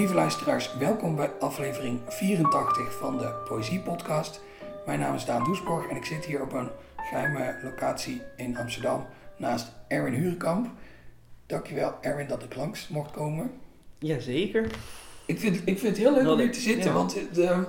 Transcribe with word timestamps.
Lieve 0.00 0.14
luisteraars, 0.14 0.76
welkom 0.78 1.16
bij 1.16 1.30
aflevering 1.40 2.00
84 2.08 2.98
van 2.98 3.18
de 3.18 3.42
Poëzie 3.48 3.80
Podcast. 3.80 4.40
Mijn 4.86 4.98
naam 4.98 5.14
is 5.14 5.24
Daan 5.24 5.44
Doesborg 5.44 5.88
en 5.88 5.96
ik 5.96 6.04
zit 6.04 6.24
hier 6.24 6.42
op 6.42 6.52
een 6.52 6.70
geheime 6.96 7.58
locatie 7.62 8.22
in 8.36 8.56
Amsterdam 8.56 9.06
naast 9.36 9.72
Erwin 9.88 10.12
Hurenkamp. 10.12 10.70
Dankjewel 11.46 11.94
Erwin 12.00 12.26
dat 12.26 12.42
ik 12.42 12.54
langs 12.54 12.88
mocht 12.88 13.10
komen. 13.10 13.50
Jazeker. 13.98 14.70
Ik 15.26 15.40
vind, 15.40 15.56
ik 15.56 15.78
vind 15.78 15.96
het 15.96 15.96
heel 15.96 16.12
leuk 16.14 16.28
om 16.28 16.38
hier 16.38 16.52
te 16.52 16.60
zitten, 16.60 16.90
ja. 16.90 16.96
want 16.96 17.16
de, 17.32 17.64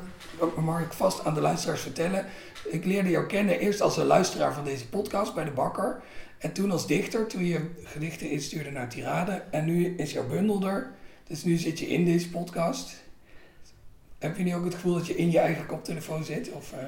mag 0.62 0.82
ik 0.82 0.94
vast 0.94 1.26
aan 1.26 1.34
de 1.34 1.42
luisteraars 1.42 1.82
vertellen. 1.82 2.26
Ik 2.66 2.86
leerde 2.86 3.10
jou 3.10 3.26
kennen 3.26 3.60
eerst 3.60 3.82
als 3.82 3.98
een 3.98 4.06
luisteraar 4.06 4.54
van 4.54 4.64
deze 4.64 4.90
podcast 4.90 5.34
bij 5.34 5.44
de 5.44 5.52
Bakker. 5.52 6.02
En 6.38 6.52
toen 6.52 6.72
als 6.72 6.88
dichter, 6.88 7.28
toen 7.28 7.46
je 7.46 7.70
gedichten 7.84 8.30
instuurde 8.30 8.72
naar 8.72 8.90
Tirade. 8.90 9.44
En 9.50 9.66
nu 9.66 9.96
is 9.96 10.12
jouw 10.12 10.28
bundel 10.28 10.68
er. 10.68 11.00
Dus 11.32 11.44
nu 11.44 11.58
zit 11.58 11.80
je 11.80 11.88
in 11.88 12.06
deze 12.06 12.30
podcast. 12.30 13.04
Heb 14.20 14.38
je 14.38 14.44
nu 14.44 14.56
ook 14.56 14.64
het 14.64 14.74
gevoel 14.74 14.94
dat 14.94 15.08
je 15.08 15.16
in 15.16 15.32
je 15.32 15.40
eigen 15.40 15.66
koptelefoon 15.66 16.24
zit? 16.24 16.52
Of, 16.52 16.74
eh, 16.74 16.84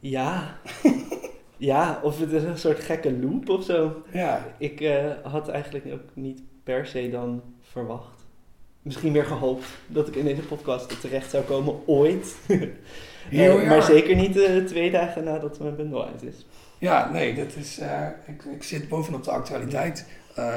Ja. 0.00 0.58
ja, 1.56 2.00
of 2.02 2.20
het 2.20 2.32
is 2.32 2.42
een 2.42 2.58
soort 2.58 2.80
gekke 2.80 3.18
loop 3.18 3.48
of 3.48 3.64
zo. 3.64 4.02
ja, 4.12 4.46
Ik 4.58 4.80
eh, 4.80 5.10
had 5.22 5.48
eigenlijk 5.48 5.86
ook 5.92 6.10
niet 6.14 6.42
per 6.62 6.86
se 6.86 7.10
dan 7.10 7.42
verwacht. 7.62 8.24
Misschien 8.82 9.12
weer 9.12 9.24
gehoopt 9.24 9.66
dat 9.86 10.08
ik 10.08 10.16
in 10.16 10.24
deze 10.24 10.42
podcast 10.42 11.00
terecht 11.00 11.30
zou 11.30 11.44
komen 11.44 11.74
ooit. 11.86 12.36
Eh, 13.30 13.68
maar 13.68 13.82
zeker 13.82 14.16
niet 14.16 14.66
twee 14.66 14.90
dagen 14.90 15.24
nadat 15.24 15.58
mijn 15.58 15.76
bundel 15.76 16.06
uit 16.06 16.22
is. 16.22 16.46
ja 16.78 17.10
nee, 17.10 17.34
dat 17.34 17.56
is, 17.56 17.80
ik, 18.26 18.44
ik 18.44 18.62
zit 18.62 18.88
bovenop 18.88 19.24
de 19.24 19.30
actualiteit 19.30 20.06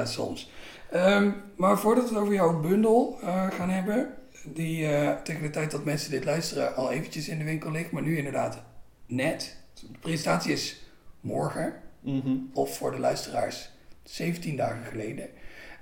soms. 0.04 0.50
Ehm, 0.92 1.30
maar 1.58 1.78
voordat 1.80 2.04
we 2.04 2.10
het 2.14 2.20
over 2.24 2.34
jouw 2.34 2.60
bundel 2.60 3.20
eh, 3.22 3.48
gaan 3.52 3.70
hebben, 3.70 4.14
die 4.44 4.88
eh, 4.88 5.16
tegen 5.24 5.42
de 5.42 5.50
tijd 5.50 5.72
dat 5.72 5.84
mensen 5.86 6.12
dit 6.12 6.26
luisteren 6.26 6.76
al 6.76 6.92
eventjes 6.92 7.28
in 7.28 7.38
de 7.38 7.44
winkel 7.44 7.72
ligt, 7.72 7.92
maar 7.92 8.02
nu 8.02 8.18
inderdaad 8.18 8.62
net. 9.08 9.58
De 9.74 10.00
presentatie 10.00 10.52
is 10.52 10.84
morgen, 11.22 11.74
Mhm. 12.02 12.36
of 12.54 12.78
voor 12.78 12.92
de 12.92 13.00
luisteraars 13.00 13.70
17 14.04 14.56
dagen 14.56 14.84
geleden. 14.90 15.26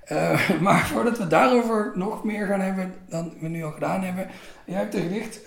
Eh, 0.04 0.50
maar 0.60 0.86
voordat 0.86 1.18
we 1.18 1.26
daarover 1.26 1.92
nog 1.94 2.24
meer 2.24 2.46
gaan 2.46 2.60
hebben 2.60 2.94
dan 3.08 3.32
we 3.40 3.48
nu 3.48 3.64
al 3.64 3.70
gedaan 3.72 4.02
hebben. 4.02 4.26
Jij 4.66 4.76
hebt 4.78 4.94
een 4.94 5.02
gedicht 5.02 5.40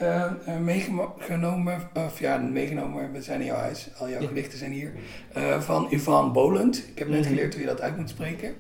meegenomen, 0.59 1.90
of 1.94 2.20
ja, 2.20 2.38
meegenomen, 2.38 3.12
we 3.12 3.22
zijn 3.22 3.40
in 3.40 3.46
jouw 3.46 3.58
huis, 3.58 3.90
al 3.98 4.09
jouw 4.09 4.22
Ja. 4.22 4.28
gedichten 4.28 4.58
zijn 4.58 4.72
hier, 4.72 4.92
van 5.59 5.88
Ivan 5.90 6.34
Bolend. 6.34 6.78
Ik 6.92 7.00
heb 7.00 7.08
net 7.09 7.20
Mhm. 7.20 7.28
geleerd 7.30 7.53
hoe 7.53 7.62
je 7.62 7.68
dat 7.70 7.81
uit 7.81 7.98
moet 7.98 8.09
spreken. 8.09 8.56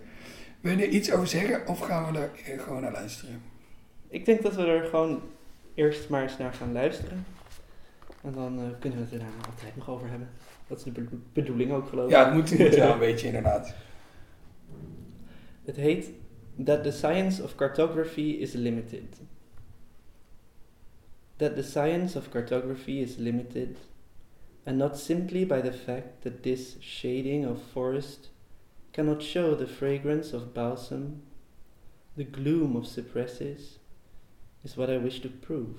Wil 0.61 0.77
je 0.77 0.83
er 0.85 0.89
iets 0.89 1.11
over 1.11 1.27
zeggen 1.27 1.67
of 1.67 1.79
gaan 1.79 2.11
we 2.13 2.19
er 2.19 2.31
eh, 2.45 2.59
gewoon 2.63 2.81
naar 2.81 2.91
luisteren? 2.91 3.41
Ik 4.07 4.25
denk 4.25 4.41
dat 4.41 4.55
we 4.55 4.65
er 4.65 4.85
gewoon 4.85 5.21
eerst 5.73 6.09
maar 6.09 6.23
eens 6.23 6.37
naar 6.37 6.53
gaan 6.53 6.71
luisteren. 6.71 7.25
En 8.23 8.31
dan 8.33 8.59
eh, 8.59 8.65
kunnen 8.79 8.99
we 8.99 9.03
het 9.05 9.13
er 9.13 9.19
daarna 9.19 9.45
altijd 9.49 9.75
nog 9.75 9.89
over 9.89 10.09
hebben. 10.09 10.29
Dat 10.67 10.77
is 10.77 10.83
de 10.83 10.91
be- 10.91 11.07
bedoeling 11.33 11.71
ook 11.71 11.87
geloof 11.87 12.05
ik. 12.05 12.11
Ja, 12.11 12.25
het 12.25 12.33
moet, 12.33 12.49
het 12.57 12.59
moet 12.59 12.75
wel 12.75 12.91
een 12.93 12.99
beetje 12.99 13.27
inderdaad. 13.27 13.75
Het 15.65 15.75
heet 15.75 16.09
That 16.65 16.83
the 16.83 16.91
Science 16.91 17.43
of 17.43 17.55
Cartography 17.55 18.21
is 18.39 18.53
Limited. 18.53 19.19
That 21.35 21.55
the 21.55 21.63
science 21.63 22.17
of 22.17 22.29
cartography 22.29 22.99
is 23.01 23.15
limited, 23.17 23.77
and 24.63 24.77
not 24.77 24.97
simply 24.99 25.45
by 25.45 25.61
the 25.61 25.73
fact 25.73 26.21
that 26.21 26.43
this 26.43 26.75
shading 26.79 27.47
of 27.47 27.57
forest 27.71 28.31
cannot 28.93 29.21
show 29.21 29.55
the 29.55 29.67
fragrance 29.67 30.33
of 30.33 30.53
balsam, 30.53 31.21
the 32.17 32.23
gloom 32.23 32.75
of 32.75 32.85
cypresses, 32.85 33.79
is 34.63 34.75
what 34.75 34.89
I 34.89 34.97
wish 34.97 35.21
to 35.21 35.29
prove. 35.29 35.77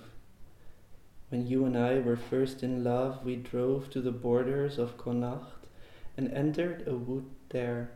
When 1.29 1.47
you 1.47 1.65
and 1.65 1.77
I 1.77 1.99
were 1.99 2.17
first 2.17 2.63
in 2.63 2.83
love, 2.85 3.25
we 3.25 3.37
drove 3.37 3.91
to 3.91 4.01
the 4.01 4.13
borders 4.13 4.79
of 4.79 4.99
Connacht 4.99 5.67
and 6.17 6.31
entered 6.33 6.87
a 6.87 6.95
wood 6.95 7.27
there. 7.51 7.93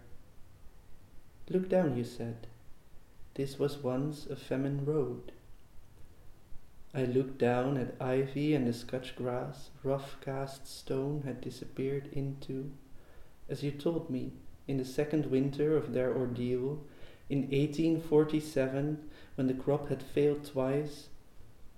Look 1.49 1.69
down, 1.69 1.97
you 1.97 2.05
said. 2.05 2.47
This 3.35 3.59
was 3.59 3.79
once 3.79 4.27
a 4.27 4.37
famine 4.37 4.85
road. 4.85 5.33
I 6.95 7.05
looked 7.05 7.37
down 7.37 7.77
at 7.77 8.01
ivy 8.01 8.55
and 8.55 8.67
the 8.67 8.73
Scotch 8.73 9.15
grass 9.17 9.69
rough 9.83 10.17
cast 10.23 10.67
stone 10.67 11.23
had 11.27 11.43
disappeared 11.43 12.09
into, 12.13 12.73
as 13.51 13.63
you 13.63 13.71
told 13.71 14.09
me, 14.09 14.33
in 14.67 14.79
the 14.79 14.85
second 14.85 15.27
winter 15.27 15.77
of 15.77 15.93
their 15.93 16.15
ordeal, 16.15 16.81
in 17.29 17.43
1847, 17.43 18.99
when 19.35 19.47
the 19.47 19.55
crop 19.55 19.89
had 19.89 20.03
failed 20.03 20.45
twice, 20.45 21.09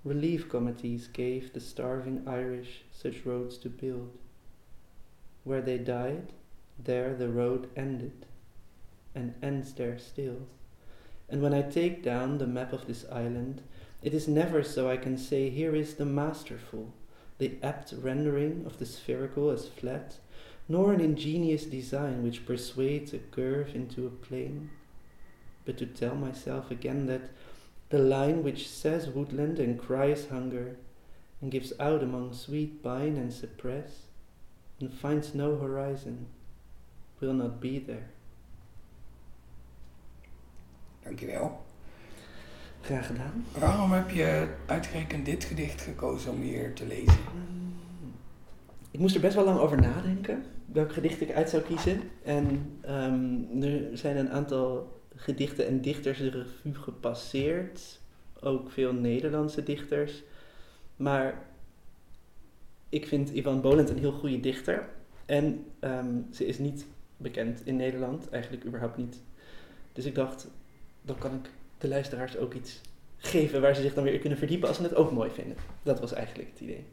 relief 0.03 0.47
committees 0.47 1.07
gave 1.07 1.53
the 1.53 1.59
starving 1.59 2.23
Irish 2.27 2.83
such 2.91 3.25
roads 3.25 3.57
to 3.59 3.69
build. 3.69 4.17
Where 5.43 5.61
they 5.61 5.77
died, 5.77 6.33
there 6.77 7.15
the 7.15 7.29
road 7.29 7.69
ended 7.75 8.25
and 9.15 9.33
ends 9.41 9.73
there 9.73 9.97
still. 9.97 10.47
And 11.27 11.41
when 11.41 11.53
I 11.53 11.61
take 11.61 12.03
down 12.03 12.37
the 12.37 12.47
map 12.47 12.73
of 12.73 12.87
this 12.87 13.05
island, 13.11 13.61
it 14.01 14.13
is 14.13 14.27
never 14.27 14.63
so 14.63 14.89
I 14.89 14.97
can 14.97 15.17
say, 15.17 15.49
here 15.49 15.75
is 15.75 15.95
the 15.95 16.05
masterful, 16.05 16.93
the 17.37 17.57
apt 17.61 17.93
rendering 17.93 18.63
of 18.65 18.77
the 18.77 18.85
spherical 18.85 19.49
as 19.49 19.67
flat, 19.67 20.17
nor 20.69 20.93
an 20.93 21.01
ingenious 21.01 21.65
design 21.65 22.23
which 22.23 22.45
persuades 22.45 23.11
a 23.11 23.17
curve 23.17 23.75
into 23.75 24.05
a 24.05 24.25
plane, 24.27 24.69
but 25.65 25.77
to 25.79 25.85
tell 25.85 26.15
myself 26.15 26.69
again 26.69 27.07
that 27.07 27.31
the 27.89 27.97
line 27.97 28.43
which 28.43 28.69
says 28.69 29.09
woodland 29.09 29.57
and 29.59 29.79
cries 29.79 30.27
hunger, 30.27 30.77
and 31.41 31.51
gives 31.51 31.73
out 31.79 32.03
among 32.03 32.33
sweet 32.33 32.83
pine 32.83 33.17
and 33.17 33.33
cypress, 33.33 34.03
and 34.79 34.93
finds 34.93 35.33
no 35.33 35.57
horizon, 35.57 36.27
will 37.19 37.33
not 37.33 37.59
be 37.59 37.79
there. 37.79 38.09
Dankjewel. 41.03 41.65
Graag 42.81 43.05
gedaan. 43.05 43.45
Waarom 43.57 43.91
heb 43.91 44.09
je 44.09 44.47
uitgerekend 44.65 45.25
dit 45.25 45.43
gedicht 45.43 45.81
gekozen 45.81 46.31
om 46.31 46.41
hier 46.41 46.73
te 46.73 46.85
lezen? 46.85 47.19
Mm. 47.33 47.58
Ik 48.91 48.99
moest 48.99 49.15
er 49.15 49.21
best 49.21 49.35
wel 49.35 49.45
lang 49.45 49.59
over 49.59 49.81
nadenken 49.81 50.43
welk 50.65 50.93
gedicht 50.93 51.21
ik 51.21 51.31
uit 51.31 51.49
zou 51.49 51.63
kiezen. 51.63 52.01
En 52.23 52.77
ehm, 52.81 53.63
er 53.63 53.97
zijn 53.97 54.17
een 54.17 54.29
aantal 54.29 54.99
gedichten 55.15 55.67
en 55.67 55.81
dichters 55.81 56.17
de 56.17 56.29
revue 56.29 56.73
gepasseerd. 56.73 57.99
Ook 58.39 58.71
veel 58.71 58.93
Nederlandse 58.93 59.63
dichters. 59.63 60.23
Maar 60.95 61.45
ik 62.89 63.07
vind 63.07 63.29
Ivan 63.29 63.61
Bolend 63.61 63.89
een 63.89 63.97
heel 63.97 64.11
goede 64.11 64.39
dichter. 64.39 64.89
En 65.25 65.65
ehm, 65.79 66.15
ze 66.31 66.45
is 66.45 66.57
niet 66.57 66.85
bekend 67.17 67.61
in 67.65 67.75
Nederland, 67.75 68.29
eigenlijk 68.29 68.65
überhaupt 68.65 68.97
niet. 68.97 69.21
Dus 69.93 70.05
ik 70.05 70.15
dacht, 70.15 70.47
dan 71.01 71.17
kan 71.17 71.33
ik 71.33 71.49
de 71.77 71.87
luisteraars 71.87 72.37
ook 72.37 72.53
iets 72.53 72.81
geven 73.17 73.61
waar 73.61 73.75
ze 73.75 73.81
zich 73.81 73.93
dan 73.93 74.03
weer 74.03 74.19
kunnen 74.19 74.37
verdiepen 74.37 74.67
als 74.67 74.77
ze 74.77 74.83
het 74.83 74.95
ook 74.95 75.11
mooi 75.11 75.29
vinden. 75.29 75.57
Dat 75.83 75.99
was 75.99 76.13
eigenlijk 76.13 76.49
het 76.49 76.59
idee. 76.59 76.85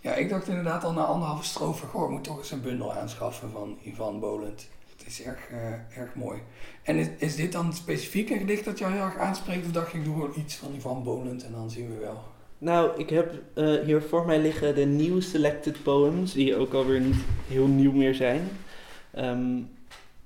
Ja, 0.00 0.14
ik 0.14 0.28
dacht 0.28 0.48
inderdaad 0.48 0.84
al 0.84 0.92
na 0.92 1.04
anderhalve 1.04 1.44
strofe, 1.44 1.86
goh, 1.86 2.04
ik 2.04 2.10
moet 2.10 2.24
toch 2.24 2.38
eens 2.38 2.50
een 2.50 2.62
bundel 2.62 2.92
aanschaffen 2.92 3.50
van 3.50 3.78
Ivan 3.82 4.20
Bolend. 4.20 4.68
Het 4.96 5.06
is 5.06 5.22
erg, 5.22 5.48
eh, 5.50 5.98
erg 5.98 6.14
mooi. 6.14 6.38
En 6.82 7.18
is, 7.18 7.36
dit 7.36 7.52
dan 7.52 7.72
specifiek 7.72 8.30
een 8.30 8.38
gedicht 8.38 8.64
dat 8.64 8.78
jou 8.78 8.92
heel 8.92 9.02
erg 9.02 9.16
aanspreekt? 9.16 9.66
Of 9.66 9.72
dacht 9.72 9.92
je, 9.92 9.98
ik 9.98 10.04
doe 10.04 10.14
gewoon 10.14 10.32
iets 10.36 10.56
van 10.56 10.74
Ivan 10.74 11.02
Bolend 11.02 11.44
en 11.44 11.52
dan 11.52 11.70
zien 11.70 11.88
we 11.88 11.98
wel. 11.98 12.22
Nou, 12.58 12.98
ik 12.98 13.10
heb 13.10 13.32
eh, 13.54 13.74
hier 13.84 14.02
voor 14.02 14.26
mij 14.26 14.38
liggen 14.38 14.74
de 14.74 14.84
nieuwe 14.84 15.20
selected 15.20 15.82
poems, 15.82 16.32
die 16.32 16.56
ook 16.56 16.72
alweer 16.72 17.00
niet 17.00 17.24
heel 17.48 17.66
nieuw 17.66 17.92
meer 17.92 18.14
zijn. 18.14 18.48
Ehm, 19.10 19.60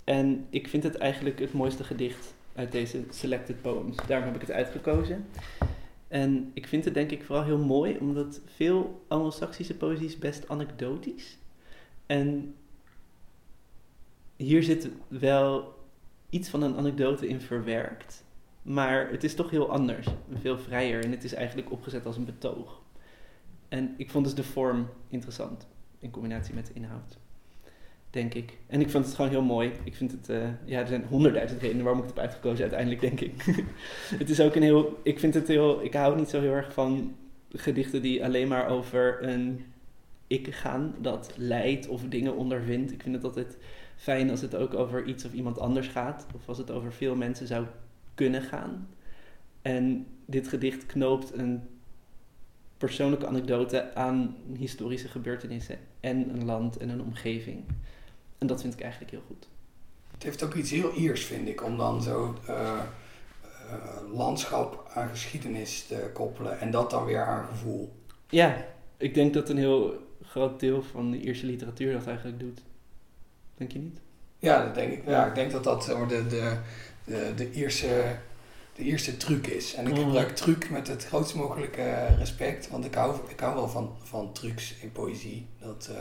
en 0.04 0.46
ik 0.50 0.68
vind 0.68 0.82
het 0.82 0.96
eigenlijk 0.96 1.38
het 1.38 1.52
mooiste 1.52 1.84
gedicht 1.84 2.34
uit 2.54 2.72
deze 2.72 3.04
selected 3.10 3.62
poems. 3.62 3.96
Daarom 4.06 4.26
heb 4.26 4.34
ik 4.34 4.40
het 4.40 4.56
uitgekozen. 4.56 5.26
En 6.12 6.50
ik 6.54 6.66
vind 6.66 6.84
het 6.84 6.94
denk 6.94 7.10
ik 7.10 7.24
vooral 7.24 7.44
heel 7.44 7.58
mooi, 7.58 7.98
omdat 7.98 8.40
veel 8.44 9.04
Anglo-Saxische 9.08 9.76
poëzie 9.76 10.06
is 10.06 10.18
best 10.18 10.48
anekdotisch. 10.48 11.38
En 12.06 12.54
hier 14.36 14.62
zit 14.62 14.88
wel 15.08 15.74
iets 16.30 16.48
van 16.48 16.62
een 16.62 16.76
anekdote 16.76 17.28
in 17.28 17.40
verwerkt. 17.40 18.24
Maar 18.62 19.10
het 19.10 19.24
is 19.24 19.34
toch 19.34 19.50
heel 19.50 19.70
anders, 19.70 20.06
veel 20.32 20.58
vrijer. 20.58 21.04
En 21.04 21.10
het 21.10 21.24
is 21.24 21.34
eigenlijk 21.34 21.72
opgezet 21.72 22.06
als 22.06 22.16
een 22.16 22.24
betoog. 22.24 22.82
En 23.68 23.94
ik 23.96 24.10
vond 24.10 24.24
dus 24.24 24.34
de 24.34 24.44
vorm 24.44 24.88
interessant, 25.08 25.66
in 25.98 26.10
combinatie 26.10 26.54
met 26.54 26.66
de 26.66 26.72
inhoud. 26.74 27.18
Denk 28.12 28.34
ik. 28.34 28.58
En 28.66 28.80
ik 28.80 28.90
vond 28.90 29.04
het 29.04 29.14
gewoon 29.14 29.30
heel 29.30 29.42
mooi. 29.42 29.72
Ik 29.84 29.94
vind 29.94 30.12
het, 30.12 30.28
eh, 30.28 30.48
ja, 30.64 30.80
er 30.80 30.86
zijn 30.86 31.04
honderdduizend 31.08 31.60
redenen 31.60 31.84
waarom 31.84 32.02
ik 32.02 32.08
het 32.08 32.16
heb 32.16 32.24
uitgekozen 32.24 32.60
uiteindelijk, 32.60 33.00
denk 33.00 33.20
ik. 33.20 33.42
het 34.22 34.30
is 34.30 34.40
ook 34.40 34.54
een 34.54 34.62
heel, 34.62 35.00
ik 35.02 35.18
vind 35.18 35.34
het 35.34 35.48
heel, 35.48 35.84
ik 35.84 35.94
hou 35.94 36.16
niet 36.16 36.28
zo 36.28 36.40
heel 36.40 36.52
erg 36.52 36.72
van 36.72 37.14
gedichten 37.48 38.02
die 38.02 38.24
alleen 38.24 38.48
maar 38.48 38.68
over 38.68 39.28
een 39.28 39.64
ik 40.26 40.54
gaan, 40.54 40.94
dat 41.00 41.32
leidt 41.36 41.88
of 41.88 42.02
dingen 42.08 42.36
ondervindt. 42.36 42.92
Ik 42.92 43.02
vind 43.02 43.14
het 43.14 43.24
altijd 43.24 43.56
fijn 43.96 44.30
als 44.30 44.40
het 44.40 44.54
ook 44.54 44.74
over 44.74 45.04
iets 45.04 45.24
of 45.24 45.32
iemand 45.32 45.58
anders 45.58 45.88
gaat. 45.88 46.26
Of 46.34 46.48
als 46.48 46.58
het 46.58 46.70
over 46.70 46.92
veel 46.92 47.16
mensen 47.16 47.46
zou 47.46 47.66
kunnen 48.14 48.42
gaan. 48.42 48.88
En 49.62 50.06
dit 50.26 50.48
gedicht 50.48 50.86
knoopt 50.86 51.38
een 51.38 51.60
persoonlijke 52.76 53.26
anekdote 53.26 53.94
aan 53.94 54.36
historische 54.56 55.08
gebeurtenissen 55.08 55.78
en 56.00 56.30
een 56.30 56.44
land 56.44 56.76
en 56.76 56.88
een 56.88 57.02
omgeving. 57.02 57.64
En 58.42 58.48
dat 58.48 58.60
vind 58.60 58.74
ik 58.74 58.80
eigenlijk 58.80 59.10
heel 59.10 59.22
goed. 59.26 59.48
Het 60.12 60.22
heeft 60.22 60.42
ook 60.42 60.54
iets 60.54 60.70
heel 60.70 60.92
Iers, 60.94 61.24
vind 61.24 61.48
ik, 61.48 61.64
om 61.64 61.76
dan 61.76 62.02
zo 62.02 62.36
uh, 62.48 62.54
uh, 62.54 64.14
landschap 64.14 64.90
aan 64.94 65.08
geschiedenis 65.08 65.86
te 65.86 66.10
koppelen 66.12 66.60
en 66.60 66.70
dat 66.70 66.90
dan 66.90 67.04
weer 67.04 67.24
aan 67.24 67.46
gevoel. 67.46 67.92
Ja, 68.28 68.64
ik 68.96 69.14
denk 69.14 69.34
dat 69.34 69.48
een 69.48 69.56
heel 69.56 69.96
groot 70.22 70.60
deel 70.60 70.82
van 70.82 71.10
de 71.10 71.20
Ierse 71.20 71.46
literatuur 71.46 71.92
dat 71.92 72.06
eigenlijk 72.06 72.40
doet. 72.40 72.62
Denk 73.54 73.72
je 73.72 73.78
niet? 73.78 73.98
Ja, 74.38 74.64
dat 74.64 74.74
denk 74.74 74.92
ik. 74.92 75.06
Ja, 75.06 75.26
ik 75.26 75.34
denk 75.34 75.50
dat 75.50 75.64
dat 75.64 75.82
de, 75.82 76.26
de, 76.28 76.56
de, 77.04 77.32
de 77.36 77.52
Ierse 77.52 78.16
de 78.74 78.82
eerste 78.82 79.16
truc 79.16 79.46
is. 79.46 79.74
En 79.74 79.86
ik 79.86 79.92
mhm. 79.92 80.02
gebruik 80.02 80.36
truc 80.36 80.70
met 80.70 80.88
het 80.88 81.06
grootst 81.06 81.34
mogelijke 81.34 82.06
respect, 82.18 82.68
want 82.68 82.84
ik 82.84 82.94
hou, 82.94 83.16
ik 83.28 83.40
hou 83.40 83.54
wel 83.54 83.68
van, 83.68 83.96
van 84.02 84.32
trucs 84.32 84.74
in 84.80 84.92
poëzie. 84.92 85.46
Dat, 85.60 85.88
uh, 85.92 85.98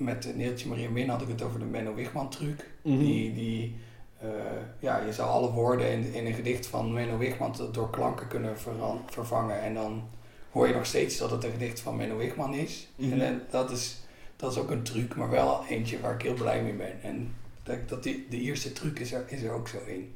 met 0.00 0.36
Neeltje 0.36 0.68
Maria 0.68 0.90
Min 0.90 1.08
had 1.08 1.22
ik 1.22 1.28
het 1.28 1.42
over 1.42 1.58
de 1.58 1.64
Menno 1.64 1.94
Wigman 1.94 2.30
truc. 2.30 2.70
Mhm. 2.82 2.98
Die, 2.98 3.34
die 3.34 3.76
uh, 4.22 4.30
ja, 4.78 4.98
je 4.98 5.12
zou 5.12 5.28
alle 5.28 5.50
woorden 5.50 5.90
in, 5.90 6.14
in 6.14 6.26
een 6.26 6.34
gedicht 6.34 6.66
van 6.66 6.92
Menno 6.92 7.18
Wigman 7.18 7.54
door 7.72 7.90
klanken 7.90 8.28
kunnen 8.28 8.58
vervangen. 9.06 9.60
En 9.60 9.74
dan 9.74 10.02
hoor 10.50 10.68
je 10.68 10.74
nog 10.74 10.86
steeds 10.86 11.18
dat 11.18 11.30
het 11.30 11.44
een 11.44 11.50
gedicht 11.50 11.80
van 11.80 11.96
Menno 11.96 12.16
Wigman 12.16 12.54
is. 12.54 12.88
Mhm. 12.96 13.20
En 13.20 13.42
dat 13.50 13.70
is, 13.70 14.00
dat 14.36 14.52
is 14.52 14.58
ook 14.58 14.70
een 14.70 14.82
truc, 14.82 15.16
maar 15.16 15.30
wel 15.30 15.64
eentje 15.68 16.00
waar 16.00 16.14
ik 16.14 16.22
heel 16.22 16.34
blij 16.34 16.62
mee 16.62 16.74
ben. 16.74 17.02
En 17.02 17.34
dat, 17.62 17.88
dat 17.88 18.02
die, 18.02 18.26
de 18.30 18.40
eerste 18.40 18.72
truc 18.72 18.98
is 18.98 19.12
er, 19.12 19.24
is 19.26 19.42
er 19.42 19.52
ook 19.52 19.68
zo 19.68 19.78
in. 19.86 20.12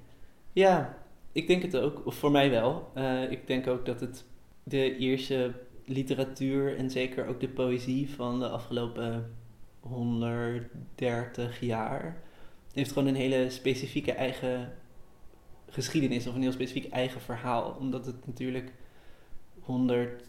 Ja, 0.52 0.96
ik 1.32 1.46
denk 1.46 1.62
het 1.62 1.76
ook, 1.76 2.02
voor 2.06 2.30
mij 2.30 2.50
wel. 2.50 2.90
Uh, 2.96 3.30
ik 3.30 3.46
denk 3.46 3.66
ook 3.66 3.86
dat 3.86 4.00
het 4.00 4.24
de 4.62 4.96
Ierse 4.96 5.52
literatuur 5.84 6.76
en 6.76 6.90
zeker 6.90 7.26
ook 7.26 7.40
de 7.40 7.48
poëzie 7.48 8.10
van 8.10 8.38
de 8.38 8.48
afgelopen 8.48 9.34
130 9.88 11.60
jaar 11.60 12.22
heeft 12.72 12.92
gewoon 12.92 13.08
een 13.08 13.14
hele 13.14 13.50
specifieke 13.50 14.12
eigen 14.12 14.72
geschiedenis 15.68 16.26
of 16.26 16.34
een 16.34 16.42
heel 16.42 16.52
specifiek 16.52 16.92
eigen 16.92 17.20
verhaal. 17.20 17.76
Omdat 17.78 18.06
het 18.06 18.26
natuurlijk 18.26 18.72
100, 19.60 20.28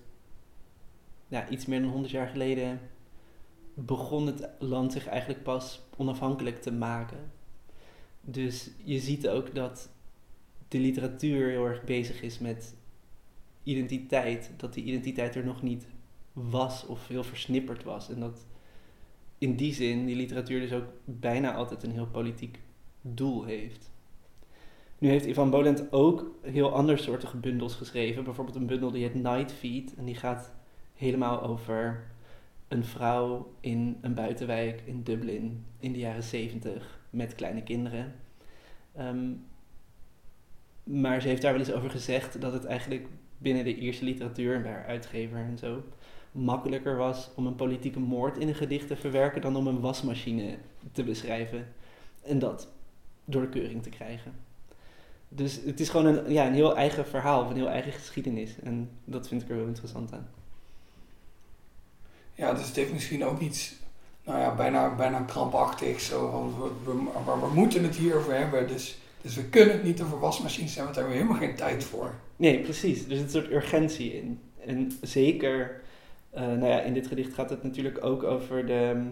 ja, 1.28 1.50
iets 1.50 1.66
meer 1.66 1.82
dan 1.82 1.90
100 1.90 2.12
jaar 2.12 2.28
geleden 2.28 2.80
begon 3.74 4.28
het 4.28 4.50
land 4.60 4.92
zich 4.92 5.08
eigenlijk 5.08 5.44
pas 5.44 5.82
onafhankelijk 5.98 6.62
te 6.62 6.72
maken. 6.72 7.32
Dus 8.22 8.72
je 8.84 9.00
ziet 9.00 9.28
ook 9.28 9.56
dat 9.56 9.90
de 10.68 10.80
literatuur 10.80 11.50
heel 11.50 11.66
erg 11.66 11.84
bezig 11.84 12.22
is 12.22 12.40
met 12.40 12.76
identiteit. 13.64 14.52
Dat 14.58 14.74
die 14.74 14.84
identiteit 14.84 15.36
er 15.36 15.46
nog 15.46 15.62
niet 15.62 15.88
was 16.34 16.86
of 16.86 17.08
heel 17.08 17.24
versnipperd 17.24 17.84
was. 17.84 18.10
En 18.10 18.20
dat 18.20 18.46
in 19.46 19.56
die 19.56 19.74
zin 19.74 20.06
die 20.06 20.16
literatuur 20.16 20.60
dus 20.60 20.74
ook 20.74 20.88
bijna 21.04 21.54
altijd 21.54 21.84
een 21.84 21.92
heel 21.92 22.08
politiek 22.08 22.60
doel 23.02 23.44
heeft. 23.44 23.92
Nu 25.00 25.10
heeft 25.10 25.26
Ivan 25.26 25.50
Bolend 25.50 25.92
ook 25.92 26.36
heel 26.42 26.74
andersoortige 26.74 27.38
bundels 27.38 27.76
geschreven. 27.76 28.24
Bijvoorbeeld 28.24 28.56
een 28.56 28.66
bundel 28.66 28.92
die 28.92 29.04
heet 29.04 29.14
Night 29.14 29.52
Feed. 29.52 29.96
En 29.96 30.06
die 30.06 30.16
gaat 30.16 30.54
helemaal 30.94 31.42
over 31.42 32.04
een 32.68 32.84
vrouw 32.84 33.54
in 33.60 33.98
een 34.02 34.14
buitenwijk 34.14 34.82
in 34.86 35.04
Dublin 35.04 35.66
in 35.80 35.92
de 35.92 36.00
jaren 36.00 36.24
zeventig 36.24 37.00
met 37.10 37.36
kleine 37.36 37.64
kinderen. 37.64 38.16
Ehm, 38.96 39.32
maar 40.84 41.22
ze 41.22 41.28
heeft 41.28 41.42
daar 41.42 41.52
wel 41.52 41.62
eens 41.62 41.74
over 41.74 41.90
gezegd 41.90 42.42
dat 42.42 42.54
het 42.54 42.66
eigenlijk 42.66 43.08
binnen 43.38 43.64
de 43.64 43.76
Ierse 43.76 44.04
literatuur 44.04 44.56
en 44.56 44.62
bij 44.62 44.72
haar 44.72 44.86
uitgever 44.86 45.38
en 45.38 45.58
zo 45.58 45.84
makkelijker 46.36 46.98
was 46.98 47.30
om 47.36 47.46
een 47.46 47.56
politieke 47.56 48.00
moord 48.00 48.38
in 48.38 48.48
een 48.48 48.56
gedicht 48.56 48.88
te 48.88 48.96
verwerken 48.96 49.42
dan 49.42 49.56
om 49.56 49.68
een 49.68 49.80
wasmachine 49.80 50.58
te 50.92 51.04
beschrijven. 51.04 51.68
En 52.24 52.40
dat 52.40 52.68
door 53.26 53.42
de 53.42 53.50
keuring 53.50 53.84
te 53.84 53.90
krijgen. 53.90 54.34
Dus 55.30 55.60
het 55.66 55.80
is 55.80 55.90
gewoon 55.90 56.06
een, 56.06 56.32
ja, 56.32 56.48
een 56.48 56.54
heel 56.54 56.76
eigen 56.76 57.08
verhaal, 57.08 57.50
een 57.50 57.56
heel 57.56 57.70
eigen 57.70 57.92
geschiedenis. 57.92 58.60
En 58.64 58.90
dat 59.06 59.28
vind 59.28 59.42
ik 59.42 59.50
er 59.50 59.56
heel 59.56 59.66
interessant 59.66 60.14
aan. 60.14 60.28
Ja, 62.34 62.54
dus 62.54 62.68
het 62.68 62.76
heeft 62.76 62.94
misschien 62.94 63.26
ook 63.26 63.40
iets, 63.40 63.76
nou 64.24 64.40
ja, 64.40 64.56
bijna, 64.56 64.96
bijna 64.96 65.20
krampachtig. 65.20 66.00
Zo, 66.00 66.32
want 66.32 66.56
we, 66.58 66.92
we, 66.92 66.94
maar 67.26 67.40
we 67.40 67.54
moeten 67.54 67.84
het 67.84 67.96
hierover 67.96 68.34
hebben. 68.38 68.68
Dus 68.68 68.98
dus 69.26 69.36
we 69.36 69.44
kunnen 69.44 69.76
het 69.76 69.84
niet 69.84 70.02
over 70.02 70.20
wasmachines 70.20 70.76
hebben, 70.76 70.94
want 70.94 70.96
daar 70.96 71.04
hebben 71.04 71.28
we 71.28 71.34
helemaal 71.34 71.48
geen 71.48 71.68
tijd 71.68 71.84
voor. 71.84 72.14
Nee, 72.36 72.60
precies. 72.60 73.04
Er 73.04 73.16
zit 73.16 73.20
een 73.20 73.30
soort 73.30 73.52
urgentie 73.52 74.14
in. 74.14 74.40
En 74.66 74.92
zeker, 75.02 75.82
uh, 76.36 76.42
nou 76.42 76.66
ja, 76.66 76.82
in 76.82 76.94
dit 76.94 77.08
gedicht 77.08 77.34
gaat 77.34 77.50
het 77.50 77.64
natuurlijk 77.64 78.06
ook 78.06 78.24
over 78.24 78.66
de, 78.66 79.12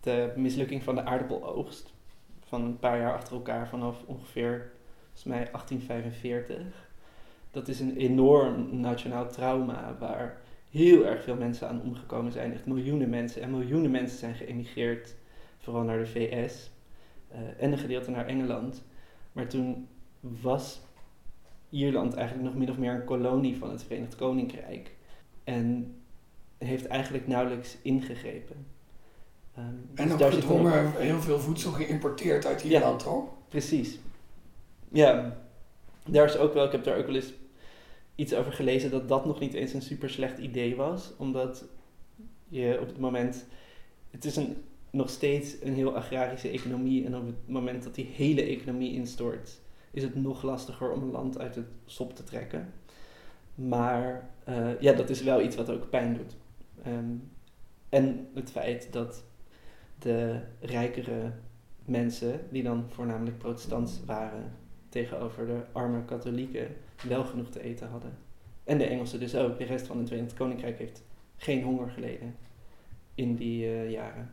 de 0.00 0.32
mislukking 0.36 0.82
van 0.82 0.94
de 0.94 1.04
aardappeloogst. 1.04 1.92
Van 2.40 2.62
een 2.62 2.78
paar 2.78 2.98
jaar 2.98 3.14
achter 3.14 3.34
elkaar, 3.34 3.68
vanaf 3.68 4.02
ongeveer, 4.06 4.70
volgens 5.02 5.24
mij 5.24 5.48
1845. 5.52 6.90
Dat 7.50 7.68
is 7.68 7.80
een 7.80 7.96
enorm 7.96 8.80
nationaal 8.80 9.28
trauma 9.28 9.96
waar 9.98 10.40
heel 10.70 11.06
erg 11.06 11.22
veel 11.22 11.36
mensen 11.36 11.68
aan 11.68 11.82
omgekomen 11.82 12.32
zijn. 12.32 12.52
Echt 12.52 12.66
miljoenen 12.66 13.08
mensen. 13.08 13.42
En 13.42 13.50
miljoenen 13.50 13.90
mensen 13.90 14.18
zijn 14.18 14.34
geëmigreerd, 14.34 15.14
vooral 15.58 15.82
naar 15.82 15.98
de 15.98 16.06
VS. 16.06 16.70
Eh, 17.28 17.40
en 17.58 17.72
een 17.72 17.78
gedeelte 17.78 18.10
naar 18.10 18.26
Engeland. 18.26 18.84
Maar 19.32 19.48
toen 19.48 19.88
was 20.20 20.80
Ierland 21.70 22.14
eigenlijk 22.14 22.48
nog 22.48 22.56
min 22.56 22.70
of 22.70 22.78
meer 22.78 22.94
een 22.94 23.04
kolonie 23.04 23.56
van 23.56 23.70
het 23.70 23.84
Verenigd 23.84 24.16
Koninkrijk. 24.16 24.94
En 25.44 25.94
heeft 26.64 26.86
eigenlijk 26.86 27.26
nauwelijks 27.26 27.76
ingegrepen. 27.82 28.66
Um, 29.58 29.90
en 29.94 30.08
dus 30.08 30.22
ook 30.22 30.32
gedwongen 30.32 30.92
heel 30.96 31.20
veel 31.20 31.40
voedsel 31.40 31.72
geïmporteerd 31.72 32.46
uit 32.46 32.62
Ierland, 32.62 33.00
ja, 33.02 33.08
toch? 33.08 33.28
Precies. 33.48 33.98
Ja, 34.88 35.36
daar 36.06 36.26
is 36.26 36.36
ook 36.36 36.54
wel, 36.54 36.64
ik 36.64 36.72
heb 36.72 36.84
daar 36.84 36.96
ook 36.96 37.06
wel 37.06 37.14
eens 37.14 37.32
iets 38.14 38.34
over 38.34 38.52
gelezen 38.52 38.90
dat 38.90 39.08
dat 39.08 39.24
nog 39.24 39.40
niet 39.40 39.54
eens 39.54 39.72
een 39.72 39.82
super 39.82 40.10
slecht 40.10 40.38
idee 40.38 40.76
was. 40.76 41.12
Omdat 41.16 41.64
je 42.48 42.78
op 42.80 42.86
het 42.86 42.98
moment. 42.98 43.46
Het 44.10 44.24
is 44.24 44.36
een 44.36 44.56
nog 44.94 45.10
steeds 45.10 45.54
een 45.62 45.74
heel 45.74 45.96
agrarische 45.96 46.48
economie. 46.48 47.04
En 47.04 47.16
op 47.16 47.26
het 47.26 47.48
moment 47.48 47.82
dat 47.82 47.94
die 47.94 48.10
hele 48.14 48.42
economie 48.42 48.92
instort, 48.92 49.60
is 49.90 50.02
het 50.02 50.14
nog 50.14 50.42
lastiger 50.42 50.90
om 50.90 51.02
een 51.02 51.10
land 51.10 51.38
uit 51.38 51.54
het 51.54 51.66
sop 51.84 52.14
te 52.14 52.24
trekken. 52.24 52.72
Maar 53.54 54.30
uh, 54.48 54.80
ja, 54.80 54.92
dat 54.92 55.10
is 55.10 55.22
wel 55.22 55.42
iets 55.42 55.56
wat 55.56 55.70
ook 55.70 55.90
pijn 55.90 56.14
doet. 56.14 56.36
Um, 56.86 57.30
en 57.88 58.28
het 58.34 58.50
feit 58.50 58.92
dat 58.92 59.24
de 59.98 60.40
rijkere 60.60 61.32
mensen, 61.84 62.40
die 62.50 62.62
dan 62.62 62.84
voornamelijk 62.88 63.38
protestants 63.38 64.04
waren, 64.04 64.52
tegenover 64.88 65.46
de 65.46 65.62
arme 65.72 66.04
katholieken 66.04 66.76
wel 67.08 67.24
genoeg 67.24 67.48
te 67.48 67.62
eten 67.62 67.88
hadden. 67.88 68.18
En 68.64 68.78
de 68.78 68.86
Engelsen 68.86 69.20
dus 69.20 69.36
ook. 69.36 69.58
De 69.58 69.64
rest 69.64 69.86
van 69.86 69.98
het 69.98 70.08
Verenigd 70.08 70.34
Koninkrijk 70.34 70.78
heeft 70.78 71.02
geen 71.36 71.62
honger 71.62 71.90
geleden 71.90 72.36
in 73.14 73.34
die 73.34 73.64
uh, 73.64 73.90
jaren 73.90 74.30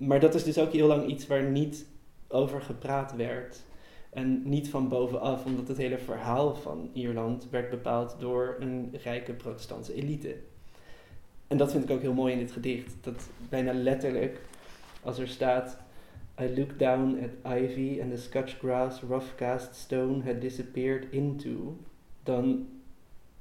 maar 0.00 0.20
dat 0.20 0.34
is 0.34 0.44
dus 0.44 0.58
ook 0.58 0.72
heel 0.72 0.86
lang 0.86 1.06
iets 1.06 1.26
waar 1.26 1.42
niet 1.42 1.86
over 2.28 2.62
gepraat 2.62 3.16
werd. 3.16 3.62
En 4.10 4.48
niet 4.48 4.68
van 4.68 4.88
bovenaf, 4.88 5.44
omdat 5.44 5.68
het 5.68 5.76
hele 5.76 5.98
verhaal 5.98 6.54
van 6.54 6.90
Ierland 6.92 7.50
werd 7.50 7.70
bepaald 7.70 8.16
door 8.18 8.56
een 8.58 8.94
rijke 9.02 9.32
protestantse 9.32 9.94
elite. 9.94 10.36
En 11.50 11.56
dat 11.56 11.70
vind 11.70 11.84
ik 11.84 11.90
ook 11.90 12.00
heel 12.00 12.14
mooi 12.14 12.32
in 12.32 12.38
dit 12.38 12.52
gedicht. 12.52 12.96
Dat 13.00 13.28
bijna 13.48 13.72
letterlijk, 13.72 14.40
als 15.02 15.18
er 15.18 15.28
staat... 15.28 15.78
I 16.40 16.54
looked 16.56 16.78
down 16.78 17.18
at 17.22 17.56
ivy 17.56 18.00
and 18.02 18.10
the 18.10 18.20
Scotch 18.20 18.58
grass 18.58 19.00
rough 19.00 19.34
cast 19.34 19.74
stone 19.74 20.22
had 20.24 20.40
disappeared 20.40 21.06
into. 21.10 21.76
Dan 22.22 22.68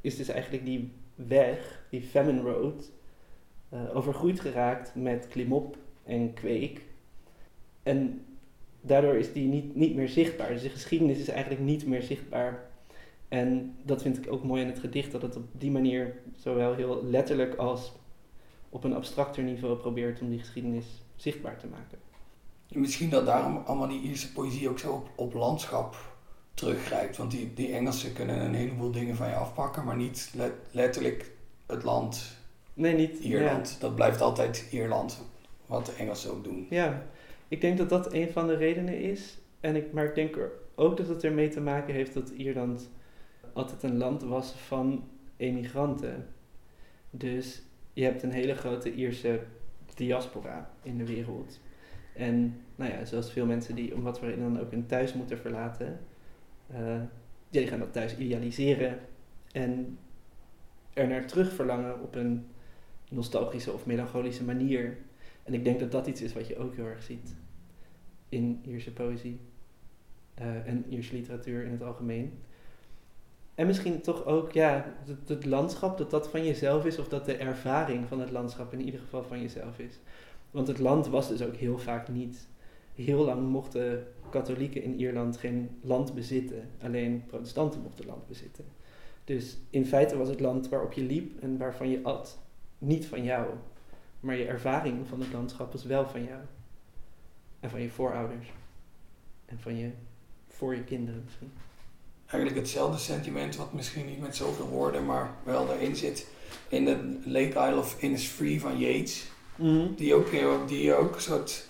is 0.01 0.15
dus 0.15 0.27
eigenlijk 0.27 0.65
die 0.65 0.91
weg, 1.15 1.83
die 1.89 2.01
Famine 2.01 2.41
Road, 2.41 2.91
uh, 3.73 3.95
overgroeid 3.95 4.39
geraakt 4.39 4.95
met 4.95 5.27
klimop 5.27 5.77
en 6.03 6.33
kweek. 6.33 6.81
En 7.83 8.25
daardoor 8.81 9.15
is 9.15 9.33
die 9.33 9.47
niet, 9.47 9.75
niet 9.75 9.95
meer 9.95 10.09
zichtbaar. 10.09 10.49
Dus 10.49 10.61
de 10.61 10.69
geschiedenis 10.69 11.19
is 11.19 11.27
eigenlijk 11.27 11.61
niet 11.61 11.87
meer 11.87 12.01
zichtbaar. 12.01 12.69
En 13.27 13.75
dat 13.83 14.01
vind 14.01 14.17
ik 14.17 14.31
ook 14.31 14.43
mooi 14.43 14.61
in 14.61 14.67
het 14.67 14.79
gedicht, 14.79 15.11
dat 15.11 15.21
het 15.21 15.35
op 15.35 15.45
die 15.51 15.71
manier 15.71 16.13
zowel 16.35 16.75
heel 16.75 17.03
letterlijk 17.03 17.55
als 17.55 17.97
op 18.69 18.83
een 18.83 18.95
abstracter 18.95 19.43
niveau 19.43 19.75
probeert 19.75 20.21
om 20.21 20.29
die 20.29 20.39
geschiedenis 20.39 20.85
zichtbaar 21.15 21.57
te 21.57 21.67
maken. 21.67 21.99
Misschien 22.69 23.09
dat 23.09 23.25
daarom 23.25 23.57
allemaal 23.65 23.87
die 23.87 24.01
Ierse 24.01 24.31
poëzie 24.31 24.69
ook 24.69 24.79
zo 24.79 24.91
op, 24.91 25.09
op 25.15 25.33
landschap 25.33 25.95
teruggrijpt. 26.53 27.17
Want 27.17 27.31
die, 27.31 27.53
die 27.53 27.73
Engelsen 27.73 28.13
kunnen 28.13 28.39
een 28.39 28.53
heleboel 28.53 28.91
dingen 28.91 29.15
van 29.15 29.27
je 29.27 29.35
afpakken, 29.35 29.85
maar 29.85 29.95
niet 29.95 30.33
letterlijk 30.71 31.31
het 31.65 31.83
land. 31.83 32.37
Nee, 32.73 32.95
niet 32.95 33.19
Ierland. 33.19 33.77
Dat 33.79 33.95
blijft 33.95 34.21
altijd 34.21 34.67
Ierland 34.71 35.21
wat 35.65 35.85
de 35.85 35.91
Engelsen 35.91 36.31
ook 36.31 36.43
doen. 36.43 36.67
Ja, 36.69 37.05
ik 37.47 37.61
denk 37.61 37.77
dat 37.77 37.89
dat 37.89 38.13
een 38.13 38.31
van 38.31 38.47
de 38.47 38.55
redenen 38.55 39.01
is. 39.01 39.37
En 39.59 39.75
ik, 39.75 39.93
maar 39.93 40.05
ik 40.05 40.15
denk 40.15 40.37
ook 40.75 40.97
dat 40.97 41.07
het 41.07 41.23
ermee 41.23 41.49
te 41.49 41.61
maken 41.61 41.93
heeft 41.93 42.13
dat 42.13 42.29
Ierland 42.29 42.89
altijd 43.53 43.83
een 43.83 43.97
land 43.97 44.23
was 44.23 44.51
van 44.51 45.03
emigranten. 45.37 46.27
Dus 47.09 47.61
je 47.99 48.05
hebt 48.05 48.23
een 48.23 48.31
hele 48.31 48.55
grote 48.55 48.93
Ierse 48.93 49.39
diaspora 49.95 50.71
in 50.83 50.97
de 50.97 51.05
wereld. 51.05 51.59
En 52.15 52.61
nou 52.75 52.91
ja, 52.91 53.05
zoals 53.05 53.31
veel 53.31 53.45
mensen 53.45 53.75
die 53.75 53.95
om 53.95 54.01
wat 54.01 54.19
voor 54.19 54.27
reden 54.27 54.53
dan 54.53 54.59
ook 54.59 54.71
hun 54.71 54.85
thuis 54.85 55.13
moeten 55.13 55.37
verlaten, 55.37 55.99
uh, 56.71 57.01
die 57.49 57.67
gaan 57.67 57.79
dat 57.79 57.93
thuis 57.93 58.17
idealiseren 58.17 58.99
en 59.51 59.97
er 60.93 61.07
naar 61.07 61.25
terug 61.25 61.53
verlangen 61.53 62.01
op 62.01 62.15
een 62.15 62.45
nostalgische 63.09 63.71
of 63.71 63.85
melancholische 63.85 64.43
manier. 64.43 64.97
En 65.43 65.53
ik 65.53 65.63
denk 65.63 65.79
dat 65.79 65.91
dat 65.91 66.07
iets 66.07 66.21
is 66.21 66.33
wat 66.33 66.47
je 66.47 66.57
ook 66.57 66.75
heel 66.75 66.85
erg 66.85 67.03
ziet 67.03 67.35
in 68.29 68.61
Ierse 68.65 68.93
poëzie 68.93 69.39
uh, 70.41 70.67
en 70.67 70.85
Ierse 70.89 71.13
literatuur 71.13 71.63
in 71.63 71.71
het 71.71 71.83
algemeen. 71.83 72.33
En 73.59 73.67
misschien 73.67 74.01
toch 74.01 74.25
ook, 74.25 74.51
ja, 74.51 74.93
het, 75.05 75.29
het, 75.29 75.45
landschap, 75.45 75.97
dat 75.97 76.11
dat 76.11 76.29
van 76.29 76.45
jezelf 76.45 76.85
is, 76.85 76.99
of 76.99 77.07
dat 77.07 77.25
de 77.25 77.35
ervaring 77.35 78.07
van 78.07 78.19
het 78.19 78.31
landschap 78.31 78.73
in 78.73 78.81
ieder 78.81 78.99
geval 78.99 79.23
van 79.23 79.41
jezelf 79.41 79.79
is. 79.79 79.99
Want 80.51 80.67
het 80.67 80.79
land 80.79 81.07
was 81.07 81.27
dus 81.27 81.41
ook 81.41 81.55
heel 81.55 81.77
vaak 81.77 82.07
niet. 82.07 82.47
Heel 82.95 83.25
lang 83.25 83.49
mochten 83.49 84.07
katholieken 84.29 84.83
in 84.83 84.99
Ierland 84.99 85.37
geen 85.37 85.69
land 85.81 86.13
bezitten. 86.13 86.69
Alleen 86.81 87.23
protestanten 87.25 87.81
mochten 87.81 88.05
land 88.05 88.27
bezitten. 88.27 88.65
Dus 89.23 89.57
in 89.69 89.85
feite 89.85 90.17
was 90.17 90.29
het 90.29 90.39
land 90.39 90.69
waarop 90.69 90.93
je 90.93 91.03
liep 91.03 91.41
en 91.41 91.57
waarvan 91.57 91.89
je 91.89 92.03
at 92.03 92.39
niet 92.77 93.05
van 93.05 93.23
jou. 93.23 93.47
Maar 94.19 94.35
je 94.35 94.45
ervaring 94.45 95.07
van 95.07 95.19
het 95.19 95.33
landschap 95.33 95.71
was 95.71 95.83
wel 95.83 96.07
van 96.07 96.23
jou. 96.23 96.41
En 97.59 97.69
van 97.69 97.81
je 97.81 97.89
voorouders. 97.89 98.51
En 99.45 99.59
van 99.59 99.77
je, 99.77 99.91
voor 100.47 100.75
je 100.75 100.83
kinderen 100.83 101.21
misschien. 101.23 101.51
Eigenlijk 102.31 102.61
hetzelfde 102.61 102.97
sentiment, 102.97 103.55
wat 103.55 103.73
misschien 103.73 104.05
niet 104.05 104.19
met 104.19 104.35
zoveel 104.35 104.67
woorden, 104.67 105.05
maar 105.05 105.31
wel 105.43 105.73
erin 105.73 105.95
zit. 105.95 106.27
In 106.67 106.85
de 106.85 107.19
Lake 107.25 107.69
Isle 107.69 107.77
of 107.77 107.95
Innisfree 108.01 108.61
van 108.61 108.77
Yeats. 108.77 109.25
Mhm. 109.55 109.93
Die, 109.95 110.15
ook, 110.15 110.27
die 110.67 110.93
ook 110.93 111.15
een 111.15 111.21
soort 111.21 111.65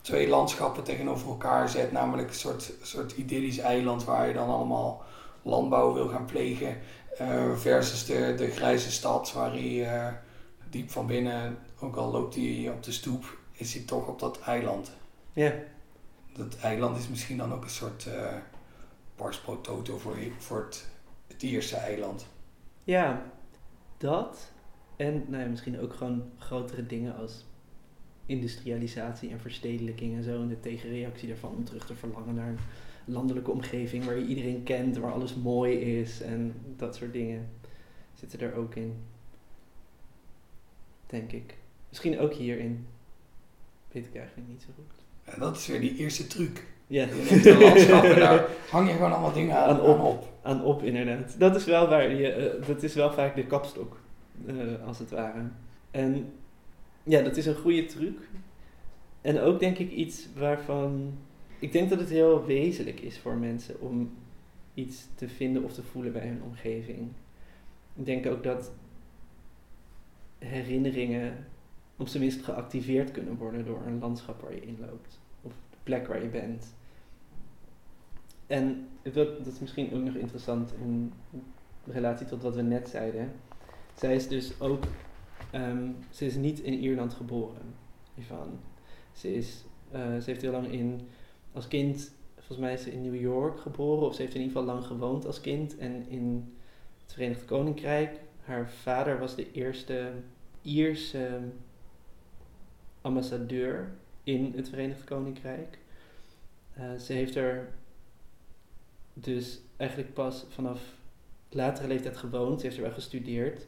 twee 0.00 0.28
landschappen 0.28 0.82
tegenover 0.82 1.28
elkaar 1.28 1.68
zet. 1.68 1.92
Namelijk 1.92 2.28
een 2.28 2.34
soort, 2.34 2.72
soort 2.82 3.12
idyllisch 3.12 3.58
eiland 3.58 4.04
waar 4.04 4.28
je 4.28 4.34
dan 4.34 4.48
allemaal 4.48 5.02
landbouw 5.42 5.92
wil 5.92 6.08
gaan 6.08 6.24
plegen. 6.24 6.76
Uh, 7.20 7.56
versus 7.56 8.06
de, 8.06 8.34
de 8.36 8.50
grijze 8.50 8.90
stad 8.90 9.32
waar 9.32 9.50
hij 9.50 9.94
uh, 9.94 10.12
diep 10.70 10.90
van 10.90 11.06
binnen, 11.06 11.58
ook 11.80 11.96
al 11.96 12.10
loopt 12.10 12.34
hij 12.34 12.70
op 12.74 12.82
de 12.82 12.92
stoep, 12.92 13.36
is 13.52 13.74
hij 13.74 13.82
toch 13.82 14.06
op 14.06 14.18
dat 14.18 14.40
eiland. 14.40 14.90
Ja. 15.32 15.52
Dat 16.36 16.56
eiland 16.62 16.98
is 16.98 17.08
misschien 17.08 17.36
dan 17.36 17.52
ook 17.52 17.64
een 17.64 17.70
soort 17.70 18.06
uh, 18.08 18.14
parsprototo 19.22 19.98
voor, 19.98 20.16
voor 20.38 20.64
het, 20.64 20.88
het 21.26 21.42
Ierse 21.42 21.76
eiland. 21.76 22.26
Ja, 22.84 23.32
dat. 23.98 24.52
En 24.96 25.24
nou 25.28 25.42
ja, 25.42 25.48
misschien 25.48 25.80
ook 25.80 25.94
gewoon 25.94 26.30
grotere 26.38 26.86
dingen 26.86 27.16
als 27.16 27.44
industrialisatie 28.26 29.30
en 29.30 29.40
verstedelijking 29.40 30.16
en 30.16 30.22
zo. 30.22 30.40
En 30.40 30.48
de 30.48 30.60
tegenreactie 30.60 31.28
daarvan 31.28 31.54
om 31.54 31.64
terug 31.64 31.86
te 31.86 31.94
verlangen 31.94 32.34
naar 32.34 32.48
een 32.48 32.58
landelijke 33.12 33.50
omgeving 33.50 34.04
waar 34.04 34.18
je 34.18 34.26
iedereen 34.26 34.62
kent, 34.62 34.96
waar 34.96 35.12
alles 35.12 35.34
mooi 35.34 35.76
is 35.76 36.20
en 36.20 36.54
dat 36.76 36.96
soort 36.96 37.12
dingen 37.12 37.50
zitten 38.14 38.40
er 38.40 38.54
ook 38.54 38.74
in. 38.74 38.96
Denk 41.06 41.32
ik. 41.32 41.56
Misschien 41.88 42.18
ook 42.18 42.32
hierin. 42.32 42.86
Weet 43.92 44.06
ik 44.06 44.16
eigenlijk 44.16 44.48
niet 44.48 44.62
zo 44.62 44.68
goed. 44.74 45.01
En 45.24 45.40
dat 45.40 45.56
is 45.56 45.66
weer 45.66 45.80
die 45.80 45.96
eerste 45.96 46.26
truc. 46.26 46.64
Ja. 46.86 47.06
Je 47.06 48.14
daar 48.18 48.46
hang 48.70 48.88
je 48.88 48.94
gewoon 48.94 49.12
allemaal 49.12 49.32
dingen 49.32 49.56
aan, 49.56 49.80
aan, 49.80 50.00
op. 50.00 50.28
Aan 50.42 50.64
op, 50.64 50.82
inderdaad. 50.82 51.38
Dat 51.38 51.56
is 51.56 51.64
wel 51.64 51.88
waar 51.88 52.10
je, 52.10 52.56
uh, 52.60 52.66
dat 52.66 52.82
is 52.82 52.94
wel 52.94 53.12
vaak 53.12 53.34
de 53.34 53.46
kapstok, 53.46 54.00
uh, 54.46 54.86
als 54.86 54.98
het 54.98 55.10
ware. 55.10 55.42
En 55.90 56.32
ja, 57.02 57.22
dat 57.22 57.36
is 57.36 57.46
een 57.46 57.54
goede 57.54 57.84
truc. 57.84 58.18
En 59.20 59.40
ook 59.40 59.60
denk 59.60 59.78
ik 59.78 59.90
iets 59.90 60.28
waarvan. 60.36 61.18
Ik 61.58 61.72
denk 61.72 61.90
dat 61.90 61.98
het 61.98 62.08
heel 62.08 62.44
wezenlijk 62.44 63.00
is 63.00 63.18
voor 63.18 63.34
mensen 63.34 63.80
om 63.80 64.12
iets 64.74 65.06
te 65.14 65.28
vinden 65.28 65.64
of 65.64 65.72
te 65.72 65.82
voelen 65.82 66.12
bij 66.12 66.26
hun 66.26 66.42
omgeving. 66.42 67.08
Ik 67.96 68.04
denk 68.04 68.26
ook 68.26 68.42
dat 68.42 68.72
herinneringen 70.38 71.46
op 72.02 72.08
zijn 72.08 72.22
minst 72.22 72.44
geactiveerd 72.44 73.10
kunnen 73.10 73.36
worden 73.36 73.64
door 73.64 73.82
een 73.86 73.98
landschap 73.98 74.40
waar 74.40 74.54
je 74.54 74.66
in 74.66 74.78
loopt. 74.80 75.18
Of 75.42 75.52
de 75.70 75.76
plek 75.82 76.06
waar 76.06 76.22
je 76.22 76.28
bent. 76.28 76.74
En 78.46 78.88
dat, 79.02 79.46
is 79.46 79.58
misschien 79.60 79.92
ook 79.92 80.02
nog 80.02 80.14
interessant 80.14 80.72
in 80.80 81.12
relatie 81.84 82.26
tot 82.26 82.42
wat 82.42 82.54
we 82.54 82.62
net 82.62 82.88
zeiden. 82.88 83.32
Zij 83.94 84.14
is 84.14 84.28
dus 84.28 84.60
ook, 84.60 84.84
um, 85.54 85.96
ze 86.10 86.26
is 86.26 86.34
niet 86.34 86.60
in 86.60 86.72
Ierland 86.72 87.14
geboren, 87.14 87.74
Ivan. 88.14 88.58
Ze, 89.12 89.34
is, 89.34 89.64
uh, 89.94 90.00
ze 90.00 90.22
heeft 90.24 90.42
heel 90.42 90.52
lang 90.52 90.72
in, 90.72 91.00
als 91.52 91.68
kind, 91.68 92.12
volgens 92.34 92.58
mij 92.58 92.72
is 92.72 92.82
ze 92.82 92.92
in 92.92 93.02
New 93.02 93.20
York 93.20 93.60
geboren, 93.60 94.06
of 94.06 94.14
ze 94.14 94.22
heeft 94.22 94.34
in 94.34 94.40
ieder 94.40 94.56
geval 94.56 94.74
lang 94.74 94.86
gewoond 94.86 95.26
als 95.26 95.40
kind. 95.40 95.78
En 95.78 96.08
in 96.08 96.54
het 97.02 97.12
Verenigd 97.12 97.44
Koninkrijk, 97.44 98.20
haar 98.40 98.70
vader 98.70 99.18
was 99.18 99.34
de 99.34 99.52
eerste 99.52 100.12
Ierse 100.62 101.40
ambassadeur 103.02 103.92
in 104.24 104.52
het 104.56 104.68
Verenigd 104.68 105.04
Koninkrijk. 105.04 105.78
Uh, 106.78 106.94
ze 106.94 107.12
heeft 107.12 107.34
er 107.34 107.72
dus 109.14 109.60
eigenlijk 109.76 110.14
pas 110.14 110.44
vanaf 110.48 110.80
latere 111.48 111.88
leeftijd 111.88 112.16
gewoond. 112.16 112.60
Ze 112.60 112.66
heeft 112.66 112.78
er 112.78 112.84
wel 112.84 112.92
gestudeerd. 112.92 113.66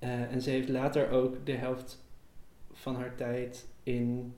Uh, 0.00 0.32
en 0.32 0.42
ze 0.42 0.50
heeft 0.50 0.68
later 0.68 1.10
ook 1.10 1.46
de 1.46 1.52
helft 1.52 2.04
van 2.72 2.94
haar 2.96 3.14
tijd 3.14 3.66
in 3.82 4.34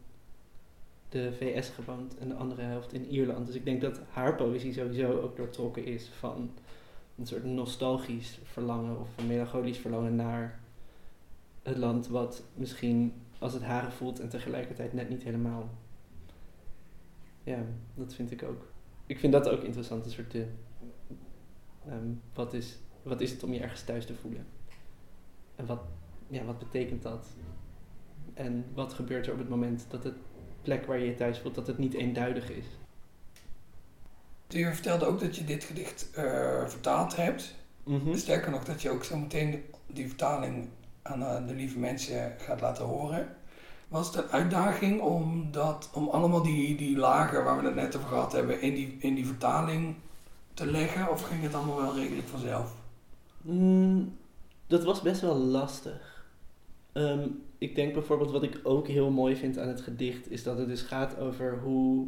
de 1.09 1.33
VS 1.33 1.69
gewoond 1.69 2.19
en 2.19 2.29
de 2.29 2.35
andere 2.35 2.62
helft 2.62 2.93
in 2.93 3.07
Ierland. 3.07 3.47
Dus 3.47 3.55
ik 3.55 3.65
denk 3.65 3.81
dat 3.81 4.00
haar 4.11 4.35
poëzie 4.35 4.73
sowieso 4.73 5.21
ook 5.21 5.37
doortrokken 5.37 5.85
is 5.85 6.09
van 6.19 6.50
een 7.19 7.27
soort 7.27 7.45
nostalgisch 7.45 8.38
verlangen 8.45 9.00
of 9.00 9.09
een 9.17 9.27
melancholisch 9.27 9.79
verlangen 9.79 10.17
naar 10.17 10.61
het 11.62 11.77
land 11.77 12.09
wat 12.09 12.43
misschien 12.55 13.12
als 13.38 13.52
het 13.52 13.62
haren 13.62 13.92
voelt 13.92 14.21
en 14.21 14.28
tegelijkertijd 14.28 14.92
net 14.92 15.09
niet 15.09 15.23
helemaal. 15.23 15.71
Ja, 17.45 17.64
dat 17.95 18.14
vind 18.14 18.30
ik 18.30 18.42
ook. 18.42 18.73
Ik 19.07 19.18
vind 19.18 19.33
dat 19.33 19.49
ook 19.49 19.62
interessant, 19.62 20.04
een 20.04 20.11
soort 20.11 20.30
de, 20.30 20.47
um, 21.88 22.21
wat, 22.35 22.54
is, 22.54 22.78
wat 23.02 23.21
is 23.21 23.30
het 23.30 23.42
om 23.42 23.52
je 23.52 23.61
ergens 23.61 23.83
thuis 23.83 24.07
te 24.07 24.14
voelen? 24.14 24.47
En 25.57 25.66
wat, 25.66 25.80
ja, 26.28 26.45
wat 26.45 26.59
betekent 26.59 27.02
dat? 27.02 27.26
En 28.35 28.64
wat 28.75 28.92
gebeurt 28.92 29.26
er 29.26 29.33
op 29.33 29.38
het 29.38 29.49
moment 29.49 29.87
dat 29.88 30.04
het 30.04 30.16
plek 30.62 30.87
waar 30.87 30.99
je 30.99 31.07
je 31.07 31.14
thuis 31.14 31.38
voelt, 31.38 31.54
dat 31.54 31.66
het 31.66 31.78
niet 31.78 31.95
eenduidig 31.95 32.50
is? 32.50 32.66
Je 34.49 34.73
vertelde 34.73 35.07
ook 35.07 35.21
dat 35.21 35.37
je 35.37 35.45
dit 35.45 35.64
gedicht 35.64 36.11
uh, 36.16 36.23
vertaald 36.66 37.16
hebt. 37.16 37.54
Mm 37.85 38.14
Sterker 38.14 38.50
nog, 38.50 38.64
dat 38.64 38.83
je 38.83 38.90
ook 38.90 39.04
zo 39.04 39.16
meteen 39.16 39.64
die 39.87 40.07
vertaling 40.07 40.68
aan 41.09 41.23
eh, 41.23 41.47
de 41.47 41.55
lieve 41.55 41.79
mensen 41.79 42.35
gaat 42.38 42.61
laten 42.61 42.85
horen. 42.85 43.37
Was 43.88 44.07
het 44.07 44.17
een 44.17 44.31
uitdaging 44.31 45.00
om, 45.00 45.49
dat, 45.50 45.91
om 45.93 46.09
allemaal 46.09 46.43
die, 46.43 46.77
die 46.77 46.97
lagen 46.97 47.45
waar 47.45 47.61
we 47.61 47.67
het 47.67 47.75
net 47.75 47.97
over 47.97 48.09
gehad 48.09 48.33
hebben 48.33 48.61
in 48.61 48.75
die, 48.75 48.97
in 48.99 49.15
die 49.15 49.27
vertaling 49.27 49.95
te 50.55 50.67
leggen? 50.67 51.11
Of 51.11 51.23
ging 51.23 51.43
het 51.43 51.55
allemaal 51.55 51.81
wel 51.81 51.95
redelijk 51.95 52.29
vanzelf? 52.29 52.75
Mm, 53.43 54.17
dat 54.67 54.85
was 54.85 55.03
best 55.03 55.21
wel 55.21 55.37
lastig. 55.37 56.27
Ehm, 56.93 57.29
ik 57.59 57.75
denk 57.75 57.93
bijvoorbeeld 57.93 58.31
wat 58.31 58.43
ik 58.43 58.61
ook 58.62 58.87
heel 58.87 59.11
mooi 59.11 59.37
vind 59.37 59.59
aan 59.59 59.69
het 59.69 59.81
gedicht, 59.81 60.31
is 60.31 60.43
dat 60.43 60.59
het 60.59 60.69
dus 60.69 60.83
gaat 60.83 61.19
over 61.19 61.59
hoe 61.59 62.07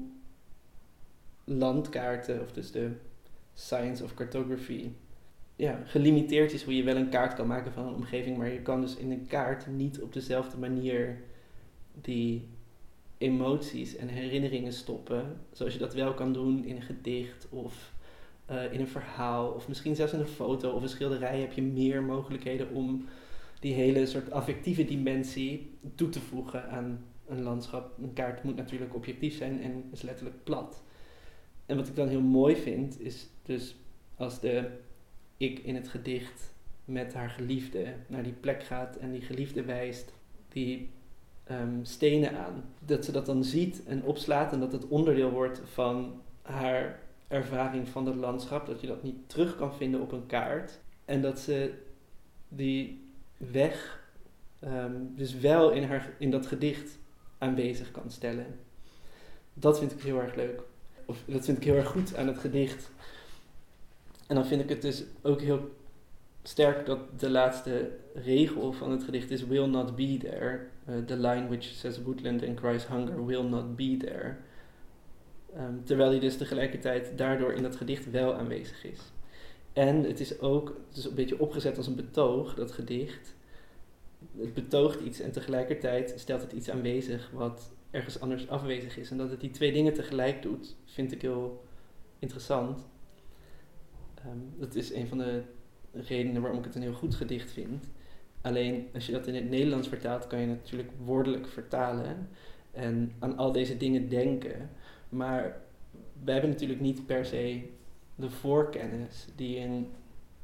landkaarten, 1.44 2.40
of 2.40 2.52
dus 2.52 2.72
de 2.72 2.90
science 3.54 4.04
of 4.04 4.14
cartography, 4.14 4.90
ja, 5.60 5.82
gelimiteerd 5.84 6.52
is 6.52 6.62
hoe 6.62 6.76
je 6.76 6.82
wel 6.82 6.96
een 6.96 7.08
kaart 7.08 7.34
kan 7.34 7.46
maken 7.46 7.72
van 7.72 7.86
een 7.86 7.94
omgeving, 7.94 8.36
maar 8.36 8.52
je 8.52 8.62
kan 8.62 8.80
dus 8.80 8.96
in 8.96 9.10
een 9.10 9.26
kaart 9.26 9.66
niet 9.66 10.02
op 10.02 10.12
dezelfde 10.12 10.58
manier 10.58 11.22
die 12.00 12.48
emoties 13.18 13.96
en 13.96 14.08
herinneringen 14.08 14.72
stoppen, 14.72 15.36
zoals 15.52 15.72
je 15.72 15.78
dat 15.78 15.94
wel 15.94 16.14
kan 16.14 16.32
doen 16.32 16.64
in 16.64 16.76
een 16.76 16.82
gedicht 16.82 17.46
of 17.50 17.92
uh, 18.50 18.72
in 18.72 18.80
een 18.80 18.88
verhaal, 18.88 19.50
of 19.50 19.68
misschien 19.68 19.96
zelfs 19.96 20.12
in 20.12 20.20
een 20.20 20.26
foto 20.26 20.70
of 20.70 20.82
een 20.82 20.88
schilderij 20.88 21.40
heb 21.40 21.52
je 21.52 21.62
meer 21.62 22.02
mogelijkheden 22.02 22.74
om 22.74 23.04
die 23.58 23.74
hele 23.74 24.06
soort 24.06 24.30
affectieve 24.30 24.84
dimensie 24.84 25.70
toe 25.94 26.08
te 26.08 26.20
voegen 26.20 26.70
aan 26.70 27.04
een 27.28 27.42
landschap. 27.42 27.98
Een 27.98 28.12
kaart 28.12 28.42
moet 28.42 28.56
natuurlijk 28.56 28.94
objectief 28.94 29.36
zijn 29.36 29.62
en 29.62 29.84
is 29.92 30.02
letterlijk 30.02 30.44
plat. 30.44 30.82
En 31.66 31.76
wat 31.76 31.88
ik 31.88 31.96
dan 31.96 32.08
heel 32.08 32.20
mooi 32.20 32.56
vind, 32.56 33.00
is 33.00 33.28
dus 33.42 33.76
als 34.16 34.40
de 34.40 34.70
ik 35.40 35.58
in 35.58 35.74
het 35.74 35.88
gedicht 35.88 36.52
met 36.84 37.14
haar 37.14 37.30
geliefde 37.30 37.94
naar 38.06 38.22
die 38.22 38.32
plek 38.32 38.62
gaat 38.62 38.96
en 38.96 39.12
die 39.12 39.20
geliefde 39.20 39.62
wijst 39.62 40.12
die 40.48 40.90
um, 41.50 41.84
stenen 41.84 42.38
aan. 42.38 42.64
Dat 42.78 43.04
ze 43.04 43.12
dat 43.12 43.26
dan 43.26 43.44
ziet 43.44 43.82
en 43.84 44.02
opslaat 44.02 44.52
en 44.52 44.60
dat 44.60 44.72
het 44.72 44.88
onderdeel 44.88 45.30
wordt 45.30 45.60
van 45.64 46.22
haar 46.42 47.00
ervaring 47.28 47.88
van 47.88 48.06
het 48.06 48.14
landschap, 48.14 48.66
dat 48.66 48.80
je 48.80 48.86
dat 48.86 49.02
niet 49.02 49.28
terug 49.28 49.56
kan 49.56 49.74
vinden 49.74 50.00
op 50.00 50.12
een 50.12 50.26
kaart. 50.26 50.80
En 51.04 51.22
dat 51.22 51.38
ze 51.38 51.72
die 52.48 53.10
weg 53.36 54.04
ehm, 54.58 54.94
dus 55.14 55.34
wel 55.34 55.70
in, 55.70 55.82
haar, 55.82 56.12
in 56.18 56.30
dat 56.30 56.46
gedicht 56.46 56.98
aanwezig 57.38 57.90
kan 57.90 58.10
stellen. 58.10 58.46
Dat 59.54 59.78
vind 59.78 59.92
ik 59.92 60.00
heel 60.00 60.20
erg 60.20 60.34
leuk. 60.34 60.62
Of 61.04 61.24
dat 61.26 61.44
vind 61.44 61.56
ik 61.56 61.64
heel 61.64 61.76
erg 61.76 61.88
goed 61.88 62.16
aan 62.16 62.26
het 62.26 62.38
gedicht. 62.38 62.90
En 64.30 64.36
dan 64.36 64.46
vind 64.46 64.60
ik 64.60 64.68
het 64.68 64.82
dus 64.82 65.04
ook 65.22 65.40
heel 65.40 65.70
sterk 66.42 66.86
dat 66.86 67.20
de 67.20 67.30
laatste 67.30 67.90
regel 68.14 68.72
van 68.72 68.90
het 68.90 69.04
gedicht 69.04 69.30
is 69.30 69.46
will 69.46 69.66
not 69.66 69.96
be 69.96 70.16
there. 70.20 70.60
The 71.06 71.16
line 71.16 71.48
which 71.48 71.64
says 71.64 72.02
woodland 72.02 72.46
and 72.46 72.60
cries 72.60 72.86
hunger 72.86 73.26
will 73.26 73.42
not 73.42 73.76
be 73.76 73.96
there. 73.96 74.36
Ehm, 75.54 75.74
terwijl 75.84 76.10
hij 76.10 76.20
dus 76.20 76.36
tegelijkertijd 76.36 77.18
daardoor 77.18 77.52
in 77.52 77.62
dat 77.62 77.76
gedicht 77.76 78.10
wel 78.10 78.34
aanwezig 78.34 78.84
is. 78.84 79.00
En 79.72 80.04
het 80.04 80.20
is 80.20 80.40
ook 80.40 80.76
het 80.94 81.04
een 81.04 81.14
beetje 81.14 81.40
opgezet 81.40 81.76
als 81.76 81.86
een 81.86 81.96
betoog, 81.96 82.54
dat 82.54 82.72
gedicht. 82.72 83.34
Het 84.36 84.54
betoogt 84.54 85.00
iets 85.00 85.20
en 85.20 85.32
tegelijkertijd 85.32 86.14
stelt 86.16 86.40
het 86.40 86.52
iets 86.52 86.70
aanwezig 86.70 87.30
wat 87.32 87.72
ergens 87.90 88.20
anders 88.20 88.48
afwezig 88.48 88.98
is. 88.98 89.10
En 89.10 89.16
dat 89.16 89.30
het 89.30 89.40
die 89.40 89.50
twee 89.50 89.72
dingen 89.72 89.92
tegelijk 89.92 90.42
doet, 90.42 90.76
vind 90.84 91.12
ik 91.12 91.22
heel 91.22 91.64
interessant. 92.18 92.88
Um, 94.26 94.52
dat 94.58 94.74
is 94.74 94.94
een 94.94 95.06
van 95.06 95.18
de 95.18 95.42
redenen 95.92 96.42
waarom 96.42 96.58
ik 96.58 96.64
het 96.64 96.74
een 96.74 96.82
heel 96.82 96.92
goed 96.92 97.14
gedicht 97.14 97.50
vind. 97.50 97.88
Alleen 98.40 98.88
als 98.94 99.06
je 99.06 99.12
dat 99.12 99.26
in 99.26 99.34
het 99.34 99.50
Nederlands 99.50 99.88
vertaalt, 99.88 100.26
kan 100.26 100.40
je 100.40 100.46
natuurlijk 100.46 100.90
woordelijk 101.04 101.48
vertalen 101.48 102.28
en 102.72 103.12
aan 103.18 103.36
al 103.36 103.52
deze 103.52 103.76
dingen 103.76 104.08
denken. 104.08 104.70
Maar 105.08 105.60
wij 106.24 106.32
hebben 106.32 106.50
natuurlijk 106.50 106.80
niet 106.80 107.06
per 107.06 107.24
se 107.24 107.62
de 108.14 108.30
voorkennis 108.30 109.26
die 109.34 109.58
een 109.58 109.86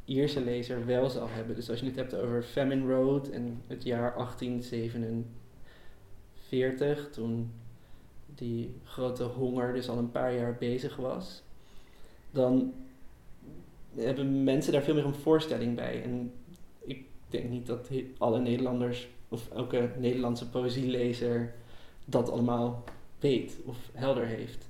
Ierse 0.04 0.40
lezer 0.40 0.86
wel 0.86 1.10
zal 1.10 1.28
hebben. 1.28 1.56
Dus 1.56 1.70
als 1.70 1.80
je 1.80 1.86
het 1.86 1.96
hebt 1.96 2.14
over 2.14 2.42
Famine 2.42 2.94
Road 2.94 3.28
en 3.28 3.62
het 3.66 3.82
jaar 3.82 4.14
1847, 4.14 7.10
toen 7.10 7.50
die 8.34 8.74
grote 8.84 9.24
honger 9.24 9.72
dus 9.72 9.88
al 9.88 9.98
een 9.98 10.10
paar 10.10 10.34
jaar 10.34 10.56
bezig 10.58 10.96
was, 10.96 11.42
dan 12.30 12.74
hebben 13.96 14.44
mensen 14.44 14.72
daar 14.72 14.82
veel 14.82 14.94
meer 14.94 15.04
een 15.04 15.14
voorstelling 15.14 15.74
bij. 15.74 16.02
En 16.02 16.32
ik 16.80 17.04
denk 17.28 17.48
niet 17.48 17.66
dat 17.66 17.90
alle 18.18 18.40
Nederlanders 18.40 19.08
of 19.28 19.50
elke 19.50 19.90
Nederlandse 19.98 20.48
poëzielezer 20.48 21.54
dat 22.04 22.30
allemaal 22.30 22.84
weet 23.20 23.56
of 23.64 23.76
helder 23.92 24.26
heeft. 24.26 24.68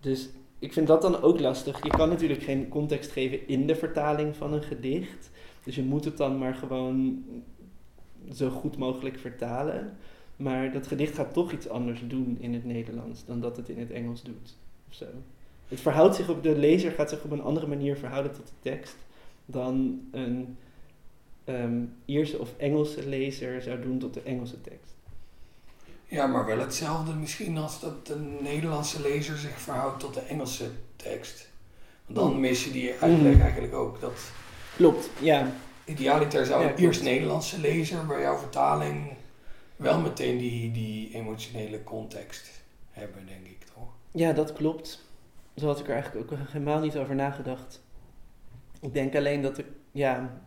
Dus 0.00 0.28
ik 0.58 0.72
vind 0.72 0.86
dat 0.86 1.02
dan 1.02 1.22
ook 1.22 1.40
lastig. 1.40 1.82
Je 1.82 1.90
kan 1.90 2.08
natuurlijk 2.08 2.42
geen 2.42 2.68
context 2.68 3.10
geven 3.10 3.48
in 3.48 3.66
de 3.66 3.74
vertaling 3.74 4.36
van 4.36 4.52
een 4.52 4.62
gedicht. 4.62 5.30
Dus 5.64 5.74
je 5.74 5.82
moet 5.82 6.04
het 6.04 6.16
dan 6.16 6.38
maar 6.38 6.54
gewoon 6.54 7.24
zo 8.32 8.50
goed 8.50 8.76
mogelijk 8.76 9.18
vertalen. 9.18 9.96
Maar 10.36 10.72
dat 10.72 10.86
gedicht 10.86 11.14
gaat 11.14 11.32
toch 11.32 11.52
iets 11.52 11.68
anders 11.68 12.00
doen 12.06 12.36
in 12.40 12.54
het 12.54 12.64
Nederlands 12.64 13.24
dan 13.24 13.40
dat 13.40 13.56
het 13.56 13.68
in 13.68 13.78
het 13.78 13.90
Engels 13.90 14.22
doet. 14.22 14.56
Of 14.88 14.94
zo. 14.94 15.06
Het 15.68 15.80
verhoudt 15.80 16.16
zich 16.16 16.28
op, 16.28 16.42
de 16.42 16.56
lezer 16.56 16.92
gaat 16.92 17.10
zich 17.10 17.24
op 17.24 17.30
een 17.30 17.42
andere 17.42 17.66
manier 17.66 17.96
verhouden 17.96 18.32
tot 18.32 18.46
de 18.46 18.70
tekst 18.70 18.96
dan 19.46 20.00
een 20.12 20.56
um, 21.44 21.96
Ierse 22.04 22.38
of 22.38 22.48
Engelse 22.56 23.08
lezer 23.08 23.62
zou 23.62 23.80
doen 23.80 23.98
tot 23.98 24.14
de 24.14 24.22
Engelse 24.22 24.60
tekst. 24.60 24.94
Ja, 26.06 26.26
maar 26.26 26.46
wel 26.46 26.58
hetzelfde 26.58 27.12
misschien 27.12 27.58
als 27.58 27.80
dat 27.80 28.06
de 28.06 28.36
Nederlandse 28.40 29.02
lezer 29.02 29.38
zich 29.38 29.60
verhoudt 29.60 30.00
tot 30.00 30.14
de 30.14 30.20
Engelse 30.20 30.70
tekst. 30.96 31.48
Want 32.06 32.18
dan 32.18 32.40
mis 32.40 32.64
je 32.64 32.70
die 32.70 32.92
uitleg 33.00 33.34
mm. 33.34 33.40
eigenlijk 33.40 33.74
ook. 33.74 34.00
Dat 34.00 34.32
Klopt, 34.76 35.10
ja. 35.20 35.52
Idealiter 35.84 36.46
zou 36.46 36.64
een 36.64 36.74
eerst 36.74 37.02
Nederlandse 37.02 37.60
lezer 37.60 38.06
bij 38.06 38.20
jouw 38.20 38.38
vertaling 38.38 39.12
wel 39.76 40.00
meteen 40.00 40.38
die, 40.38 40.70
die 40.70 41.14
emotionele 41.14 41.84
context 41.84 42.50
hebben, 42.90 43.26
denk 43.26 43.46
ik 43.46 43.66
toch? 43.74 43.88
Ja, 44.10 44.32
dat 44.32 44.52
klopt. 44.52 45.04
Zo 45.56 45.66
had 45.66 45.80
ik 45.80 45.86
er 45.86 45.92
eigenlijk 45.92 46.32
ook 46.32 46.38
helemaal 46.38 46.80
niet 46.80 46.96
over 46.96 47.14
nagedacht. 47.14 47.82
Ik 48.80 48.92
denk 48.92 49.16
alleen 49.16 49.42
dat 49.42 49.58
ik, 49.58 49.66
ja. 49.92 50.42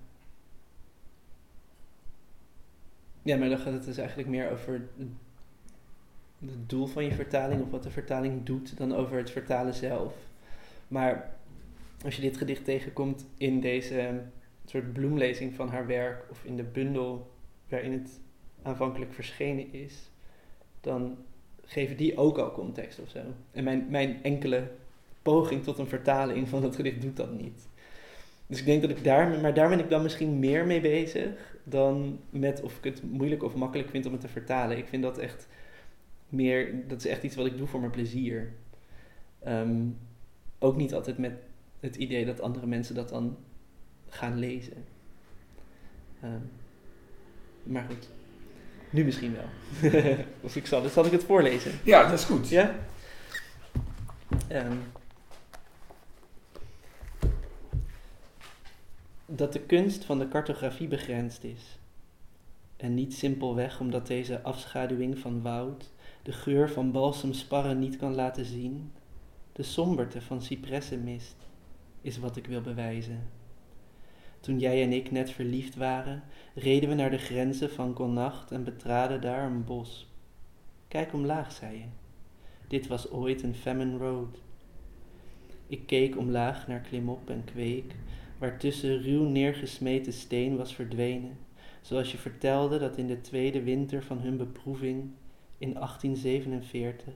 Ja, 3.21 3.37
maar 3.37 3.49
dan 3.49 3.57
gaat 3.57 3.73
het 3.73 3.85
dus 3.85 3.97
eigenlijk 3.97 4.29
meer 4.29 4.51
over 4.51 4.81
het 6.39 6.69
doel 6.69 6.87
van 6.87 7.03
je 7.03 7.13
vertaling 7.13 7.61
of 7.61 7.69
wat 7.69 7.83
de 7.83 7.91
vertaling 7.91 8.45
doet 8.45 8.77
dan 8.77 8.95
over 8.95 9.17
het 9.17 9.31
vertalen 9.31 9.73
zelf. 9.73 10.13
Maar 10.87 11.35
als 12.03 12.15
je 12.15 12.21
dit 12.21 12.37
gedicht 12.37 12.65
tegenkomt 12.65 13.25
in 13.37 13.59
deze 13.59 14.21
soort 14.65 14.93
bloemlezing 14.93 15.55
van 15.55 15.69
haar 15.69 15.87
werk 15.87 16.25
of 16.29 16.43
in 16.43 16.55
de 16.55 16.63
bundel 16.63 17.31
waarin 17.69 17.91
het 17.91 18.19
aanvankelijk 18.61 19.13
verschenen 19.13 19.73
is, 19.73 20.09
dan 20.81 21.17
geven 21.65 21.97
die 21.97 22.17
ook 22.17 22.37
al 22.37 22.51
context 22.51 22.99
of 22.99 23.09
zo. 23.09 23.19
En 23.51 23.63
mijn, 23.63 23.85
mijn 23.89 24.23
enkele 24.23 24.71
poging 25.27 25.63
tot 25.63 25.77
een 25.77 25.87
vertaling 25.87 26.49
van 26.49 26.63
het 26.63 26.75
gedicht 26.75 27.01
doet 27.01 27.17
dat 27.17 27.31
niet. 27.31 27.67
Dus 28.47 28.59
ik 28.59 28.65
denk 28.65 28.81
dat 28.81 28.89
ik 28.89 29.03
daar, 29.03 29.39
maar 29.41 29.53
daar 29.53 29.69
ben 29.69 29.79
ik 29.79 29.89
dan 29.89 30.01
misschien 30.01 30.39
meer 30.39 30.65
mee 30.65 30.81
bezig 30.81 31.55
dan 31.63 32.19
met 32.29 32.61
of 32.61 32.77
ik 32.77 32.83
het 32.83 33.03
moeilijk 33.11 33.43
of 33.43 33.55
makkelijk 33.55 33.89
vind 33.89 34.05
om 34.05 34.11
het 34.11 34.21
te 34.21 34.27
vertalen. 34.27 34.77
Ik 34.77 34.87
vind 34.87 35.03
dat 35.03 35.17
echt 35.17 35.47
meer, 36.29 36.87
dat 36.87 36.97
is 36.97 37.05
echt 37.05 37.23
iets 37.23 37.35
wat 37.35 37.45
ik 37.45 37.57
doe 37.57 37.67
voor 37.67 37.79
mijn 37.79 37.91
plezier. 37.91 38.53
Ehm, 39.43 39.85
ook 40.59 40.75
niet 40.75 40.93
altijd 40.93 41.17
met 41.17 41.33
het 41.79 41.95
idee 41.95 42.25
dat 42.25 42.41
andere 42.41 42.65
mensen 42.65 42.95
dat 42.95 43.09
dan 43.09 43.37
gaan 44.09 44.39
lezen. 44.39 44.85
Ehm, 46.21 46.41
maar 47.63 47.85
goed, 47.89 48.09
nu 48.89 49.03
misschien 49.03 49.35
wel. 49.35 49.91
of 50.41 50.55
ik 50.55 50.65
zal, 50.65 50.81
dus 50.81 50.93
zal 50.93 51.05
ik 51.05 51.11
het 51.11 51.23
voorlezen. 51.23 51.71
Ja, 51.83 52.03
dat 52.03 52.19
is 52.19 52.25
goed. 52.25 52.49
Ja? 52.49 52.75
Um, 54.51 54.79
dat 59.29 59.53
de 59.53 59.59
kunst 59.59 60.05
van 60.05 60.19
de 60.19 60.27
cartografie 60.27 60.87
begrensd 60.87 61.43
is. 61.43 61.79
En 62.77 62.93
niet 62.93 63.13
simpelweg 63.13 63.79
omdat 63.79 64.07
deze 64.07 64.41
afschaduwing 64.41 65.19
van 65.19 65.41
woud 65.41 65.91
de 66.23 66.31
geur 66.31 66.69
van 66.69 66.91
balsemsparren 66.91 67.79
niet 67.79 67.97
kan 67.97 68.15
laten 68.15 68.45
zien, 68.45 68.91
de 69.51 69.63
somberte 69.63 70.21
van 70.21 70.41
cipressenmist, 70.41 71.35
is 72.01 72.17
wat 72.17 72.35
ik 72.35 72.47
wil 72.47 72.61
bewijzen. 72.61 73.29
Toen 74.39 74.59
jij 74.59 74.83
en 74.83 74.93
ik 74.93 75.11
net 75.11 75.29
verliefd 75.29 75.75
waren, 75.75 76.23
reden 76.55 76.89
we 76.89 76.95
naar 76.95 77.11
de 77.11 77.17
grenzen 77.17 77.69
van 77.69 77.93
Connacht 77.93 78.51
en 78.51 78.63
betraden 78.63 79.21
daar 79.21 79.45
een 79.45 79.63
bos. 79.63 80.07
Kijk 80.87 81.13
omlaag, 81.13 81.51
zei 81.51 81.77
je. 81.77 81.85
Dit 82.67 82.87
was 82.87 83.11
ooit 83.11 83.43
een 83.43 83.55
famine 83.55 83.97
road. 83.97 84.37
Ik 85.67 85.85
keek 85.85 86.17
omlaag 86.17 86.67
naar 86.67 86.79
klimop 86.79 87.29
en 87.29 87.43
kweek, 87.45 87.95
waar 88.37 88.59
tussen 88.59 89.01
ruw 89.01 89.23
neergesmeten 89.23 90.13
steen 90.13 90.57
was 90.57 90.75
verdwenen, 90.75 91.37
zoals 91.81 92.11
je 92.11 92.17
vertelde 92.17 92.79
dat 92.79 92.97
in 92.97 93.07
de 93.07 93.21
tweede 93.21 93.63
winter 93.63 94.03
van 94.03 94.19
hun 94.19 94.37
beproeving 94.37 95.11
in 95.57 95.73
1847, 95.73 97.13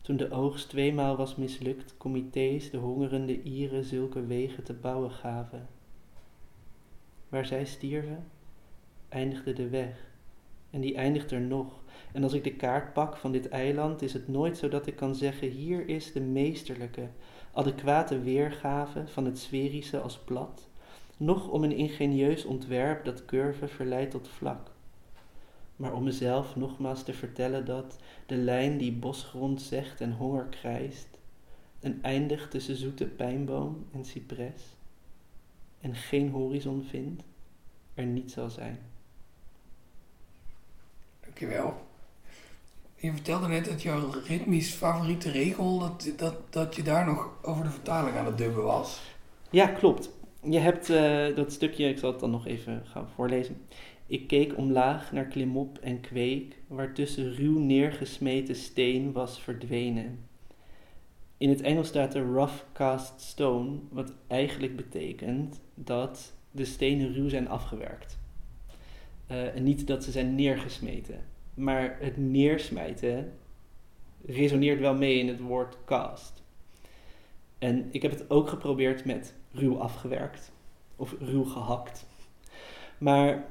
toen 0.00 0.16
de 0.16 0.30
oogst 0.30 0.68
tweemaal 0.68 1.16
was 1.16 1.36
mislukt, 1.36 1.96
comité's 1.96 2.70
de 2.70 2.76
hongerende 2.76 3.42
Ieren 3.42 3.84
zulke 3.84 4.26
wegen 4.26 4.64
te 4.64 4.74
bouwen 4.74 5.10
gaven. 5.10 5.68
Waar 7.28 7.46
zij 7.46 7.64
stierven, 7.64 8.24
eindigde 9.08 9.52
de 9.52 9.68
weg. 9.68 10.06
En 10.70 10.80
die 10.80 10.94
eindigt 10.94 11.30
er 11.30 11.40
nog. 11.40 11.82
En 12.12 12.22
als 12.22 12.32
ik 12.32 12.44
de 12.44 12.54
kaart 12.54 12.92
pak 12.92 13.16
van 13.16 13.32
dit 13.32 13.48
eiland, 13.48 14.02
is 14.02 14.12
het 14.12 14.28
nooit 14.28 14.58
zo 14.58 14.68
dat 14.68 14.86
ik 14.86 14.96
kan 14.96 15.14
zeggen: 15.14 15.48
hier 15.48 15.88
is 15.88 16.12
de 16.12 16.20
meesterlijke, 16.20 17.08
adequate 17.52 18.20
weergave 18.20 19.06
van 19.06 19.24
het 19.24 19.38
sferische 19.38 20.00
als 20.00 20.18
plat, 20.18 20.68
noch 21.16 21.48
om 21.48 21.64
een 21.64 21.76
ingenieus 21.76 22.44
ontwerp 22.44 23.04
dat 23.04 23.24
curve 23.24 23.68
verleidt 23.68 24.10
tot 24.10 24.28
vlak 24.28 24.70
maar 25.78 25.92
om 25.92 26.04
mezelf 26.04 26.56
nogmaals 26.56 27.02
te 27.02 27.12
vertellen 27.12 27.64
dat 27.64 27.98
de 28.26 28.36
lijn 28.36 28.78
die 28.78 28.92
bosgrond 28.92 29.62
zegt 29.62 30.00
en 30.00 30.12
honger 30.12 30.44
krijst, 30.44 31.08
en 31.80 32.02
eindigt 32.02 32.50
tussen 32.50 32.76
zoete 32.76 33.06
pijnboom 33.06 33.86
en 33.92 34.04
cipres, 34.04 34.62
en 35.80 35.94
geen 35.94 36.30
horizon 36.30 36.84
vindt, 36.84 37.22
er 37.94 38.04
niet 38.04 38.30
zal 38.30 38.50
zijn. 38.50 38.78
Dankjewel. 41.20 41.86
Je 43.00 43.12
vertelde 43.12 43.48
net 43.48 43.64
dat 43.64 43.82
jouw 43.82 44.10
ritmisch 44.26 44.72
favoriete 44.72 45.30
regel, 45.30 45.78
dat, 45.78 46.12
dat, 46.16 46.34
dat 46.50 46.76
je 46.76 46.82
daar 46.82 47.06
nog 47.06 47.30
over 47.42 47.64
de 47.64 47.70
vertaling 47.70 48.16
aan 48.16 48.26
het 48.26 48.38
dubben 48.38 48.64
was. 48.64 49.00
Ja, 49.50 49.66
klopt. 49.66 50.10
Je 50.42 50.58
hebt 50.58 50.90
uh, 50.90 51.36
dat 51.36 51.52
stukje, 51.52 51.88
ik 51.88 51.98
zal 51.98 52.10
het 52.10 52.20
dan 52.20 52.30
nog 52.30 52.46
even 52.46 52.82
gaan 52.86 53.08
voorlezen. 53.14 53.56
Ik 54.06 54.26
keek 54.26 54.56
omlaag 54.56 55.12
naar 55.12 55.24
klimop 55.24 55.78
en 55.78 56.00
kweek, 56.00 56.56
waar 56.66 56.94
tussen 56.94 57.34
ruw 57.34 57.58
neergesmeten 57.58 58.56
steen 58.56 59.12
was 59.12 59.40
verdwenen. 59.40 60.18
in 61.36 61.48
het 61.48 61.60
Engels 61.60 61.88
staat 61.88 62.14
er 62.14 62.32
rough 62.32 62.62
cast 62.72 63.20
stone, 63.20 63.78
wat 63.90 64.12
eigenlijk 64.26 64.76
betekent 64.76 65.60
dat 65.74 66.32
de 66.50 66.64
stenen 66.64 67.14
ruw 67.14 67.28
zijn 67.28 67.48
afgewerkt. 67.48 68.18
Eh, 69.26 69.56
en 69.56 69.62
niet 69.62 69.86
dat 69.86 70.04
ze 70.04 70.10
zijn 70.10 70.34
neergesmeten. 70.34 71.24
Maar 71.58 71.96
het 72.00 72.16
neersmijten 72.16 73.32
resoneert 74.26 74.80
wel 74.80 74.94
mee 74.94 75.18
in 75.18 75.28
het 75.28 75.40
woord 75.40 75.76
cast. 75.84 76.42
En 77.58 77.88
ik 77.90 78.02
heb 78.02 78.10
het 78.10 78.30
ook 78.30 78.48
geprobeerd 78.48 79.04
met 79.04 79.34
ruw 79.52 79.78
afgewerkt 79.78 80.52
of 80.96 81.14
ruw 81.20 81.44
gehakt. 81.44 82.06
Maar, 82.98 83.46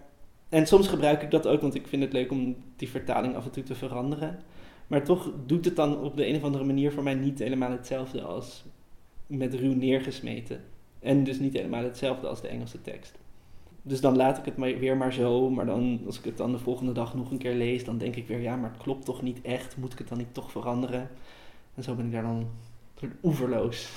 en 0.50 0.67
soms 0.67 0.88
gebruik 0.88 1.22
ik 1.22 1.32
dat 1.32 1.48
ook, 1.48 1.62
want 1.62 1.76
ik 1.76 1.88
vind 1.88 2.04
het 2.04 2.13
leuk 2.13 2.32
om 2.32 2.56
die 2.76 2.89
vertaling 2.89 3.36
af 3.36 3.46
en 3.46 3.52
toe 3.52 3.63
te 3.63 3.76
veranderen. 3.76 4.39
Maar 4.88 5.04
toch 5.04 5.34
doet 5.46 5.65
het 5.65 5.76
dan 5.76 6.02
op 6.02 6.17
de 6.17 6.28
een 6.28 6.36
of 6.36 6.43
andere 6.43 6.63
manier 6.63 6.91
voor 6.91 7.04
mij 7.04 7.15
niet 7.15 7.39
helemaal 7.39 7.72
hetzelfde 7.72 8.22
als 8.22 8.65
met 9.28 9.54
ruw 9.54 9.74
neergesmeten. 9.74 10.63
En 11.00 11.24
dus 11.24 11.39
niet 11.39 11.54
helemaal 11.54 11.84
hetzelfde 11.84 12.28
als 12.28 12.41
de 12.41 12.48
Engelse 12.48 12.82
tekst. 12.82 13.17
Dus 13.88 14.02
dan 14.02 14.15
laat 14.15 14.38
ik 14.38 14.45
het 14.45 14.58
maar 14.58 14.78
weer 14.80 14.97
maar 14.97 15.13
zo. 15.13 15.50
Maar 15.50 15.65
dan, 15.65 16.02
als 16.06 16.17
ik 16.17 16.23
het 16.23 16.38
dan 16.38 16.52
de 16.52 16.60
volgende 16.60 16.91
dag 16.91 17.15
nog 17.15 17.32
een 17.32 17.38
keer 17.38 17.54
lees, 17.54 17.84
dan 17.84 17.97
denk 17.97 18.15
ik 18.15 18.28
weer, 18.28 18.41
ja, 18.41 18.56
maar 18.56 18.69
het 18.69 18.82
klopt 18.82 19.06
toch 19.06 19.21
niet 19.21 19.41
echt. 19.41 19.78
Moet 19.78 19.91
ik 19.91 19.97
het 19.97 20.08
dan 20.08 20.17
niet 20.17 20.34
toch 20.34 20.52
veranderen? 20.52 21.10
En 21.76 21.84
zo 21.84 21.95
ben 21.95 22.06
ik 22.06 22.12
daar 22.12 22.21
dan 22.21 22.47
oeverloos. 23.23 23.89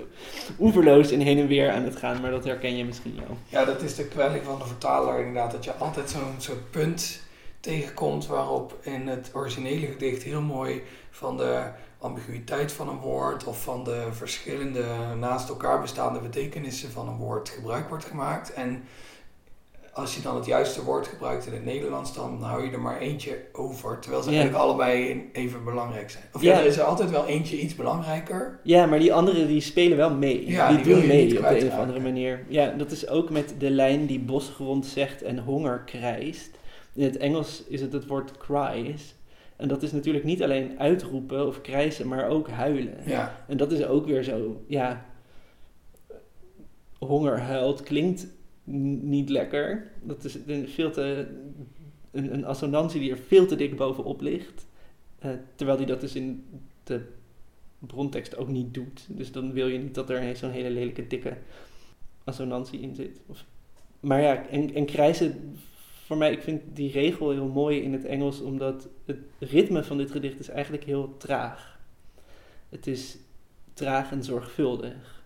oeverloos 0.60 1.10
in 1.10 1.20
heen 1.20 1.38
en 1.38 1.46
weer 1.46 1.70
aan 1.70 1.82
het 1.82 1.96
gaan, 1.96 2.20
maar 2.20 2.30
dat 2.30 2.44
herken 2.44 2.76
je 2.76 2.84
misschien 2.84 3.14
wel. 3.14 3.36
Ja, 3.48 3.64
dat 3.64 3.82
is 3.82 3.94
de 3.94 4.08
kwelling 4.08 4.44
van 4.44 4.58
de 4.58 4.64
vertaler 4.64 5.18
inderdaad. 5.18 5.52
Dat 5.52 5.64
je 5.64 5.74
altijd 5.74 6.10
zo'n 6.10 6.34
soort 6.38 6.70
punt 6.70 7.22
tegenkomt 7.60 8.26
waarop 8.26 8.78
in 8.80 9.06
het 9.08 9.30
originele 9.34 9.86
gedicht 9.86 10.22
heel 10.22 10.42
mooi 10.42 10.82
van 11.10 11.36
de 11.36 11.62
ambiguïteit 11.98 12.72
van 12.72 12.88
een 12.88 12.98
woord 12.98 13.44
of 13.44 13.62
van 13.62 13.84
de 13.84 14.08
verschillende 14.10 14.84
naast 15.18 15.48
elkaar 15.48 15.80
bestaande 15.80 16.20
betekenissen 16.20 16.90
van 16.90 17.08
een 17.08 17.16
woord 17.16 17.48
gebruik 17.48 17.88
wordt 17.88 18.04
gemaakt. 18.04 18.52
En 18.52 18.84
als 19.98 20.14
je 20.14 20.22
dan 20.22 20.36
het 20.36 20.46
juiste 20.46 20.84
woord 20.84 21.06
gebruikt 21.06 21.46
in 21.46 21.52
het 21.52 21.64
Nederlands, 21.64 22.14
dan 22.14 22.42
hou 22.42 22.64
je 22.64 22.70
er 22.70 22.80
maar 22.80 22.98
eentje 22.98 23.38
over. 23.52 23.98
Terwijl 23.98 24.22
ze 24.22 24.28
eigenlijk 24.28 24.58
allebei 24.58 25.22
even 25.32 25.64
belangrijk 25.64 26.10
zijn. 26.10 26.24
Of 26.32 26.42
ja. 26.42 26.58
er 26.58 26.66
is 26.66 26.76
er 26.76 26.82
altijd 26.82 27.10
wel 27.10 27.26
eentje 27.26 27.60
iets 27.60 27.74
belangrijker. 27.74 28.60
Ja, 28.62 28.86
maar 28.86 28.98
die 28.98 29.12
anderen 29.12 29.46
die 29.46 29.60
spelen 29.60 29.96
wel 29.96 30.14
mee. 30.14 30.50
Ja, 30.50 30.68
die, 30.68 30.82
die 30.82 30.94
doen 30.94 31.06
mee 31.06 31.38
op 31.38 31.42
de 31.48 31.60
een 31.60 31.66
of 31.66 31.78
andere 31.78 32.00
manier. 32.00 32.44
Ja, 32.48 32.70
dat 32.70 32.90
is 32.90 33.08
ook 33.08 33.30
met 33.30 33.54
de 33.58 33.70
lijn 33.70 34.06
die 34.06 34.20
bosgrond 34.20 34.86
zegt 34.86 35.22
en 35.22 35.38
honger 35.38 35.82
krijst. 35.84 36.50
In 36.94 37.02
het 37.02 37.16
Engels 37.16 37.64
is 37.68 37.80
het 37.80 37.92
het 37.92 38.06
woord 38.06 38.36
cries. 38.36 39.14
En 39.56 39.68
dat 39.68 39.82
is 39.82 39.92
natuurlijk 39.92 40.24
niet 40.24 40.42
alleen 40.42 40.78
uitroepen 40.78 41.46
of 41.46 41.60
krijsen, 41.60 42.08
maar 42.08 42.28
ook 42.28 42.48
huilen. 42.48 42.98
Ja. 43.04 43.44
En 43.48 43.56
dat 43.56 43.72
is 43.72 43.84
ook 43.84 44.06
weer 44.06 44.22
zo, 44.22 44.62
ja, 44.66 45.04
honger 46.98 47.40
huilt 47.40 47.82
klinkt 47.82 48.26
niet 49.02 49.28
lekker. 49.28 49.90
Dat 50.02 50.24
is 50.24 50.36
een, 50.46 50.68
veel 50.68 50.90
te, 50.90 51.26
een, 52.10 52.34
een 52.34 52.44
assonantie 52.44 53.00
die 53.00 53.10
er 53.10 53.18
veel 53.18 53.46
te 53.46 53.56
dik 53.56 53.76
bovenop 53.76 54.20
ligt. 54.20 54.66
Uh, 55.24 55.30
terwijl 55.54 55.78
die 55.78 55.86
dat 55.86 56.00
dus 56.00 56.14
in 56.14 56.44
de 56.84 57.00
brontekst 57.78 58.36
ook 58.36 58.48
niet 58.48 58.74
doet. 58.74 59.06
Dus 59.08 59.32
dan 59.32 59.52
wil 59.52 59.68
je 59.68 59.78
niet 59.78 59.94
dat 59.94 60.10
er 60.10 60.36
zo'n 60.36 60.50
hele 60.50 60.70
lelijke 60.70 61.06
dikke 61.06 61.36
assonantie 62.24 62.80
in 62.80 62.94
zit. 62.94 63.20
Maar 64.00 64.20
ja, 64.20 64.46
en, 64.46 64.74
en 64.74 64.86
krijzen, 64.86 65.56
voor 66.04 66.16
mij, 66.16 66.32
ik 66.32 66.42
vind 66.42 66.62
die 66.72 66.92
regel 66.92 67.30
heel 67.30 67.48
mooi 67.48 67.80
in 67.80 67.92
het 67.92 68.04
Engels, 68.04 68.40
omdat 68.40 68.88
het 69.04 69.18
ritme 69.38 69.84
van 69.84 69.98
dit 69.98 70.10
gedicht 70.10 70.38
is 70.38 70.48
eigenlijk 70.48 70.84
heel 70.84 71.16
traag. 71.16 71.78
Het 72.68 72.86
is 72.86 73.18
traag 73.74 74.10
en 74.10 74.24
zorgvuldig. 74.24 75.17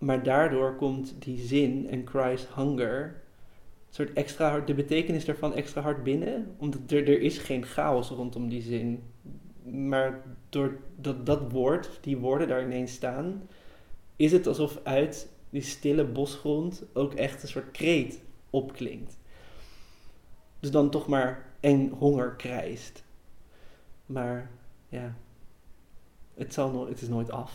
Maar 0.00 0.22
daardoor 0.22 0.76
komt 0.76 1.14
die 1.18 1.40
zin 1.40 1.88
en 1.90 2.04
cries 2.04 2.46
hunger 2.54 3.22
soort 3.90 4.12
extra 4.12 4.50
hard, 4.50 4.66
de 4.66 4.74
betekenis 4.74 5.24
daarvan 5.24 5.54
extra 5.54 5.80
hard 5.80 6.02
binnen. 6.02 6.54
Omdat 6.56 6.90
er, 6.90 7.08
er 7.08 7.20
is 7.20 7.38
geen 7.38 7.64
chaos 7.64 8.08
rondom 8.08 8.48
die 8.48 8.62
zin. 8.62 9.02
Maar 9.64 10.22
doordat 10.48 11.26
dat 11.26 11.52
woord, 11.52 11.98
die 12.00 12.16
woorden 12.16 12.48
daar 12.48 12.62
ineens 12.62 12.92
staan, 12.92 13.48
is 14.16 14.32
het 14.32 14.46
alsof 14.46 14.80
uit 14.82 15.28
die 15.50 15.62
stille 15.62 16.04
bosgrond 16.04 16.82
ook 16.92 17.14
echt 17.14 17.42
een 17.42 17.48
soort 17.48 17.70
kreet 17.70 18.22
opklinkt. 18.50 19.18
Dus 20.60 20.70
dan 20.70 20.90
toch 20.90 21.06
maar 21.06 21.46
eng 21.60 21.90
honger 21.90 22.34
krijst. 22.34 23.04
Maar 24.06 24.50
ja, 24.88 25.14
het, 26.40 26.54
zal 26.54 26.70
no 26.70 26.88
het 26.88 27.02
is 27.02 27.08
nooit 27.08 27.30
af. 27.30 27.52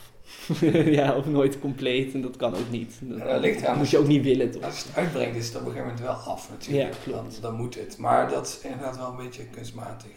ja, 1.00 1.16
of 1.16 1.26
nooit 1.26 1.60
compleet 1.60 2.14
en 2.14 2.22
dat 2.22 2.36
kan 2.36 2.56
ook 2.56 2.70
niet. 2.70 3.00
Dat, 3.02 3.18
ja, 3.18 3.26
dat 3.26 3.42
ligt 3.42 3.66
aan 3.66 3.78
moet 3.78 3.90
je 3.90 3.98
ook 3.98 4.08
niet 4.08 4.24
willen 4.24 4.52
toch? 4.52 4.64
Als 4.64 4.80
je 4.80 4.88
het 4.88 4.98
uitbrengt 4.98 5.36
is 5.36 5.48
het 5.48 5.56
op 5.56 5.62
een 5.62 5.72
gegeven 5.72 5.88
moment 5.88 6.06
wel 6.06 6.34
af 6.34 6.50
natuurlijk. 6.50 6.94
Ja, 6.94 7.00
klopt. 7.04 7.32
Dan, 7.32 7.42
dan 7.42 7.56
moet 7.56 7.76
het. 7.76 7.98
Maar 7.98 8.30
dat 8.30 8.48
is 8.48 8.60
inderdaad 8.60 8.98
wel 8.98 9.10
een 9.10 9.26
beetje 9.26 9.46
kunstmatig. 9.46 10.12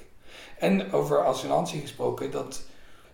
En 0.59 0.92
over 0.92 1.24
assonantie 1.24 1.81
gesproken, 1.81 2.31
dat 2.31 2.62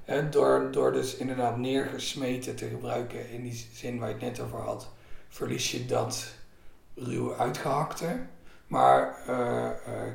hè, 0.04 0.28
door, 0.28 0.68
door 0.70 0.92
dus 0.92 1.16
inderdaad 1.16 1.56
neergesmeten 1.56 2.56
te 2.56 2.66
gebruiken 2.66 3.30
in 3.30 3.42
die 3.42 3.66
zin 3.72 3.98
waar 3.98 4.08
je 4.08 4.14
het 4.14 4.24
net 4.24 4.40
over 4.40 4.58
had, 4.58 4.88
verlies 5.28 5.70
je 5.70 5.86
dat 5.86 6.34
ruw 6.94 7.34
uitgehakte. 7.34 8.18
Maar 8.66 9.22
uh, 9.28 9.36
uh, 9.36 9.70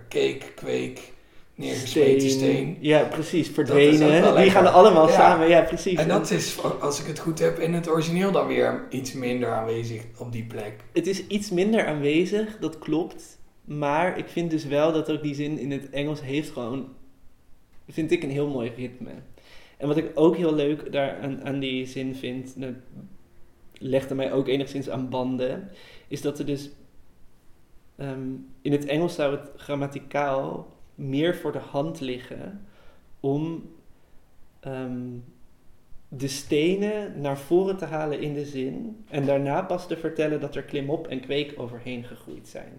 cake, 0.09 0.51
kweek, 0.55 1.13
neergesmeten 1.59 2.29
steen. 2.29 2.77
Ja, 2.79 3.03
precies. 3.03 3.47
Verdwenen. 3.47 4.35
Die 4.35 4.51
gaan 4.51 4.73
allemaal 4.73 5.07
samen. 5.07 5.47
Ja, 5.47 5.61
precies. 5.61 5.99
En 5.99 6.07
dat 6.07 6.31
is, 6.31 6.57
als 6.79 6.99
ik 7.01 7.07
het 7.07 7.19
goed 7.19 7.39
heb, 7.39 7.59
in 7.59 7.73
het 7.73 7.89
origineel 7.89 8.31
dan 8.31 8.47
weer 8.47 8.87
iets 8.89 9.13
minder 9.13 9.49
aanwezig 9.49 10.03
op 10.17 10.31
die 10.31 10.45
plek. 10.45 10.73
Het 10.93 11.07
is 11.07 11.27
iets 11.27 11.49
minder 11.49 11.85
aanwezig, 11.85 12.57
dat 12.59 12.79
klopt. 12.79 13.37
Maar 13.65 14.17
ik 14.17 14.27
vind 14.27 14.51
dus 14.51 14.65
wel 14.65 14.91
dat 14.93 15.11
ook 15.11 15.23
die 15.23 15.35
zin 15.35 15.59
in 15.59 15.71
het 15.71 15.89
Engels 15.89 16.21
heeft 16.21 16.51
gewoon, 16.51 16.87
vind 17.87 18.11
ik 18.11 18.23
een 18.23 18.29
heel 18.29 18.47
mooi 18.47 18.71
ritme. 18.75 19.11
En 19.77 19.87
wat 19.87 19.97
ik 19.97 20.11
ook 20.13 20.37
heel 20.37 20.53
leuk 20.53 20.91
daar 20.91 21.19
aan, 21.21 21.45
aan 21.45 21.59
die 21.59 21.85
zin 21.85 22.15
vind, 22.15 22.59
dat 22.61 22.73
legde 23.73 24.15
mij 24.15 24.31
ook 24.31 24.47
enigszins 24.47 24.89
aan 24.89 25.09
banden, 25.09 25.69
is 26.07 26.21
dat 26.21 26.39
er 26.39 26.45
dus 26.45 26.69
ehm, 27.95 28.29
in 28.61 28.71
het 28.71 28.85
Engels 28.85 29.15
zou 29.15 29.37
het 29.37 29.49
grammaticaal 29.55 30.77
meer 30.99 31.35
voor 31.35 31.51
de 31.51 31.59
hand 31.59 31.99
liggen 31.99 32.65
om 33.19 33.69
ehm, 34.59 35.07
de 36.07 36.27
stenen 36.27 37.21
naar 37.21 37.37
voren 37.37 37.77
te 37.77 37.85
halen 37.85 38.19
in 38.19 38.33
de 38.33 38.45
zin 38.45 39.05
en 39.09 39.25
daarna 39.25 39.61
pas 39.61 39.87
te 39.87 39.97
vertellen 39.97 40.39
dat 40.39 40.55
er 40.55 40.63
klimop 40.63 41.07
en 41.07 41.19
kweek 41.19 41.53
overheen 41.57 42.03
gegroeid 42.03 42.47
zijn. 42.47 42.71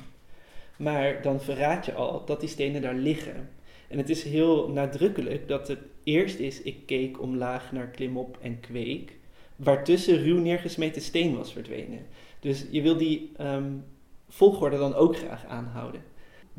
Maar 0.76 1.22
dan 1.22 1.40
verraad 1.40 1.87
je 1.87 1.94
al 1.94 2.24
dat 2.24 2.40
die 2.40 2.48
stenen 2.48 2.83
daar 2.83 2.94
liggen. 2.94 3.48
En 3.88 3.98
het 3.98 4.11
is 4.11 4.22
heel 4.22 4.68
nadrukkelijk 4.68 5.48
dat 5.48 5.68
het 5.68 5.78
eerst 6.04 6.38
is, 6.38 6.62
ik 6.62 6.87
keek 6.87 7.20
omlaag 7.20 7.72
naar 7.72 7.87
klimop 7.87 8.38
en 8.40 8.61
kweek, 8.61 9.16
waartussen 9.56 10.22
ruw 10.22 10.38
neergesmeten 10.38 11.02
steen 11.02 11.37
was 11.37 11.52
verdwenen. 11.52 12.06
Dus 12.40 12.66
je 12.70 12.83
wil 12.83 12.96
die 12.96 13.33
um, 13.40 13.85
volgorde 14.28 14.78
dan 14.78 14.94
ook 14.94 15.16
graag 15.16 15.46
aanhouden 15.46 16.10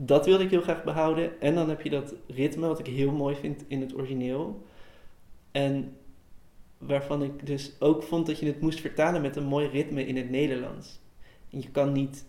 dat 0.06 0.26
wilde 0.26 0.44
ik 0.44 0.50
heel 0.50 0.62
graag 0.62 0.84
behouden. 0.84 1.42
En 1.42 1.56
dan 1.56 1.70
heb 1.70 1.82
je 1.82 1.90
dat 1.90 2.14
ritme, 2.28 2.68
wat 2.68 2.80
ik 2.80 2.88
heel 2.88 3.12
mooi 3.12 3.36
vind 3.36 3.64
in 3.68 3.82
het 3.82 3.96
origineel. 3.96 4.66
En 5.52 5.96
waarvan 6.78 7.24
ik 7.24 7.46
dus 7.46 7.76
ook 7.80 8.04
vond 8.04 8.26
dat 8.26 8.40
je 8.40 8.46
het 8.46 8.62
moest 8.62 8.80
vertalen 8.80 9.22
met 9.22 9.36
een 9.36 9.46
mooi 9.46 9.68
ritme 9.68 10.06
in 10.06 10.18
het 10.18 10.30
Nederlands. 10.30 11.00
En 11.50 11.62
je 11.62 11.72
kan 11.72 11.92
niet 11.92 12.26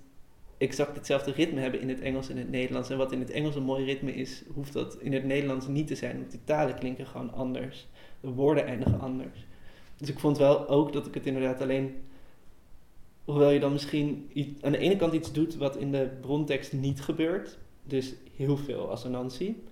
exact 0.59 0.97
hetzelfde 0.97 1.33
ritme 1.33 1.61
hebben 1.61 1.81
in 1.81 1.89
het 1.89 2.01
Engels 2.01 2.29
en 2.29 2.37
het 2.37 2.51
Nederlands. 2.51 2.91
En 2.91 2.99
wat 2.99 3.13
in 3.13 3.21
het 3.21 3.31
Engels 3.31 3.55
een 3.55 3.63
mooi 3.63 3.85
ritme 3.85 4.15
is, 4.15 4.43
hoeft 4.55 4.73
dat 4.73 4.97
in 5.01 5.13
het 5.13 5.25
Nederlands 5.25 5.67
niet 5.67 5.87
te 5.87 5.95
zijn. 5.95 6.19
Want 6.19 6.31
die 6.31 6.45
talen 6.45 6.79
klinken 6.79 7.07
gewoon 7.07 7.33
anders. 7.33 7.89
De 8.21 8.33
woorden 8.33 8.67
eindigen 8.67 9.01
anders. 9.01 9.47
Dus 9.97 10.09
ik 10.09 10.19
vond 10.19 10.39
wel 10.39 10.69
ook 10.69 10.93
dat 10.93 11.07
ik 11.07 11.15
het 11.15 11.27
inderdaad 11.27 11.61
alleen 11.61 11.95
Hoewel 13.25 13.51
je 13.51 13.61
dan 13.61 13.73
misschien 13.73 14.31
aan 14.61 14.73
de 14.73 14.79
ene 14.79 14.97
kant 14.97 15.13
iets 15.13 15.33
doet 15.33 15.57
wat 15.57 15.77
in 15.77 15.93
de 15.93 16.11
brontekst 16.21 16.73
niet 16.73 17.01
gebeurt, 17.01 17.59
dus 17.83 18.15
heel 18.37 18.57
veel 18.57 18.91
assonantie, 18.91 19.63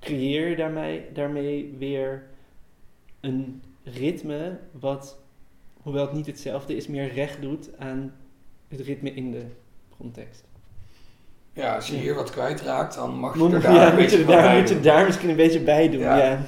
creëer 0.00 0.48
je 0.48 0.56
daarmee, 0.56 1.12
daarmee 1.12 1.74
weer 1.78 2.26
een 3.20 3.62
ritme 3.84 4.58
wat, 4.80 5.18
hoewel 5.82 6.04
het 6.04 6.14
niet 6.14 6.26
hetzelfde 6.26 6.76
is, 6.76 6.86
meer 6.86 7.12
recht 7.12 7.42
doet 7.42 7.78
aan 7.78 8.14
het 8.68 8.80
ritme 8.80 9.14
in 9.14 9.30
de 9.30 9.46
brontekst. 9.96 10.44
Ja, 11.52 11.74
als 11.74 11.86
je 11.86 11.96
hier 11.96 12.14
wat 12.14 12.30
kwijtraakt, 12.30 12.94
dan 12.94 13.18
mag 13.18 13.38
je 13.38 13.44
er 13.44 13.60
daar 13.60 13.74
ja, 13.74 13.90
een 13.90 13.96
beetje 13.96 14.18
je 14.18 14.24
daar, 14.24 14.58
moet 14.58 14.68
je 14.68 14.80
daar 14.80 15.04
misschien 15.04 15.28
een 15.28 15.36
beetje 15.36 15.60
bij 15.60 15.90
doen. 15.90 16.00
Ja. 16.00 16.16
ja. 16.16 16.42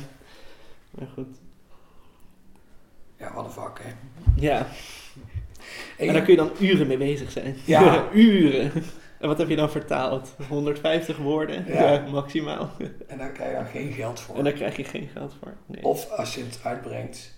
Maar 0.90 1.09
goed. 1.14 1.37
Ja, 3.18 3.35
wat 3.35 3.44
een 3.44 3.50
vak, 3.50 3.80
hè? 3.83 3.90
Ja. 4.37 4.66
En 5.98 6.12
daar 6.12 6.22
kun 6.22 6.33
je 6.33 6.38
dan 6.38 6.50
uren 6.61 6.87
mee 6.87 6.96
bezig 6.96 7.30
zijn. 7.30 7.57
Ja. 7.64 8.09
uren. 8.12 8.72
En 9.24 9.30
wat 9.30 9.38
heb 9.38 9.48
je 9.48 9.56
dan 9.56 9.70
vertaald? 9.70 10.34
150 10.48 11.16
woorden? 11.16 11.64
Ja. 11.66 11.92
Ja, 11.92 12.04
maximaal. 12.10 12.70
En 13.06 13.18
daar 13.18 13.30
krijg 13.30 13.50
je 13.50 13.56
dan 13.56 13.66
geen 13.66 13.92
geld 13.92 14.20
voor. 14.20 14.37
En 14.37 14.44
daar 14.44 14.52
krijg 14.52 14.76
je 14.76 14.84
geen 14.84 15.08
geld 15.12 15.34
voor. 15.42 15.54
Nee. 15.66 15.84
Of 15.84 16.10
als 16.10 16.34
je 16.34 16.44
het 16.44 16.60
uitbrengt, 16.62 17.34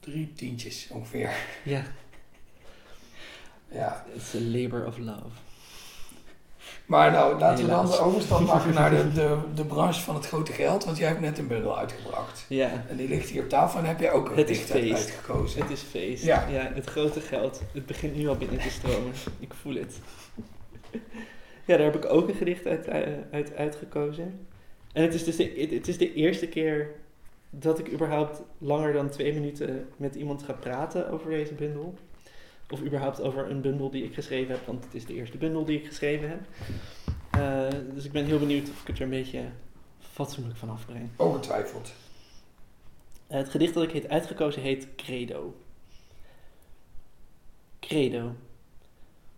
drie 0.00 0.32
tientjes 0.36 0.88
ongeveer. 0.90 1.30
Ja, 1.62 1.82
Ja. 3.68 4.04
it's 4.14 4.34
a 4.34 4.38
labor 4.40 4.86
of 4.86 4.98
love. 4.98 5.28
Maar 6.86 7.10
nou, 7.12 7.38
laten 7.38 7.64
we 7.64 7.70
dan 7.70 7.86
de 7.86 7.98
overstap 7.98 8.40
maken 8.54 8.74
naar 8.74 8.90
de, 8.90 9.12
de, 9.12 9.38
de 9.54 9.64
branche 9.64 10.00
van 10.00 10.14
het 10.14 10.26
grote 10.26 10.52
geld. 10.52 10.84
Want 10.84 10.96
jij 10.98 11.08
hebt 11.08 11.20
net 11.20 11.38
een 11.38 11.46
bundel 11.46 11.78
uitgebracht. 11.78 12.44
Ja, 12.48 12.84
En 12.88 12.96
die 12.96 13.08
ligt 13.08 13.28
hier 13.30 13.42
op 13.42 13.48
tafel 13.48 13.78
en 13.78 13.84
heb 13.84 14.00
jij 14.00 14.12
ook 14.12 14.30
een 14.30 14.36
Het 14.36 14.50
is 14.50 14.58
feest. 14.58 14.94
uitgekozen. 14.94 15.62
het 15.62 15.70
is 15.70 15.80
feest. 15.80 16.24
Ja. 16.24 16.46
Ja. 16.48 16.70
het 16.74 16.86
grote 16.86 17.20
geld. 17.20 17.60
Het 17.72 17.86
begint 17.86 18.16
nu 18.16 18.28
al 18.28 18.36
binnen 18.36 18.58
te 18.58 18.70
stromen. 18.70 19.12
Ik 19.38 19.54
voel 19.62 19.74
het. 19.74 19.98
Ja, 21.66 21.76
daar 21.76 21.92
heb 21.92 22.04
ik 22.04 22.10
ook 22.12 22.28
een 22.28 22.34
gedicht 22.34 22.66
uit, 22.66 22.86
eh, 22.86 23.00
uit 23.30 23.54
uitgekozen. 23.56 24.46
En 24.92 25.02
het 25.02 25.14
is 25.14 25.24
dus 25.24 25.36
de, 25.36 25.68
het- 25.70 25.88
is 25.88 25.98
de 25.98 26.14
eerste 26.14 26.46
keer 26.48 26.90
dat 27.50 27.78
ik 27.78 27.92
überhaupt 27.92 28.42
langer 28.58 28.92
dan 28.92 29.08
twee 29.10 29.32
minuten 29.32 29.88
met 29.96 30.14
iemand 30.14 30.42
ga 30.42 30.52
praten 30.52 31.10
over 31.10 31.30
deze 31.30 31.54
bundel. 31.54 31.94
Of 32.70 32.82
überhaupt 32.82 33.20
over 33.20 33.50
een 33.50 33.60
bundel 33.60 33.90
die 33.90 34.04
ik 34.04 34.14
geschreven 34.14 34.54
heb, 34.54 34.66
want 34.66 34.84
het 34.84 34.94
is 34.94 35.06
de 35.06 35.14
eerste 35.14 35.36
bundel 35.38 35.64
die 35.64 35.78
ik 35.78 35.86
geschreven 35.86 36.28
heb. 36.28 36.40
Eh, 37.30 37.80
dus 37.94 38.04
ik 38.04 38.12
ben 38.12 38.24
heel 38.24 38.38
benieuwd 38.38 38.70
of 38.70 38.80
ik 38.80 38.86
het 38.86 38.96
er 38.96 39.02
een 39.02 39.10
beetje 39.10 39.42
fatsoenlijk 40.00 40.56
van 40.56 40.70
afbreng. 40.70 41.08
Ongetwijfeld. 41.16 41.92
Eh, 43.26 43.36
het 43.38 43.48
gedicht 43.48 43.74
dat 43.74 43.82
ik 43.82 43.90
heb 43.90 44.06
uitgekozen 44.10 44.62
heet 44.62 44.88
Credo. 44.96 45.54
Credo. 47.80 48.32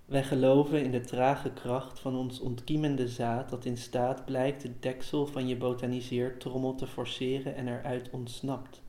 Wij 0.07 0.25
geloven 0.25 0.85
in 0.85 0.91
de 0.91 1.01
trage 1.01 1.51
kracht 1.51 2.01
van 2.01 2.17
ons 2.17 2.41
ontkiemende 2.41 3.09
zaad 3.09 3.51
dat 3.51 3.65
in 3.65 3.77
staat 3.77 4.25
blijkt 4.25 4.63
het 4.63 4.83
deksel 4.83 5.27
van 5.27 5.49
je 5.49 5.57
botaniseertrommel 5.57 6.75
te 6.75 6.87
forceren 6.87 7.57
en 7.57 7.69
eruit 7.69 8.11
ontsnapt. 8.11 8.83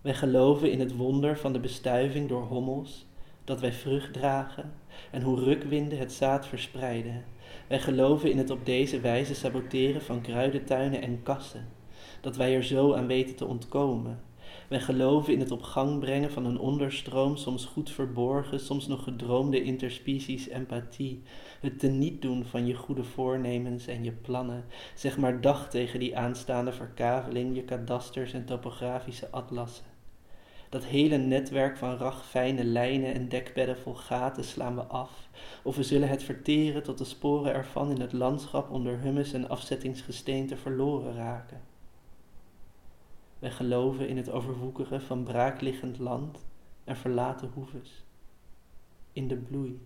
Wij 0.00 0.14
geloven 0.14 0.70
in 0.70 0.80
het 0.80 0.96
wonder 0.96 1.38
van 1.38 1.52
de 1.52 1.60
bestuiving 1.60 2.28
door 2.28 2.42
hommels, 2.42 3.06
dat 3.44 3.60
wij 3.60 3.72
vrucht 3.72 4.12
dragen 4.12 4.72
en 5.10 5.22
hoe 5.22 5.40
rukwinden 5.40 5.98
het 5.98 6.12
zaad 6.12 6.46
verspreiden. 6.46 7.24
Wij 7.66 7.80
geloven 7.80 8.30
in 8.30 8.38
het 8.38 8.50
op 8.50 8.66
deze 8.66 9.00
wijze 9.00 9.34
saboteren 9.34 10.02
van 10.02 10.20
kruidentuinen 10.20 11.02
en 11.02 11.22
kassen 11.22 11.68
dat 12.20 12.36
wij 12.36 12.54
er 12.54 12.64
zo 12.64 12.94
aan 12.94 13.06
weten 13.06 13.36
te 13.36 13.46
ontkomen. 13.46 14.27
Wij 14.68 14.80
geloven 14.80 15.32
in 15.32 15.40
het 15.40 15.50
op 15.50 15.62
gang 15.62 16.00
brengen 16.00 16.30
van 16.30 16.44
een 16.44 16.58
onderstroom, 16.58 17.36
soms 17.36 17.64
goed 17.64 17.90
verborgen, 17.90 18.60
soms 18.60 18.86
nog 18.86 19.04
gedroomde 19.04 19.62
interspecies 19.62 20.48
empathie. 20.48 21.22
Het 21.60 21.78
teniet 21.78 22.22
doen 22.22 22.44
van 22.44 22.66
je 22.66 22.74
goede 22.74 23.04
voornemens 23.04 23.86
en 23.86 24.04
je 24.04 24.12
plannen. 24.12 24.64
Zeg 24.94 25.18
maar 25.18 25.40
dag 25.40 25.70
tegen 25.70 25.98
die 25.98 26.16
aanstaande 26.16 26.72
verkaveling, 26.72 27.54
je 27.54 27.62
kadasters 27.62 28.32
en 28.32 28.44
topografische 28.44 29.30
atlassen. 29.30 29.84
Dat 30.68 30.84
hele 30.84 31.16
netwerk 31.16 31.76
van 31.76 31.96
ragfijne 31.96 32.64
lijnen 32.64 33.14
en 33.14 33.28
dekbedden 33.28 33.78
vol 33.78 33.94
gaten 33.94 34.44
slaan 34.44 34.74
we 34.74 34.82
af, 34.82 35.28
of 35.62 35.76
we 35.76 35.82
zullen 35.82 36.08
het 36.08 36.22
verteren 36.22 36.82
tot 36.82 36.98
de 36.98 37.04
sporen 37.04 37.54
ervan 37.54 37.90
in 37.90 38.00
het 38.00 38.12
landschap 38.12 38.70
onder 38.70 38.98
hummus 38.98 39.32
en 39.32 39.48
afzettingsgesteente 39.48 40.56
verloren 40.56 41.14
raken. 41.14 41.67
Wij 43.38 43.50
geloven 43.50 44.08
in 44.08 44.16
het 44.16 44.30
overwoekeren 44.30 45.02
van 45.02 45.22
braakliggend 45.22 45.98
land 45.98 46.46
en 46.84 46.96
verlaten 46.96 47.50
hoeves. 47.54 48.04
In 49.12 49.28
de 49.28 49.36
bloei. 49.36 49.80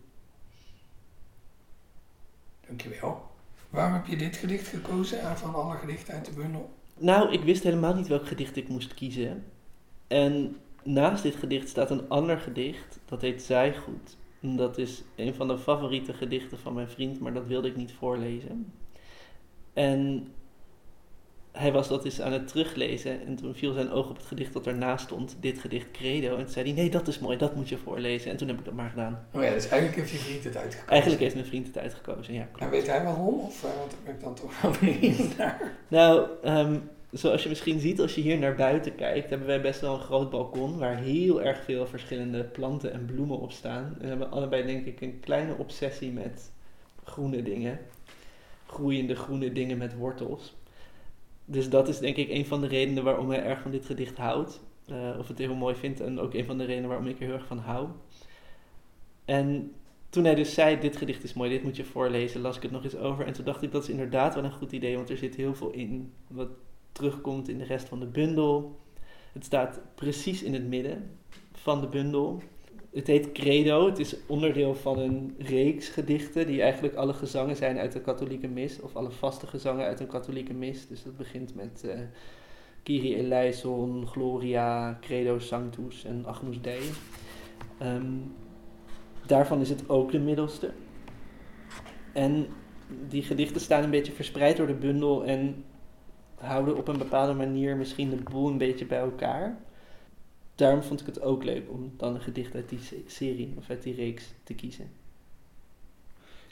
Dankjewel. 2.66 3.30
Waarom 3.70 3.92
heb 3.92 4.06
je 4.06 4.16
dit 4.16 4.36
gedicht 4.36 4.66
gekozen 4.66 5.22
aan 5.22 5.36
van 5.36 5.54
alle 5.54 5.76
gedichten 5.76 6.14
uit 6.14 6.24
de 6.24 6.32
bundel? 6.32 6.70
Nou, 6.98 7.32
ik 7.32 7.42
wist 7.42 7.62
helemaal 7.62 7.94
niet 7.94 8.08
welk 8.08 8.26
gedicht 8.26 8.56
ik 8.56 8.68
moest 8.68 8.94
kiezen. 8.94 9.44
En 10.06 10.56
naast 10.82 11.22
dit 11.22 11.36
gedicht 11.36 11.68
staat 11.68 11.90
een 11.90 12.08
ander 12.08 12.38
gedicht, 12.38 13.00
dat 13.04 13.20
heet 13.20 13.42
Zijgoed. 13.42 14.16
Dat 14.40 14.78
is 14.78 15.02
een 15.16 15.34
van 15.34 15.48
de 15.48 15.58
favoriete 15.58 16.12
gedichten 16.12 16.58
van 16.58 16.74
mijn 16.74 16.88
vriend, 16.88 17.20
maar 17.20 17.34
dat 17.34 17.46
wilde 17.46 17.68
ik 17.68 17.76
niet 17.76 17.92
voorlezen. 17.92 18.72
En 19.72 20.32
hij 21.52 21.72
was 21.72 21.88
dat 21.88 22.04
eens 22.04 22.20
aan 22.20 22.32
het 22.32 22.48
teruglezen 22.48 23.26
en 23.26 23.36
toen 23.36 23.54
viel 23.54 23.72
zijn 23.72 23.90
oog 23.90 24.08
op 24.08 24.16
het 24.16 24.26
gedicht 24.26 24.52
dat 24.52 24.66
ernaast 24.66 25.04
stond, 25.04 25.36
dit 25.40 25.58
gedicht 25.58 25.90
Credo. 25.90 26.36
En 26.36 26.44
toen 26.44 26.52
zei 26.52 26.64
hij, 26.64 26.74
nee, 26.74 26.90
dat 26.90 27.08
is 27.08 27.18
mooi, 27.18 27.36
dat 27.36 27.54
moet 27.54 27.68
je 27.68 27.76
voorlezen. 27.76 28.30
En 28.30 28.36
toen 28.36 28.48
heb 28.48 28.58
ik 28.58 28.64
dat 28.64 28.74
maar 28.74 28.90
gedaan. 28.90 29.26
Oh 29.32 29.42
ja, 29.42 29.50
dus 29.50 29.68
eigenlijk 29.68 30.00
heeft 30.00 30.10
je 30.10 30.18
vriend 30.18 30.44
het 30.44 30.56
uitgekozen. 30.56 30.90
Eigenlijk 30.90 31.22
heeft 31.22 31.34
mijn 31.34 31.46
vriend 31.46 31.66
het 31.66 31.78
uitgekozen, 31.78 32.34
ja. 32.34 32.48
En 32.58 32.70
weet 32.70 32.86
hij 32.86 33.04
waarom? 33.04 33.40
Of, 33.40 33.64
eh, 33.64 33.70
want 33.78 33.90
daar 33.90 34.00
ben 34.04 34.14
ik 34.14 34.20
dan 34.20 34.34
toch 34.34 34.60
wel 34.60 34.72
benieuwd 34.80 35.36
naar. 35.38 35.76
Nou, 35.88 36.28
ehm, 36.42 36.78
zoals 37.10 37.42
je 37.42 37.48
misschien 37.48 37.80
ziet 37.80 38.00
als 38.00 38.14
je 38.14 38.20
hier 38.20 38.38
naar 38.38 38.54
buiten 38.54 38.94
kijkt, 38.94 39.30
hebben 39.30 39.46
wij 39.46 39.60
best 39.60 39.80
wel 39.80 39.94
een 39.94 40.00
groot 40.00 40.30
balkon 40.30 40.78
waar 40.78 40.96
heel 40.96 41.42
erg 41.42 41.64
veel 41.64 41.86
verschillende 41.86 42.44
planten 42.44 42.92
en 42.92 43.04
bloemen 43.04 43.38
op 43.38 43.52
staan. 43.52 43.84
En 43.84 44.00
we 44.00 44.06
hebben 44.06 44.30
allebei 44.30 44.66
denk 44.66 44.86
ik 44.86 45.00
een 45.00 45.20
kleine 45.20 45.54
obsessie 45.56 46.12
met 46.12 46.50
groene 47.04 47.42
dingen. 47.42 47.78
Groeiende 48.66 49.14
groene 49.14 49.52
dingen 49.52 49.78
met 49.78 49.96
wortels. 49.96 50.54
Dus 51.44 51.70
dat 51.70 51.88
is 51.88 51.98
denk 51.98 52.16
ik 52.16 52.28
een 52.28 52.46
van 52.46 52.60
de 52.60 52.66
redenen 52.66 53.04
waarom 53.04 53.30
hij 53.30 53.42
erg 53.42 53.60
van 53.60 53.70
dit 53.70 53.86
gedicht 53.86 54.16
houdt. 54.16 54.60
Eh, 54.86 55.16
of 55.18 55.28
het 55.28 55.38
heel 55.38 55.54
mooi 55.54 55.74
vindt 55.74 56.00
en 56.00 56.20
ook 56.20 56.34
een 56.34 56.44
van 56.44 56.58
de 56.58 56.64
redenen 56.64 56.88
waarom 56.88 57.06
ik 57.06 57.18
er 57.18 57.24
heel 57.24 57.34
erg 57.34 57.46
van 57.46 57.58
hou. 57.58 57.88
En 59.24 59.72
toen 60.08 60.24
hij 60.24 60.34
dus 60.34 60.54
zei, 60.54 60.78
dit 60.78 60.96
gedicht 60.96 61.24
is 61.24 61.32
mooi, 61.32 61.50
dit 61.50 61.62
moet 61.62 61.76
je 61.76 61.84
voorlezen, 61.84 62.40
las 62.40 62.56
ik 62.56 62.62
het 62.62 62.70
nog 62.70 62.84
eens 62.84 62.96
over. 62.96 63.26
En 63.26 63.32
toen 63.32 63.44
dacht 63.44 63.62
ik, 63.62 63.72
dat 63.72 63.82
is 63.82 63.88
inderdaad 63.88 64.34
wel 64.34 64.44
een 64.44 64.52
goed 64.52 64.72
idee, 64.72 64.96
want 64.96 65.10
er 65.10 65.16
zit 65.16 65.34
heel 65.34 65.54
veel 65.54 65.70
in 65.70 66.12
wat 66.26 66.48
terugkomt 66.92 67.48
in 67.48 67.58
de 67.58 67.64
rest 67.64 67.88
van 67.88 68.00
de 68.00 68.06
bundel. 68.06 68.80
Het 69.32 69.44
staat 69.44 69.80
precies 69.94 70.42
in 70.42 70.52
het 70.52 70.66
midden 70.66 71.18
van 71.52 71.80
de 71.80 71.86
bundel. 71.86 72.42
Het 72.92 73.06
heet 73.06 73.32
Credo, 73.32 73.86
het 73.86 73.98
is 73.98 74.16
onderdeel 74.26 74.74
van 74.74 74.98
een 74.98 75.34
reeks 75.38 75.88
gedichten 75.88 76.46
die 76.46 76.62
eigenlijk 76.62 76.94
alle 76.94 77.12
gezangen 77.12 77.56
zijn 77.56 77.78
uit 77.78 77.92
de 77.92 78.00
katholieke 78.00 78.48
mis, 78.48 78.80
of 78.80 78.96
alle 78.96 79.10
vaste 79.10 79.46
gezangen 79.46 79.86
uit 79.86 80.00
een 80.00 80.06
katholieke 80.06 80.54
mis. 80.54 80.86
Dus 80.86 81.02
dat 81.02 81.16
begint 81.16 81.54
met 81.54 81.84
eh 81.84 82.00
Kyrie 82.82 83.16
eleison, 83.16 84.06
Gloria, 84.06 84.98
Credo 85.00 85.38
Sanctus 85.38 86.04
en 86.04 86.26
Agnus 86.26 86.60
Dei. 86.60 86.80
Ehm, 87.78 88.16
daarvan 89.26 89.60
is 89.60 89.68
het 89.68 89.88
ook 89.88 90.10
de 90.10 90.18
middelste. 90.18 90.70
En 92.12 92.46
die 93.08 93.22
gedichten 93.22 93.60
staan 93.60 93.82
een 93.82 93.90
beetje 93.90 94.12
verspreid 94.12 94.56
door 94.56 94.66
de 94.66 94.74
bundel 94.74 95.24
en 95.24 95.64
houden 96.34 96.76
op 96.76 96.88
een 96.88 96.98
bepaalde 96.98 97.34
manier 97.34 97.76
misschien 97.76 98.10
de 98.10 98.16
boel 98.16 98.48
een 98.48 98.58
beetje 98.58 98.86
bij 98.86 98.98
elkaar. 98.98 99.58
Daarom 100.54 100.82
vond 100.82 101.00
ik 101.00 101.06
het 101.06 101.22
ook 101.22 101.44
leuk 101.44 101.70
om 101.70 101.92
dan 101.96 102.14
een 102.14 102.20
gedicht 102.20 102.54
uit 102.54 102.68
die 102.68 102.80
se- 102.82 103.02
serie 103.06 103.54
of 103.58 103.70
uit 103.70 103.82
die 103.82 103.94
reeks 103.94 104.24
te 104.44 104.54
kiezen. 104.54 104.90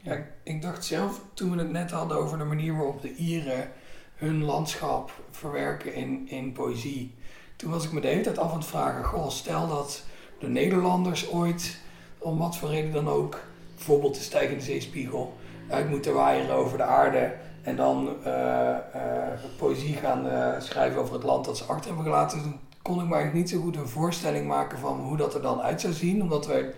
Ja, 0.03 0.13
ik- 0.15 0.33
ik 0.43 0.63
dacht 0.63 0.85
zelf, 0.85 1.21
toen 1.35 1.51
we 1.51 1.59
het 1.59 1.71
net 1.71 1.91
hadden 1.91 2.17
over 2.17 2.39
de 2.39 2.45
manier 2.45 2.77
waarop 2.77 3.03
de 3.03 3.15
Ieren 3.15 3.71
hun 4.15 4.45
landschap 4.45 5.13
verwerken 5.31 5.95
in, 5.95 6.29
in 6.29 6.53
poëzie. 6.53 7.15
Toen 7.57 7.71
was 7.71 7.85
ik 7.85 7.93
me 7.93 8.01
de 8.01 8.09
hele 8.09 8.21
tijd 8.23 8.39
af 8.39 8.51
aan 8.51 8.59
het 8.59 8.67
vragen, 8.67 9.05
goh, 9.05 9.29
stel 9.29 9.69
dat 9.69 10.05
de 10.39 10.49
Nederlanders 10.49 11.31
ooit, 11.31 11.81
om 12.19 12.39
wat 12.39 12.57
voor 12.57 12.69
reden 12.69 12.93
dan 12.93 13.09
ook, 13.09 13.41
bijvoorbeeld 13.75 14.15
de 14.15 14.21
stijgende 14.21 14.63
zeespiegel, 14.63 15.37
uit 15.69 15.89
moeten 15.89 16.15
waaieren 16.15 16.55
over 16.55 16.77
de 16.79 16.85
aarde 16.85 17.35
en 17.63 17.77
dan 17.77 18.25
eh, 18.25 18.77
eh, 18.77 19.41
poëzie 19.59 19.95
gaan 19.95 20.29
eh, 20.29 20.61
schrijven 20.61 21.01
over 21.01 21.15
het 21.15 21.23
land 21.23 21.45
dat 21.45 21.57
ze 21.59 21.65
achter 21.65 21.87
hebben 21.87 22.05
gelaten. 22.05 22.61
Kon 22.83 23.01
ik 23.01 23.09
me 23.09 23.14
eigenlijk 23.14 23.35
niet 23.35 23.51
zo 23.51 23.61
goed 23.61 23.77
een 23.77 23.88
voorstelling 23.88 24.47
maken 24.47 24.79
van 24.79 25.01
hoe 25.01 25.16
dat 25.16 25.35
er 25.35 25.43
dan 25.43 25.61
uit 25.61 25.81
zou 25.81 25.93
zien, 25.93 26.23
omdat 26.23 26.47
wij, 26.47 26.75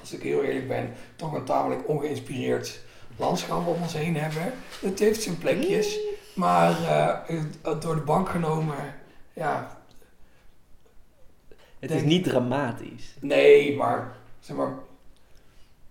als 0.00 0.12
ik 0.12 0.22
heel 0.22 0.42
eerlijk 0.42 0.68
ben, 0.68 0.92
toch 1.16 1.32
een 1.32 1.44
tamelijk 1.44 1.88
ongeïnspireerd 1.88 2.80
landschap 3.16 3.66
om 3.66 3.82
ons 3.82 3.92
heen 3.92 4.16
hebben. 4.16 4.52
Het 4.80 4.98
heeft 4.98 5.22
zijn 5.22 5.38
plekjes, 5.38 5.98
maar 6.34 6.70
eh, 6.84 7.80
door 7.80 7.94
de 7.94 8.00
bank 8.00 8.28
genomen, 8.28 8.94
ja, 9.32 9.78
Het 11.78 11.90
is 11.90 12.02
niet 12.02 12.24
dramatisch. 12.24 13.14
nee, 13.20 13.76
maar 13.76 14.16
zeg 14.40 14.56
maar. 14.56 14.74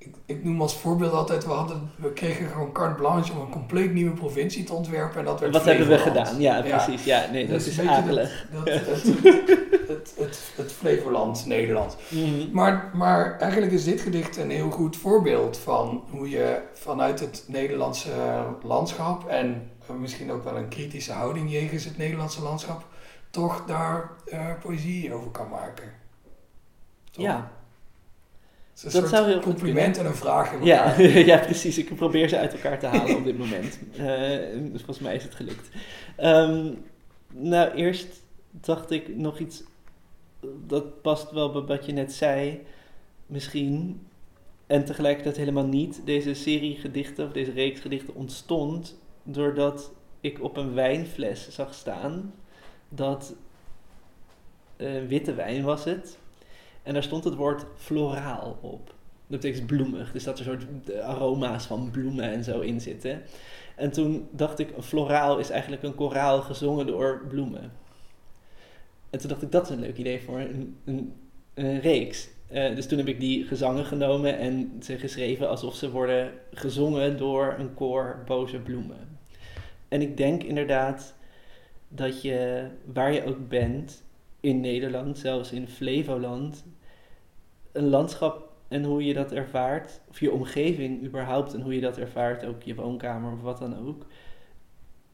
Ik, 0.05 0.15
ik 0.25 0.43
noem 0.43 0.61
als 0.61 0.77
voorbeeld 0.77 1.13
altijd, 1.13 1.45
we, 1.45 1.51
hadden, 1.51 1.89
we 1.95 2.13
kregen 2.13 2.47
gewoon 2.47 2.71
carte 2.71 2.95
blanche 2.95 3.33
om 3.33 3.39
een 3.39 3.49
compleet 3.49 3.93
nieuwe 3.93 4.15
provincie 4.15 4.63
te 4.63 4.73
ontwerpen. 4.73 5.19
En 5.19 5.25
dat 5.25 5.39
werd 5.39 5.53
Wat 5.53 5.65
hebben 5.65 5.87
we 5.87 5.97
gedaan? 5.97 6.39
Ja, 6.39 6.61
precies. 6.61 7.03
Ja, 7.03 7.29
nee, 7.31 7.47
dat 7.47 7.65
is 7.65 7.79
akelig. 7.79 8.47
Dat, 8.51 8.65
dat, 8.65 8.75
het, 8.85 9.03
het, 9.23 9.87
het, 9.87 10.13
het, 10.17 10.39
het 10.55 10.71
Flevoland, 10.71 11.45
Nederland. 11.45 11.97
Mhm. 12.09 12.51
Maar, 12.51 12.91
maar 12.93 13.39
eigenlijk 13.39 13.71
is 13.71 13.83
dit 13.83 14.01
gedicht 14.01 14.37
een 14.37 14.49
heel 14.49 14.69
goed 14.69 14.97
voorbeeld 14.97 15.57
van 15.57 16.03
hoe 16.09 16.29
je 16.29 16.61
vanuit 16.73 17.19
het 17.19 17.43
Nederlandse 17.47 18.11
landschap 18.63 19.27
en 19.27 19.69
eh, 19.87 19.95
misschien 19.95 20.31
ook 20.31 20.43
wel 20.43 20.57
een 20.57 20.69
kritische 20.69 21.11
houding 21.11 21.51
jegens 21.51 21.83
het 21.83 21.97
Nederlandse 21.97 22.41
landschap, 22.41 22.85
toch 23.29 23.63
daar 23.65 24.11
eh, 24.25 24.39
poëzie 24.61 25.13
over 25.13 25.31
kan 25.31 25.49
maken. 25.49 25.91
Toch? 27.11 27.23
Ja. 27.23 27.51
Het 28.83 28.93
een 28.93 29.01
Dat 29.01 29.09
zou 29.09 29.27
heel 29.27 29.39
compliment 29.39 29.97
en 29.97 30.05
een 30.05 30.15
vraag 30.15 30.53
in 30.53 30.63
Ja, 30.63 30.85
elkaar. 30.85 31.19
ja, 31.31 31.37
precies. 31.37 31.77
Ik 31.77 31.95
probeer 31.95 32.29
ze 32.29 32.37
uit 32.37 32.53
elkaar 32.53 32.79
te 32.79 32.85
halen 32.85 33.15
op 33.17 33.23
dit 33.23 33.37
moment. 33.37 33.79
Eh, 33.91 34.05
dus 34.71 34.81
volgens 34.83 34.99
mij 34.99 35.15
is 35.15 35.23
het 35.23 35.35
gelukt. 35.35 35.69
Ehm, 36.15 36.71
nou, 37.33 37.71
eerst 37.71 38.07
dacht 38.51 38.91
ik 38.91 39.15
nog 39.15 39.39
iets. 39.39 39.63
Dat 40.67 41.01
past 41.01 41.31
wel 41.31 41.51
bij 41.51 41.61
wat 41.61 41.85
je 41.85 41.91
net 41.91 42.13
zei. 42.13 42.61
Misschien. 43.25 44.01
En 44.67 44.85
tegelijkertijd 44.85 45.37
helemaal 45.37 45.65
niet. 45.67 46.01
Deze 46.05 46.33
serie 46.33 46.75
gedichten, 46.75 47.25
of 47.25 47.31
deze 47.31 47.51
reeks 47.51 47.79
gedichten 47.79 48.15
ontstond. 48.15 48.97
doordat 49.23 49.91
ik 50.21 50.43
op 50.43 50.57
een 50.57 50.73
wijnfles 50.73 51.49
zag 51.49 51.73
staan. 51.73 52.33
dat. 52.89 53.33
eh, 54.77 55.05
witte 55.07 55.33
wijn 55.33 55.63
was 55.63 55.83
het. 55.83 56.17
En 56.85 56.93
daar 56.93 57.03
stond 57.03 57.23
het 57.23 57.35
woord 57.35 57.65
floraal 57.75 58.57
op. 58.61 58.85
Dat 59.27 59.39
betekent 59.41 59.65
bloemig. 59.65 60.11
Dus 60.11 60.23
dat 60.23 60.39
er 60.39 60.45
soort 60.45 60.65
aroma's 61.01 61.65
van 61.65 61.91
bloemen 61.91 62.31
en 62.31 62.43
zo 62.43 62.59
in 62.59 62.81
zitten. 62.81 63.21
En 63.75 63.91
toen 63.91 64.27
dacht 64.31 64.59
ik, 64.59 64.69
floraal 64.79 65.37
is 65.37 65.49
eigenlijk 65.49 65.83
een 65.83 65.95
koraal 65.95 66.41
gezongen 66.41 66.87
door 66.87 67.21
bloemen. 67.27 67.71
En 69.09 69.19
toen 69.19 69.29
dacht 69.29 69.41
ik, 69.41 69.51
dat 69.51 69.63
is 69.63 69.69
een 69.69 69.79
leuk 69.79 69.97
idee 69.97 70.21
voor 70.21 70.39
een, 70.39 70.77
een, 70.85 71.13
een 71.53 71.79
reeks. 71.79 72.27
Eh, 72.47 72.75
dus 72.75 72.87
toen 72.87 72.97
heb 72.97 73.07
ik 73.07 73.19
die 73.19 73.45
gezangen 73.45 73.85
genomen 73.85 74.37
en 74.37 74.71
ze 74.83 74.97
geschreven 74.97 75.49
alsof 75.49 75.75
ze 75.75 75.91
worden 75.91 76.31
gezongen 76.53 77.17
door 77.17 77.55
een 77.59 77.73
koor 77.73 78.23
boze 78.25 78.57
bloemen. 78.57 79.17
En 79.87 80.01
ik 80.01 80.17
denk 80.17 80.43
inderdaad 80.43 81.13
dat 81.87 82.21
je, 82.21 82.67
waar 82.93 83.13
je 83.13 83.25
ook 83.25 83.47
bent, 83.47 84.03
in 84.39 84.59
Nederland, 84.59 85.17
zelfs 85.17 85.51
in 85.51 85.67
Flevoland, 85.67 86.63
een 87.75 87.89
landschap 87.89 88.49
en 88.67 88.83
hoe 88.83 89.05
je 89.05 89.13
dat 89.13 89.31
ervaart, 89.31 90.01
of 90.09 90.19
je 90.19 90.31
omgeving 90.31 91.03
überhaupt 91.03 91.53
en 91.53 91.61
hoe 91.61 91.75
je 91.75 91.81
dat 91.81 91.97
ervaart, 91.97 92.45
ook 92.45 92.63
je 92.63 92.75
woonkamer 92.75 93.33
of 93.33 93.41
wat 93.41 93.57
dan 93.57 93.87
ook. 93.87 94.05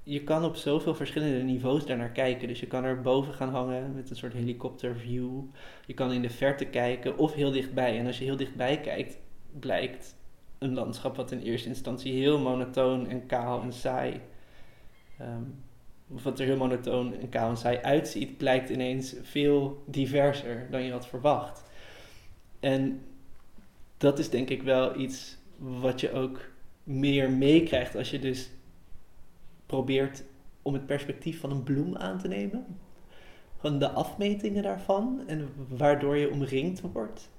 Je 0.03 0.23
kan 0.23 0.45
op 0.45 0.55
zoveel 0.55 0.95
verschillende 0.95 1.43
niveaus 1.43 1.85
daarnaar 1.85 2.11
kijken. 2.11 2.47
Dus 2.47 2.59
je 2.59 2.67
kan 2.67 2.83
er 2.83 3.01
boven 3.01 3.33
gaan 3.33 3.49
hangen 3.49 3.95
met 3.95 4.09
een 4.09 4.15
soort 4.15 4.33
helikopterview. 4.33 5.41
Je 5.85 5.93
kan 5.93 6.11
in 6.11 6.21
de 6.21 6.29
verte 6.29 6.65
kijken 6.65 7.17
of 7.17 7.33
heel 7.33 7.51
dichtbij. 7.51 7.99
En 7.99 8.05
als 8.05 8.17
je 8.17 8.23
heel 8.23 8.35
dichtbij 8.35 8.81
kijkt, 8.81 9.17
blijkt 9.59 10.15
een 10.57 10.73
landschap 10.73 11.15
wat 11.15 11.31
in 11.31 11.39
eerste 11.39 11.67
instantie 11.67 12.13
heel 12.13 12.39
monotoon 12.39 13.07
en 13.07 13.25
kaal 13.25 13.61
en 13.61 13.73
saai. 13.73 14.21
ehm, 15.17 15.43
wat 16.07 16.39
er 16.39 16.45
heel 16.45 16.57
monotoon 16.57 17.13
en 17.13 17.29
kaal 17.29 17.49
en 17.49 17.57
saai 17.57 17.77
uitziet, 17.77 18.37
blijkt 18.37 18.69
ineens 18.69 19.15
veel 19.21 19.83
diverser 19.85 20.67
dan 20.71 20.83
je 20.83 20.91
had 20.91 21.07
verwacht. 21.07 21.63
En 22.61 23.01
dat 23.97 24.19
is 24.19 24.29
denk 24.29 24.49
ik 24.49 24.63
wel 24.63 24.99
iets 24.99 25.37
wat 25.57 25.99
je 25.99 26.11
ook 26.11 26.39
meer 26.83 27.31
meekrijgt 27.31 27.95
als 27.95 28.11
je 28.11 28.19
dus 28.19 28.49
probeert 29.65 30.23
om 30.61 30.73
het 30.73 30.85
perspectief 30.85 31.39
van 31.39 31.51
een 31.51 31.63
bloem 31.63 31.97
aan 31.97 32.19
te 32.19 32.27
nemen. 32.27 32.65
Gewoon 33.59 33.79
de 33.79 33.89
afmetingen 33.89 34.63
daarvan 34.63 35.23
en 35.27 35.49
waardoor 35.67 36.17
je 36.17 36.31
omringd 36.31 36.81
wordt. 36.81 37.29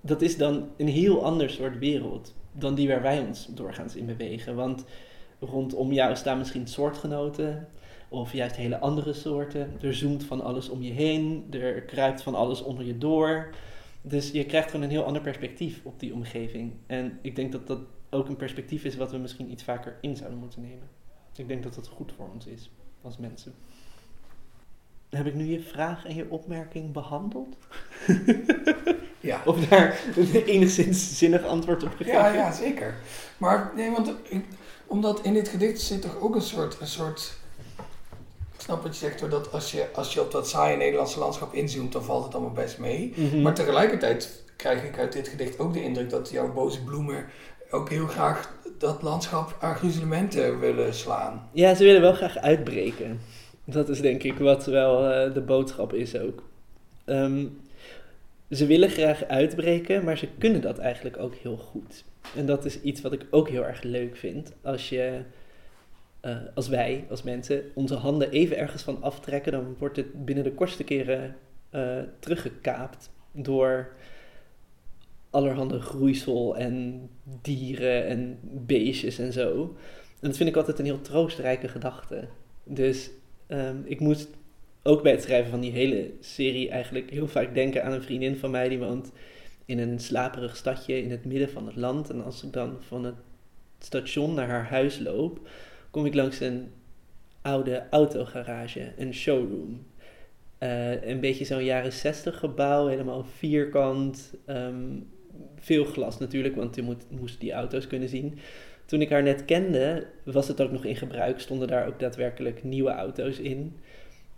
Dat 0.00 0.22
is 0.22 0.36
dan 0.36 0.68
een 0.76 0.88
heel 0.88 1.24
ander 1.24 1.50
soort 1.50 1.78
wereld 1.78 2.34
dan 2.52 2.74
die 2.74 2.88
waar 2.88 3.02
wij 3.02 3.20
ons 3.20 3.46
doorgaans 3.46 3.96
in 3.96 4.06
bewegen. 4.06 4.54
Want 4.54 4.84
rondom 5.38 5.92
jou 5.92 6.16
staan 6.16 6.38
misschien 6.38 6.66
soortgenoten 6.66 7.68
of 8.08 8.32
juist 8.32 8.56
hele 8.56 8.78
andere 8.78 9.12
soorten. 9.12 9.72
Er 9.80 9.94
zoomt 9.94 10.24
van 10.24 10.40
alles 10.40 10.68
om 10.68 10.82
je 10.82 10.92
heen, 10.92 11.46
er 11.50 11.82
kruipt 11.82 12.22
van 12.22 12.34
alles 12.34 12.62
onder 12.62 12.84
je 12.84 12.98
door. 12.98 13.54
Dus 14.02 14.30
je 14.30 14.46
krijgt 14.46 14.70
gewoon 14.70 14.84
een 14.84 14.90
heel 14.90 15.04
ander 15.04 15.22
perspectief 15.22 15.80
op 15.82 16.00
die 16.00 16.12
omgeving. 16.14 16.72
En 16.86 17.18
ik 17.22 17.36
denk 17.36 17.52
dat 17.52 17.66
dat 17.66 17.78
ook 18.10 18.28
een 18.28 18.36
perspectief 18.36 18.84
is 18.84 18.96
wat 18.96 19.10
we 19.10 19.18
misschien 19.18 19.50
iets 19.50 19.62
vaker 19.64 19.96
in 20.00 20.16
zouden 20.16 20.38
moeten 20.38 20.60
nemen. 20.62 20.88
Ik 21.36 21.48
denk 21.48 21.62
dat 21.62 21.74
dat 21.74 21.88
goed 21.88 22.12
voor 22.16 22.28
ons 22.32 22.46
is 22.46 22.70
als 23.02 23.18
mensen. 23.18 23.54
Heb 25.10 25.26
ik 25.26 25.34
nu 25.34 25.44
je 25.44 25.60
vraag 25.60 26.04
en 26.06 26.14
je 26.14 26.30
opmerking 26.30 26.92
behandeld? 26.92 27.56
Ja. 29.20 29.42
Of 29.46 29.66
daar 29.68 30.00
een 30.16 30.44
enigszins 30.44 31.18
zinnig 31.18 31.44
antwoord 31.44 31.82
op 31.82 31.94
gegeven? 31.94 32.20
Ja, 32.20 32.32
ja, 32.32 32.52
zeker. 32.52 32.94
Maar 33.38 33.72
nee, 33.76 33.90
want 33.90 34.12
ik- 34.28 34.44
omdat 34.86 35.24
in 35.24 35.32
dit 35.32 35.48
gedicht 35.48 35.80
zit 35.80 36.02
toch 36.02 36.20
ook 36.20 36.34
een 36.34 36.40
soort, 36.42 36.80
een 36.80 36.86
soort 36.86 37.34
snap 38.62 38.82
wat 38.82 38.98
je 38.98 39.06
zegt, 39.06 39.20
hoor, 39.20 39.28
dat 39.28 39.52
als 39.52 39.72
je, 39.72 39.86
als 39.92 40.14
je 40.14 40.20
op 40.20 40.30
dat 40.30 40.48
saaie 40.48 40.76
Nederlandse 40.76 41.18
landschap 41.18 41.54
inzoomt, 41.54 41.92
dan 41.92 42.04
valt 42.04 42.24
het 42.24 42.34
allemaal 42.34 42.52
best 42.52 42.78
mee. 42.78 43.12
Mhm. 43.16 43.42
Maar 43.42 43.54
tegelijkertijd 43.54 44.44
krijg 44.56 44.84
ik 44.84 44.98
uit 44.98 45.12
dit 45.12 45.28
gedicht 45.28 45.58
ook 45.58 45.72
de 45.72 45.82
indruk 45.82 46.10
dat 46.10 46.30
jouw 46.30 46.52
boze 46.52 46.82
bloemen 46.84 47.24
ook 47.70 47.90
heel 47.90 48.06
graag 48.06 48.54
dat 48.78 49.02
landschap 49.02 49.56
aan 49.60 49.74
gruzelementen 49.74 50.60
willen 50.60 50.94
slaan. 50.94 51.48
Ja, 51.52 51.74
ze 51.74 51.84
willen 51.84 52.00
wel 52.00 52.12
graag 52.12 52.36
uitbreken. 52.38 53.20
Dat 53.64 53.88
is 53.88 54.00
denk 54.00 54.22
ik 54.22 54.38
wat 54.38 54.66
wel 54.66 55.10
eh, 55.10 55.34
de 55.34 55.40
boodschap 55.40 55.92
is 55.92 56.18
ook. 56.18 56.42
Ehm, 57.04 57.46
ze 58.50 58.66
willen 58.66 58.90
graag 58.90 59.24
uitbreken, 59.24 60.04
maar 60.04 60.18
ze 60.18 60.28
kunnen 60.38 60.60
dat 60.60 60.78
eigenlijk 60.78 61.18
ook 61.18 61.34
heel 61.34 61.56
goed. 61.56 62.04
En 62.36 62.46
dat 62.46 62.64
is 62.64 62.80
iets 62.80 63.00
wat 63.00 63.12
ik 63.12 63.26
ook 63.30 63.48
heel 63.48 63.64
erg 63.64 63.82
leuk 63.82 64.16
vind. 64.16 64.52
Als 64.62 64.88
je, 64.88 65.20
eh, 66.22 66.36
als 66.54 66.68
wij, 66.68 67.04
als 67.10 67.22
mensen, 67.22 67.64
onze 67.74 67.94
handen 67.94 68.30
even 68.30 68.58
ergens 68.58 68.82
van 68.82 69.02
aftrekken, 69.02 69.52
dan 69.52 69.76
wordt 69.78 69.96
het 69.96 70.24
binnen 70.24 70.44
de 70.44 70.52
kortste 70.52 70.84
keren 70.84 71.36
eh, 71.70 71.98
teruggekaapt 72.18 73.10
door 73.32 73.92
allerhande 75.30 75.80
groeisel 75.80 76.56
en 76.56 77.08
dieren 77.42 78.06
en 78.06 78.38
beestjes 78.42 79.18
en 79.18 79.32
zo. 79.32 79.76
En 80.20 80.28
dat 80.28 80.36
vind 80.36 80.48
ik 80.48 80.56
altijd 80.56 80.78
een 80.78 80.84
heel 80.84 81.00
troostrijke 81.00 81.68
gedachte. 81.68 82.28
Dus 82.64 83.10
ehm, 83.46 83.76
ik 83.84 84.00
moest 84.00 84.28
ook 84.82 85.02
bij 85.02 85.12
het 85.12 85.22
schrijven 85.22 85.50
van 85.50 85.60
die 85.60 85.72
hele 85.72 86.10
serie 86.20 86.70
eigenlijk 86.70 87.10
heel 87.10 87.28
vaak 87.28 87.54
denken 87.54 87.84
aan 87.84 87.92
een 87.92 88.02
vriendin 88.02 88.36
van 88.36 88.50
mij 88.50 88.68
die 88.68 88.78
woont 88.78 89.12
in 89.64 89.78
een 89.78 89.98
slaperig 89.98 90.56
stadje 90.56 91.02
in 91.02 91.10
het 91.10 91.24
midden 91.24 91.50
van 91.50 91.66
het 91.66 91.76
land. 91.76 92.10
En 92.10 92.24
als 92.24 92.42
ik 92.42 92.52
dan 92.52 92.76
van 92.80 93.04
het 93.04 93.14
station 93.78 94.34
naar 94.34 94.48
haar 94.48 94.68
huis 94.68 94.98
loop, 94.98 95.48
kom 95.92 96.06
ik 96.06 96.14
langs 96.14 96.40
een 96.40 96.70
oude 97.42 97.82
autogarage, 97.90 98.92
een 98.96 99.14
showroom. 99.14 99.86
Eh, 100.58 101.02
een 101.08 101.20
beetje 101.20 101.44
zo'n 101.44 101.64
jaren 101.64 101.92
60 101.92 102.38
gebouw, 102.38 102.86
helemaal 102.86 103.24
vierkant. 103.24 104.34
ehm, 104.46 105.00
veel 105.58 105.84
glas 105.84 106.18
natuurlijk, 106.18 106.56
want 106.56 106.74
je 106.74 106.82
moet, 106.82 107.10
moest 107.10 107.40
die 107.40 107.52
auto's 107.52 107.86
kunnen 107.86 108.08
zien. 108.08 108.38
Toen 108.84 109.00
ik 109.00 109.10
haar 109.10 109.22
net 109.22 109.44
kende, 109.44 110.06
was 110.24 110.48
het 110.48 110.60
ook 110.60 110.70
nog 110.70 110.84
in 110.84 110.96
gebruik. 110.96 111.40
Stonden 111.40 111.68
daar 111.68 111.86
ook 111.86 111.98
daadwerkelijk 111.98 112.64
nieuwe 112.64 112.90
auto's 112.90 113.38
in. 113.38 113.76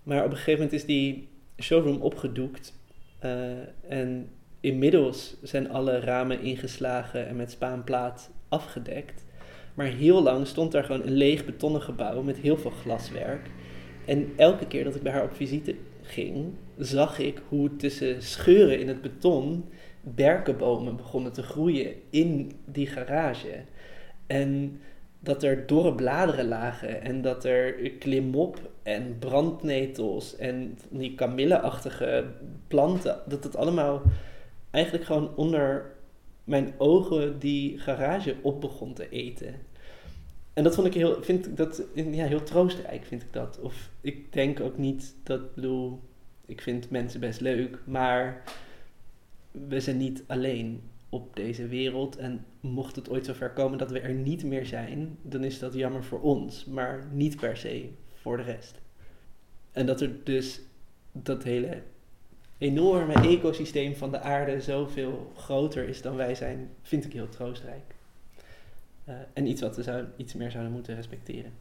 Maar 0.03 0.25
op 0.25 0.31
een 0.31 0.37
gegeven 0.37 0.53
moment 0.53 0.73
is 0.73 0.85
die 0.85 1.29
showroom 1.61 2.01
opgedoekt. 2.01 2.83
eh, 3.19 3.53
en 3.89 4.31
inmiddels 4.61 5.37
zijn 5.43 5.71
alle 5.71 6.01
ramen 6.01 6.41
ingeslagen 6.41 7.27
en 7.27 7.37
met 7.37 7.51
spaanplaat 7.51 8.31
afgedekt. 8.49 9.24
Maar 9.75 9.87
heel 9.87 10.23
lang 10.23 10.47
stond 10.47 10.73
daar 10.73 10.85
gewoon 10.85 11.07
een 11.07 11.13
leeg 11.13 11.45
betonnen 11.45 11.83
gebouw 11.83 12.23
met 12.23 12.37
heel 12.37 12.57
veel 12.57 12.71
glaswerk. 12.71 13.51
En 14.07 14.33
elke 14.37 14.67
keer 14.67 14.85
dat 14.85 14.95
ik 14.95 15.03
bij 15.03 15.13
haar 15.13 15.25
op 15.25 15.35
visite 15.35 15.75
ging, 16.03 16.47
zag 16.79 17.19
ik 17.19 17.41
hoe 17.49 17.77
tussen 17.77 18.23
scheuren 18.23 18.81
in 18.81 18.89
het 18.89 19.03
beton 19.03 19.65
berkenbomen 20.01 20.97
begonnen 20.97 21.33
te 21.33 21.43
groeien 21.43 21.95
in 22.11 22.53
die 22.65 22.87
garage. 22.87 23.65
En 24.27 24.81
dat 25.21 25.43
er 25.43 25.67
dorre 25.67 25.95
bladeren 25.95 26.49
lagen 26.49 27.03
en 27.03 27.23
dat 27.23 27.45
er 27.45 27.91
klimop 27.91 28.71
en 28.83 29.17
brandnetels 29.19 30.37
en 30.37 30.79
die 30.91 31.15
kamilleachtige 31.15 32.25
planten, 32.69 33.19
dat 33.27 33.45
het 33.45 33.57
allemaal 33.57 34.03
eigenlijk 34.71 35.05
gewoon 35.05 35.31
onder 35.37 35.94
mijn 36.45 36.75
ogen 36.79 37.39
die 37.39 37.79
garage 37.79 38.37
op 38.43 38.61
begon 38.61 38.95
te 38.95 39.09
eten. 39.09 39.55
En 40.53 40.65
dat 40.65 40.75
vond 40.75 40.87
ik 40.87 40.95
heel, 40.95 41.23
vind 41.23 41.47
ik 41.47 41.57
dat, 41.57 41.83
ja, 41.95 42.27
heel 42.27 42.43
troostrijk, 42.43 43.05
vind 43.05 43.23
ik 43.23 43.33
dat. 43.33 43.61
Of 43.61 43.91
ik 44.01 44.33
denk 44.33 44.61
ook 44.61 44.79
niet 44.79 45.15
dat, 45.23 45.55
bedoel, 45.55 46.01
ik 46.47 46.61
vind 46.61 46.91
mensen 46.91 47.21
best 47.21 47.41
leuk, 47.41 47.79
maar 47.87 48.43
we 49.51 49.81
zijn 49.81 49.97
niet 49.97 50.25
alleen 50.27 50.83
op 51.09 51.37
deze 51.37 51.67
wereld. 51.67 52.17
En 52.17 52.45
mocht 52.61 52.97
het 52.97 53.11
ooit 53.11 53.25
zover 53.25 53.51
komen 53.51 53.79
dat 53.79 53.91
we 53.91 54.01
er 54.01 54.15
niet 54.15 54.45
meer 54.45 54.67
zijn, 54.67 55.19
dan 55.23 55.45
is 55.45 55.59
dat 55.59 55.75
jammer 55.75 56.05
voor 56.05 56.21
ons, 56.21 56.65
maar 56.65 57.09
niet 57.13 57.37
per 57.37 57.57
se 57.57 57.91
voor 58.13 58.37
de 58.37 58.43
rest. 58.43 58.81
En 59.73 59.87
dat 59.87 60.01
er 60.01 60.25
dus 60.25 60.61
dat 61.13 61.43
hele 61.43 61.83
enorme 62.59 63.15
ecosysteem 63.15 63.97
van 63.97 64.11
de 64.11 64.21
aarde 64.21 64.61
zoveel 64.61 65.33
groter 65.37 65.89
is 65.89 66.03
dan 66.03 66.17
wij 66.17 66.35
zijn, 66.35 66.71
vind 66.83 67.05
ik 67.05 67.13
heel 67.13 67.29
troostrijk. 67.29 67.95
Eh, 69.05 69.15
en 69.33 69.47
iets 69.47 69.61
wat 69.61 69.77
we 69.77 69.83
zou, 69.83 70.05
iets 70.17 70.35
meer 70.35 70.51
zouden 70.51 70.73
moeten 70.73 70.95
respecteren. 70.95 71.53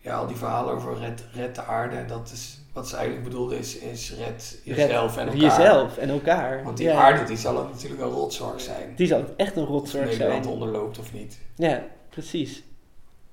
ja, 0.00 0.16
al 0.16 0.26
die 0.26 0.36
verhalen 0.36 0.74
over 0.74 0.98
red, 0.98 1.24
red 1.32 1.54
de 1.54 1.62
aarde, 1.62 2.04
dat 2.04 2.30
is 2.30 2.60
wat 2.72 2.88
ze 2.88 2.96
eigenlijk 2.96 3.28
bedoelde 3.28 3.58
is, 3.58 3.78
is 3.78 4.14
red 4.14 4.60
jezelf 4.64 5.16
en 5.16 5.26
elkaar. 5.26 5.40
Jezelf 5.40 5.96
en 5.96 6.08
elkaar. 6.08 6.64
Want 6.64 6.76
die 6.76 6.92
aarde 6.92 7.24
die 7.24 7.36
zal 7.36 7.58
ook 7.58 7.70
natuurlijk 7.70 8.02
een 8.02 8.08
rotzorg 8.08 8.60
zijn. 8.60 8.92
Die 8.96 9.06
zal 9.06 9.24
echt 9.36 9.56
een 9.56 9.64
rotzorg 9.64 10.06
zijn. 10.06 10.18
Nederland 10.18 10.46
onderloopt 10.46 10.98
of 10.98 11.12
niet. 11.12 11.38
Ja, 11.54 11.86
precies. 12.08 12.62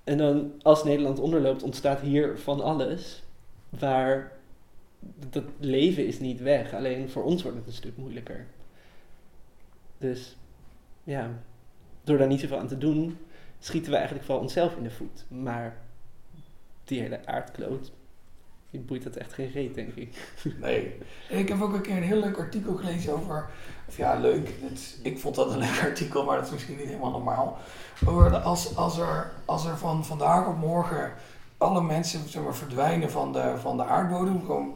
En 0.03 0.17
dan 0.17 0.51
als 0.61 0.83
Nederland 0.83 1.19
onderloopt 1.19 1.63
ontstaat 1.63 1.99
hier 1.99 2.37
van 2.37 2.61
alles 2.61 3.23
waar 3.69 4.31
dat 5.29 5.43
leven 5.59 6.07
is 6.07 6.19
niet 6.19 6.41
weg. 6.41 6.73
Alleen 6.73 7.09
voor 7.09 7.23
ons 7.23 7.43
wordt 7.43 7.57
het 7.57 7.67
een 7.67 7.73
stuk 7.73 7.97
moeilijker. 7.97 8.45
Dus 9.97 10.37
ja, 11.03 11.29
door 12.03 12.17
daar 12.17 12.27
niet 12.27 12.39
zoveel 12.39 12.59
aan 12.59 12.67
te 12.67 12.77
doen, 12.77 13.17
schieten 13.59 13.91
we 13.91 13.97
eigenlijk 13.97 14.25
vooral 14.25 14.43
onszelf 14.43 14.75
in 14.75 14.83
de 14.83 14.91
voet. 14.91 15.25
Maar 15.27 15.77
die 16.83 17.01
hele 17.01 17.25
aardkloot, 17.25 17.91
die 18.69 18.79
boeit 18.79 19.03
dat 19.03 19.15
echt 19.15 19.33
geen 19.33 19.51
reet, 19.51 19.75
denk 19.75 19.93
ik. 19.93 20.33
Nee. 20.59 20.97
Ik 21.29 21.47
heb 21.47 21.61
ook 21.61 21.73
een 21.73 21.81
keer 21.81 21.97
een 21.97 22.03
heel 22.03 22.19
leuk 22.19 22.37
artikel 22.37 22.75
gelezen 22.75 23.13
over, 23.13 23.49
of 23.87 23.97
ja, 23.97 24.19
leuk, 24.19 24.49
het, 24.61 24.99
ik 25.03 25.19
vond 25.19 25.35
dat 25.35 25.51
een 25.51 25.59
leuk 25.59 25.81
artikel, 25.81 26.25
maar 26.25 26.37
dat 26.37 26.45
is 26.45 26.51
misschien 26.51 26.77
niet 26.77 26.87
helemaal 26.87 27.11
normaal. 27.11 27.57
Over 28.05 28.37
als, 28.37 28.75
als, 28.75 28.97
er, 28.97 29.31
als 29.45 29.65
er 29.65 29.77
van 29.77 30.05
vandaag 30.05 30.47
op 30.47 30.57
morgen 30.57 31.13
alle 31.64 31.82
mensen 31.82 32.30
zeg 32.30 32.43
maar, 32.43 32.55
verdwijnen 32.55 33.11
van 33.11 33.34
de, 33.34 33.53
van 33.57 33.78
de 33.78 33.84
aardbodem, 33.84 34.39
gewoon 34.39 34.74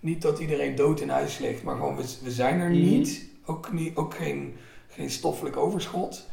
niet 0.00 0.22
dat 0.22 0.38
iedereen 0.38 0.74
dood 0.74 1.00
in 1.00 1.08
huis 1.08 1.38
ligt, 1.38 1.62
maar 1.62 1.76
gewoon 1.76 1.96
we, 1.96 2.16
we 2.22 2.30
zijn 2.30 2.60
er 2.60 2.70
mhm. 2.70 2.80
niet, 2.80 3.28
ook, 3.46 3.72
niet, 3.72 3.96
ook 3.96 4.14
geen, 4.14 4.56
geen 4.88 5.10
stoffelijk 5.10 5.56
overschot. 5.56 6.26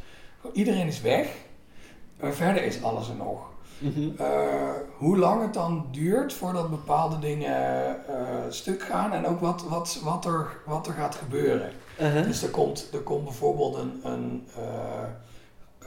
Iedereen 0.52 0.86
is 0.86 1.00
weg, 1.00 1.28
maar 2.20 2.32
verder 2.32 2.64
is 2.64 2.82
alles 2.82 3.08
er 3.08 3.14
nog. 3.14 3.46
Mhm. 3.78 4.10
Eh, 4.18 4.70
hoe 4.96 5.18
lang 5.18 5.42
het 5.42 5.54
dan 5.54 5.86
duurt 5.90 6.32
voordat 6.32 6.70
bepaalde 6.70 7.18
dingen 7.18 7.96
uh, 8.10 8.14
stuk 8.48 8.82
gaan 8.82 9.12
en 9.12 9.26
ook 9.26 9.40
wat, 9.40 9.64
wat, 9.68 10.00
wat, 10.02 10.24
er, 10.24 10.46
wat 10.66 10.86
er 10.86 10.92
gaat 10.92 11.14
gebeuren. 11.14 11.70
Uh-huh. 12.00 12.24
Dus 12.24 12.42
er 12.42 12.50
komt, 12.50 12.88
er 12.92 13.00
komt 13.00 13.24
bijvoorbeeld 13.24 13.76
een, 13.76 14.00
een, 14.02 14.46
uh, 14.58 14.64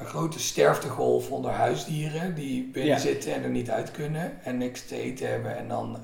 een 0.01 0.07
grote 0.07 0.39
sterftegolf 0.39 1.31
onder 1.31 1.51
huisdieren 1.51 2.35
die 2.35 2.69
binnen 2.73 2.99
zitten 2.99 3.33
en 3.33 3.43
er 3.43 3.49
niet 3.49 3.69
uit 3.69 3.91
kunnen 3.91 4.43
en 4.43 4.57
niks 4.57 4.87
te 4.87 4.95
eten 4.95 5.29
hebben. 5.29 5.57
En 5.57 5.67
dan, 5.67 5.97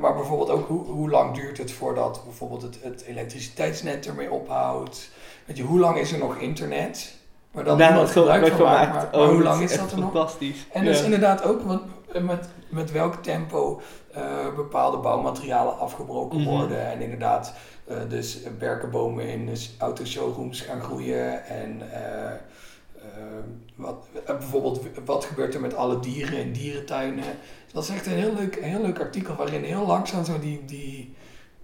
maar 0.00 0.14
bijvoorbeeld 0.14 0.50
ook 0.50 0.68
hoe, 0.68 0.84
hoe 0.84 1.10
lang 1.10 1.34
duurt 1.34 1.58
het 1.58 1.72
voordat 1.72 2.24
bijvoorbeeld 2.24 2.62
het, 2.62 2.78
het 2.82 3.02
elektriciteitsnet 3.02 4.06
ermee 4.06 4.30
ophoudt. 4.30 5.10
Weet 5.44 5.56
je, 5.56 5.62
hoe 5.62 5.78
lang 5.78 5.98
is 5.98 6.12
er 6.12 6.18
nog 6.18 6.36
internet? 6.36 7.14
Maar 7.50 7.64
dan 7.64 7.78
niemand 7.78 8.10
gebruik 8.10 8.46
van 8.46 8.62
maakt. 8.62 8.92
Maar, 8.92 9.08
maar, 9.12 9.28
hoe 9.28 9.42
lang 9.42 9.62
is 9.62 9.76
dat 9.76 9.92
er 9.92 9.98
nog? 9.98 10.12
Fantastisch. 10.12 10.66
En 10.72 10.84
dus 10.84 11.02
inderdaad 11.02 11.44
ook 11.44 11.62
want, 11.62 11.82
met, 12.20 12.48
met 12.68 12.92
welk 12.92 13.14
tempo 13.14 13.80
uh, 14.16 14.54
bepaalde 14.56 14.96
bouwmaterialen 14.96 15.78
afgebroken 15.78 16.40
mhm. 16.40 16.48
worden. 16.48 16.86
En 16.86 17.00
inderdaad, 17.00 17.54
dus 18.08 18.38
berkenbomen 18.58 19.28
in 19.28 19.46
dus 19.46 19.74
autoshowrooms 19.78 20.60
gaan 20.60 20.80
groeien. 20.80 21.44
En 21.44 21.80
uh, 21.80 22.32
wat, 23.74 24.06
bijvoorbeeld, 24.26 24.80
wat 25.04 25.24
gebeurt 25.24 25.54
er 25.54 25.60
met 25.60 25.74
alle 25.74 26.00
dieren 26.00 26.38
in 26.38 26.52
dierentuinen? 26.52 27.24
Dat 27.72 27.82
is 27.82 27.90
echt 27.90 28.06
een 28.06 28.12
heel 28.12 28.34
leuk, 28.34 28.56
heel 28.60 28.82
leuk 28.82 29.00
artikel 29.00 29.34
waarin 29.34 29.64
heel 29.64 29.86
langzaam 29.86 30.24
zo 30.24 30.38
die, 30.38 30.64
die, 30.64 31.14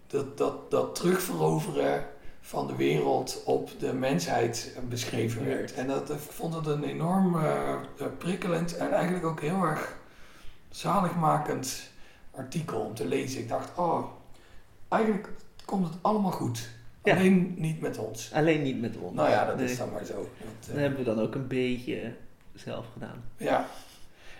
dat, 0.07 0.39
dat, 0.39 0.71
dat 0.71 0.95
terugveroveren 0.95 2.05
van 2.41 2.67
de 2.67 2.77
wereld 2.77 3.43
op 3.45 3.71
de 3.79 3.93
mensheid 3.93 4.77
beschreven 4.89 5.47
werd. 5.47 5.75
En 5.75 5.87
dat, 5.87 6.11
ik 6.11 6.19
vond 6.19 6.55
het 6.55 6.67
een 6.67 6.85
enorm 6.85 7.35
uh, 7.35 7.75
prikkelend 8.19 8.77
en 8.77 8.93
eigenlijk 8.93 9.25
ook 9.25 9.41
heel 9.41 9.63
erg 9.63 9.97
zaligmakend 10.71 11.91
artikel 12.35 12.81
om 12.81 12.95
te 12.95 13.07
lezen. 13.07 13.41
Ik 13.41 13.49
dacht, 13.49 13.79
oh, 13.79 14.05
eigenlijk 14.89 15.29
komt 15.69 15.89
het 15.89 15.99
allemaal 16.01 16.31
goed. 16.31 16.69
Alleen 17.03 17.55
niet 17.57 17.81
met 17.81 17.99
ons. 17.99 18.33
Alleen 18.33 18.63
niet 18.63 18.81
met 18.81 18.97
ons. 18.97 19.15
Nou 19.15 19.31
ja, 19.31 19.45
dat 19.45 19.61
is 19.61 19.79
dan 19.79 19.93
maar 19.93 20.05
zo. 20.05 20.15
Dat, 20.15 20.75
uh, 20.75 20.81
hebben 20.81 20.99
we 20.99 21.05
dan 21.05 21.21
ook 21.21 21.35
een 21.35 21.47
beetje 21.47 22.13
zelf 22.55 22.87
gedaan. 22.93 23.25
Ja. 23.37 23.67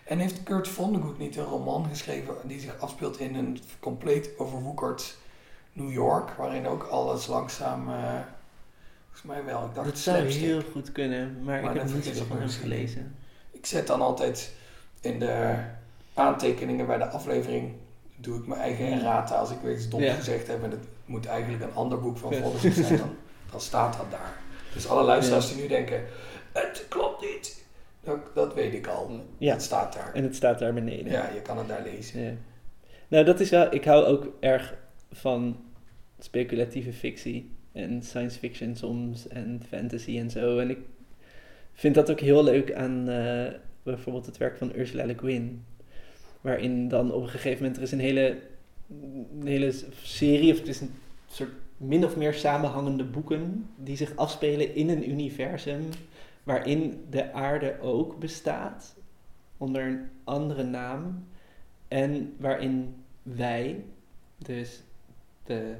En 0.05 0.19
heeft 0.19 0.43
Kurt 0.43 0.67
Vonnegut 0.67 1.17
niet 1.17 1.35
een 1.35 1.43
roman 1.43 1.85
geschreven 1.89 2.35
die 2.45 2.59
zich 2.59 2.79
afspeelt 2.79 3.19
in 3.19 3.35
een 3.35 3.59
compleet 3.79 4.29
overwoekerd 4.37 5.17
New 5.73 5.91
York, 5.91 6.29
waarin 6.29 6.67
ook 6.67 6.83
alles 6.83 7.27
langzaam. 7.27 7.89
Uh, 7.89 8.19
volgens 9.03 9.23
mij 9.23 9.43
wel. 9.43 9.65
Ik 9.65 9.75
dacht 9.75 9.87
dat 9.87 9.97
zou 9.97 10.23
heel 10.23 10.61
goed 10.71 10.91
kunnen, 10.91 11.43
maar, 11.43 11.63
ik 11.63 11.81
heb 11.81 11.93
niet 11.93 12.05
zo 12.05 12.23
van 12.23 12.39
hem 12.39 12.49
gelezen. 12.49 13.15
Ik 13.51 13.65
zet 13.65 13.87
dan 13.87 14.01
altijd 14.01 14.53
in 15.01 15.19
de 15.19 15.55
aantekeningen 16.13 16.85
bij 16.85 16.97
de 16.97 17.09
aflevering. 17.09 17.73
Doe 18.15 18.39
ik 18.39 18.47
mijn 18.47 18.61
eigen 18.61 18.91
errata 18.91 19.35
als 19.35 19.51
ik 19.51 19.59
weer 19.63 19.75
iets 19.75 19.89
dom 19.89 20.01
gezegd 20.01 20.47
heb 20.47 20.63
en 20.63 20.71
het 20.71 20.85
moet 21.09 21.25
eigenlijk 21.25 21.63
een 21.63 21.73
ander 21.73 21.99
boek 21.99 22.17
van 22.17 22.33
Volders 22.33 22.75
zijn, 22.75 22.97
dan, 22.97 23.15
dan, 23.51 23.61
staat 23.61 23.97
dat 23.97 24.11
daar. 24.11 24.33
Dus 24.73 24.87
alle 24.87 25.03
luisteraars 25.03 25.53
die 25.53 25.61
nu 25.61 25.67
denken, 25.67 26.03
het 26.51 26.85
klopt 26.89 27.21
niet, 27.21 27.65
dat, 28.03 28.19
dat 28.35 28.53
weet 28.53 28.73
ik 28.73 28.87
al. 28.87 29.25
Ja. 29.37 29.53
Het 29.53 29.61
staat 29.61 29.93
daar. 29.93 30.13
En 30.13 30.23
het 30.23 30.35
staat 30.35 30.59
daar 30.59 30.73
beneden. 30.73 31.11
Ja, 31.11 31.29
je 31.33 31.41
kan 31.41 31.57
het 31.57 31.67
daar 31.67 31.83
lezen. 31.83 32.21
Ja. 32.21 32.31
Nou, 33.07 33.25
dat 33.25 33.39
is 33.39 33.49
wel, 33.49 33.73
ik 33.73 33.85
hou 33.85 34.05
ook 34.05 34.27
erg 34.39 34.77
van 35.11 35.57
speculatieve 36.19 36.93
fictie 36.93 37.51
en 37.71 38.03
science 38.03 38.39
fiction 38.39 38.75
soms 38.75 39.27
en 39.27 39.61
fantasy 39.69 40.17
en 40.17 40.29
zo. 40.29 40.57
En 40.57 40.69
ik 40.69 40.79
vind 41.73 41.95
dat 41.95 42.11
ook 42.11 42.19
heel 42.19 42.43
leuk 42.43 42.73
aan 42.73 43.09
uh, 43.09 43.45
bijvoorbeeld 43.83 44.25
het 44.25 44.37
werk 44.37 44.57
van 44.57 44.71
Ursula 44.75 45.05
Le 45.05 45.17
Guin. 45.17 45.65
Waarin 46.41 46.87
dan 46.87 47.11
op 47.11 47.21
een 47.21 47.29
gegeven 47.29 47.57
moment 47.57 47.77
er 47.77 47.83
is 47.83 47.91
een 47.91 47.99
hele, 47.99 48.37
een 48.89 49.47
hele 49.47 49.73
serie, 50.03 50.51
of 50.51 50.59
het 50.59 50.67
is 50.67 50.81
een 50.81 50.93
soort 51.27 51.51
min 51.77 52.05
of 52.05 52.15
meer 52.15 52.33
samenhangende 52.33 53.03
boeken 53.03 53.69
die 53.75 53.97
zich 53.97 54.15
afspelen 54.15 54.75
in 54.75 54.89
een 54.89 55.09
universum 55.09 55.81
waarin 56.43 57.05
de 57.09 57.33
aarde 57.33 57.79
ook 57.81 58.19
bestaat 58.19 58.95
onder 59.57 59.81
een 59.81 60.09
andere 60.23 60.63
naam 60.63 61.25
en 61.87 62.33
waarin 62.37 62.95
wij, 63.23 63.83
dus 64.37 64.81
de 65.43 65.75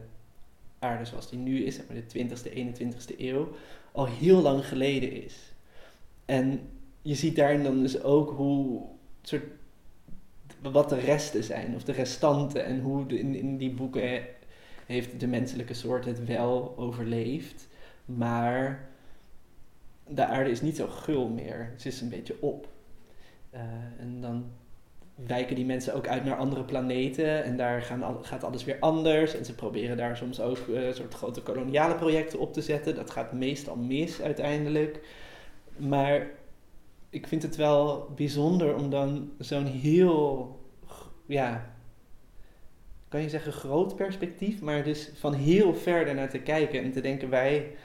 aarde 0.80 1.06
zoals 1.06 1.30
die 1.30 1.40
nu 1.40 1.64
is, 1.64 1.76
zeg 1.76 1.86
maar 1.88 1.98
de 2.08 2.28
20ste, 2.28 2.58
21ste 2.58 3.20
eeuw, 3.20 3.52
al 3.92 4.06
heel 4.06 4.42
lang 4.42 4.68
geleden 4.68 5.24
is. 5.24 5.54
En 6.26 6.62
je 7.02 7.16
ziet 7.16 7.36
daarin 7.36 7.64
dan 7.64 7.82
dus 7.82 8.02
ook 8.02 8.30
hoe 8.30 8.82
soort, 9.22 9.44
wat 10.62 10.90
de 10.90 11.00
resten 11.00 11.44
zijn, 11.44 11.76
of 11.76 11.84
de 11.84 11.92
restanten, 11.92 12.66
en 12.66 12.80
hoe 12.80 13.08
in, 13.08 13.58
die 13.58 13.72
boeken 13.72 14.22
heeft 14.86 15.20
de 15.20 15.28
menselijke 15.28 15.74
soort 15.74 16.06
het 16.06 16.26
wel 16.26 16.74
overleefd, 16.78 17.68
maar 18.06 18.90
de 20.08 20.26
aarde 20.26 20.50
is 20.50 20.62
niet 20.62 20.76
zo 20.76 20.88
gul 20.88 21.28
meer. 21.28 21.74
Ze 21.78 21.88
is 21.88 22.02
een 22.02 22.10
beetje 22.10 22.42
op. 22.42 22.68
Uh, 23.54 23.60
en 24.00 24.22
dan 24.22 24.46
wijken 25.28 25.56
die 25.56 25.66
mensen 25.66 25.94
ook 25.94 26.08
uit 26.08 26.26
naar 26.26 26.38
andere 26.38 26.64
planeten 26.64 27.44
en 27.44 27.58
daar 27.58 27.82
gaan 27.82 28.26
gaat 28.26 28.44
alles 28.44 28.64
weer 28.64 28.78
anders. 28.80 29.36
En 29.36 29.46
ze 29.46 29.56
proberen 29.56 29.98
daar 29.98 30.18
soms 30.18 30.42
ook 30.42 30.58
uh, 30.70 30.94
soort 30.94 31.14
grote 31.14 31.42
koloniale 31.42 31.96
projecten 31.96 32.40
op 32.40 32.54
te 32.54 32.62
zetten. 32.62 32.96
Dat 32.96 33.10
gaat 33.10 33.34
meestal 33.34 33.76
mis 33.76 34.22
uiteindelijk. 34.22 35.00
Maar 35.78 36.28
ik 37.10 37.28
vind 37.28 37.44
het 37.44 37.56
wel 37.56 38.10
bijzonder 38.16 38.76
om 38.76 38.90
dan 38.90 39.32
zo'n 39.38 39.66
heel, 39.66 40.56
ja, 41.26 41.74
kan 43.08 43.22
je 43.22 43.30
zeggen 43.30 43.54
groot 43.54 43.96
perspectief, 43.96 44.62
maar 44.62 44.84
dus 44.84 45.12
van 45.16 45.34
heel 45.34 45.76
ver 45.76 46.16
naar 46.16 46.30
te 46.30 46.40
kijken 46.40 46.84
en 46.84 46.92
te 46.92 47.02
denken 47.02 47.30
wij 47.30 47.76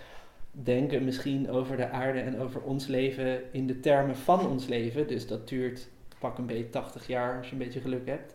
denken 0.51 1.05
misschien 1.05 1.51
over 1.51 1.77
de 1.77 1.89
aarde 1.89 2.21
en 2.21 2.39
over 2.39 2.61
ons 2.61 2.87
leven 2.87 3.53
in 3.53 3.67
de 3.67 3.81
termen 3.81 4.17
van 4.17 4.49
ons 4.49 4.67
leven. 4.67 5.07
Dus 5.07 5.27
dat 5.27 5.49
duurt 5.49 5.89
pak 6.19 6.39
een 6.39 6.47
beetje 6.47 6.71
80 6.71 7.07
jaar 7.07 7.37
als 7.37 7.47
je 7.47 7.53
een 7.53 7.59
beetje 7.59 7.81
geluk 7.81 8.07
hebt. 8.07 8.35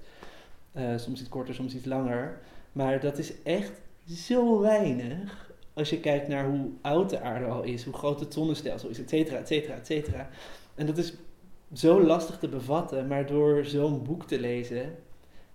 Uh, 0.75 0.97
soms 0.97 1.19
iets 1.19 1.29
korter, 1.29 1.53
soms 1.53 1.75
iets 1.75 1.85
langer. 1.85 2.39
Maar 2.71 2.99
dat 2.99 3.17
is 3.17 3.41
echt 3.43 3.81
zo 4.05 4.59
weinig 4.59 5.51
als 5.73 5.89
je 5.89 5.99
kijkt 5.99 6.27
naar 6.27 6.45
hoe 6.45 6.69
oud 6.81 7.09
de 7.09 7.21
aarde 7.21 7.45
al 7.45 7.63
is, 7.63 7.83
hoe 7.83 7.93
groot 7.93 8.19
het 8.19 8.33
zonnestelsel 8.33 8.89
is, 8.89 8.99
et 8.99 9.09
cetera, 9.09 9.37
et 9.37 9.47
cetera, 9.47 9.75
et 9.75 9.85
cetera. 9.85 10.29
En 10.79 10.85
dat 10.85 10.97
is 10.97 11.13
zo 11.73 12.03
lastig 12.03 12.37
te 12.37 12.47
bevatten, 12.47 13.07
maar 13.07 13.25
door 13.25 13.65
zo'n 13.65 14.03
boek 14.03 14.27
te 14.27 14.39
lezen, 14.39 14.95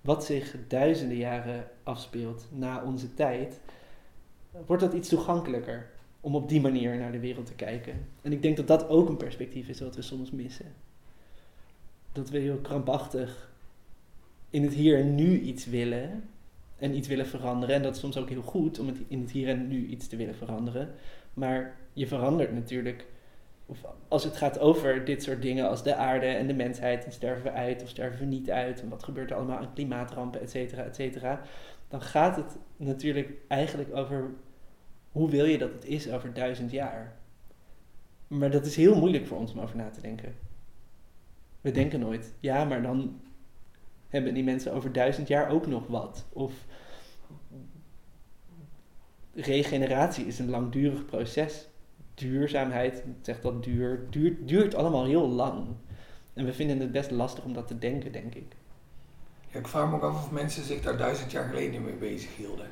wat 0.00 0.24
zich 0.24 0.56
duizenden 0.68 1.16
jaren 1.16 1.66
afspeelt 1.82 2.46
na 2.50 2.82
onze 2.84 3.14
tijd, 3.14 3.60
wordt 4.66 4.82
dat 4.82 4.92
iets 4.92 5.08
toegankelijker 5.08 5.90
om 6.20 6.34
op 6.34 6.48
die 6.48 6.60
manier 6.60 6.96
naar 6.96 7.12
de 7.12 7.20
wereld 7.20 7.46
te 7.46 7.54
kijken. 7.54 8.06
En 8.22 8.32
ik 8.32 8.42
denk 8.42 8.56
dat 8.56 8.66
dat 8.66 8.88
ook 8.88 9.08
een 9.08 9.16
perspectief 9.16 9.68
is 9.68 9.80
wat 9.80 9.96
we 9.96 10.02
soms 10.02 10.30
missen 10.30 10.72
dat 12.14 12.30
we 12.30 12.38
heel 12.38 12.58
krampachtig 12.58 13.52
in 14.50 14.62
het 14.62 14.72
hier 14.72 14.98
en 14.98 15.14
nu 15.14 15.40
iets 15.40 15.66
willen 15.66 16.28
en 16.78 16.96
iets 16.96 17.08
willen 17.08 17.26
veranderen. 17.26 17.74
En 17.74 17.82
dat 17.82 17.94
is 17.94 18.00
soms 18.00 18.16
ook 18.16 18.28
heel 18.28 18.42
goed 18.42 18.78
om 18.78 18.92
in 19.08 19.20
het 19.20 19.30
hier 19.30 19.48
en 19.48 19.68
nu 19.68 19.86
iets 19.86 20.06
te 20.06 20.16
willen 20.16 20.34
veranderen. 20.34 20.94
Maar 21.34 21.76
je 21.92 22.06
verandert 22.06 22.52
natuurlijk 22.52 23.06
of 23.66 23.78
als 24.08 24.24
het 24.24 24.36
gaat 24.36 24.58
over 24.58 25.04
dit 25.04 25.22
soort 25.22 25.42
dingen 25.42 25.68
als 25.68 25.82
de 25.82 25.94
aarde 25.94 26.26
en 26.26 26.46
de 26.46 26.54
mensheid 26.54 27.04
en 27.04 27.12
sterven 27.12 27.44
we 27.44 27.50
uit 27.50 27.82
of 27.82 27.88
sterven 27.88 28.18
we 28.18 28.24
niet 28.24 28.50
uit 28.50 28.80
en 28.80 28.88
wat 28.88 29.04
gebeurt 29.04 29.30
er 29.30 29.36
allemaal 29.36 29.58
aan 29.58 29.72
klimaatrampen, 29.72 30.40
et 30.40 30.50
cetera, 30.50 30.82
et 30.82 30.94
cetera, 30.94 31.40
dan 31.88 32.02
gaat 32.02 32.36
het 32.36 32.56
natuurlijk 32.76 33.32
eigenlijk 33.48 33.96
over 33.96 34.30
hoe 35.12 35.30
wil 35.30 35.44
je 35.44 35.58
dat 35.58 35.72
het 35.72 35.84
is 35.84 36.10
over 36.10 36.32
duizend 36.32 36.70
jaar. 36.70 37.16
Maar 38.26 38.50
dat 38.50 38.66
is 38.66 38.76
heel 38.76 38.98
moeilijk 38.98 39.26
voor 39.26 39.38
ons 39.38 39.52
om 39.52 39.60
over 39.60 39.76
na 39.76 39.90
te 39.90 40.00
denken. 40.00 40.34
We 41.60 41.70
denken 41.70 42.00
nooit, 42.00 42.34
ja, 42.40 42.64
maar 42.64 42.82
dan 42.82 43.20
hebben 44.08 44.34
die 44.34 44.44
mensen 44.44 44.72
over 44.72 44.92
duizend 44.92 45.28
jaar 45.28 45.48
ook 45.48 45.66
nog 45.66 45.86
wat. 45.86 46.26
Of 46.32 46.52
regeneratie 49.34 50.26
is 50.26 50.38
een 50.38 50.50
langdurig 50.50 51.04
proces. 51.04 51.68
Duurzaamheid, 52.14 53.02
zegt 53.22 53.42
dat 53.42 53.64
duur, 53.64 54.00
duurt, 54.10 54.48
duurt 54.48 54.74
allemaal 54.74 55.04
heel 55.04 55.28
lang. 55.28 55.66
En 56.34 56.44
we 56.44 56.52
vinden 56.52 56.80
het 56.80 56.92
best 56.92 57.10
lastig 57.10 57.44
om 57.44 57.52
dat 57.52 57.66
te 57.68 57.78
denken, 57.78 58.12
denk 58.12 58.34
ik. 58.34 58.52
Ja, 59.50 59.58
ik 59.58 59.68
vraag 59.68 59.90
me 59.90 59.96
ook 59.96 60.02
af 60.02 60.24
of 60.24 60.30
mensen 60.30 60.64
zich 60.64 60.80
daar 60.80 60.96
duizend 60.96 61.30
jaar 61.30 61.48
geleden 61.48 61.84
mee 61.84 61.94
bezig 61.94 62.36
hielden. 62.36 62.66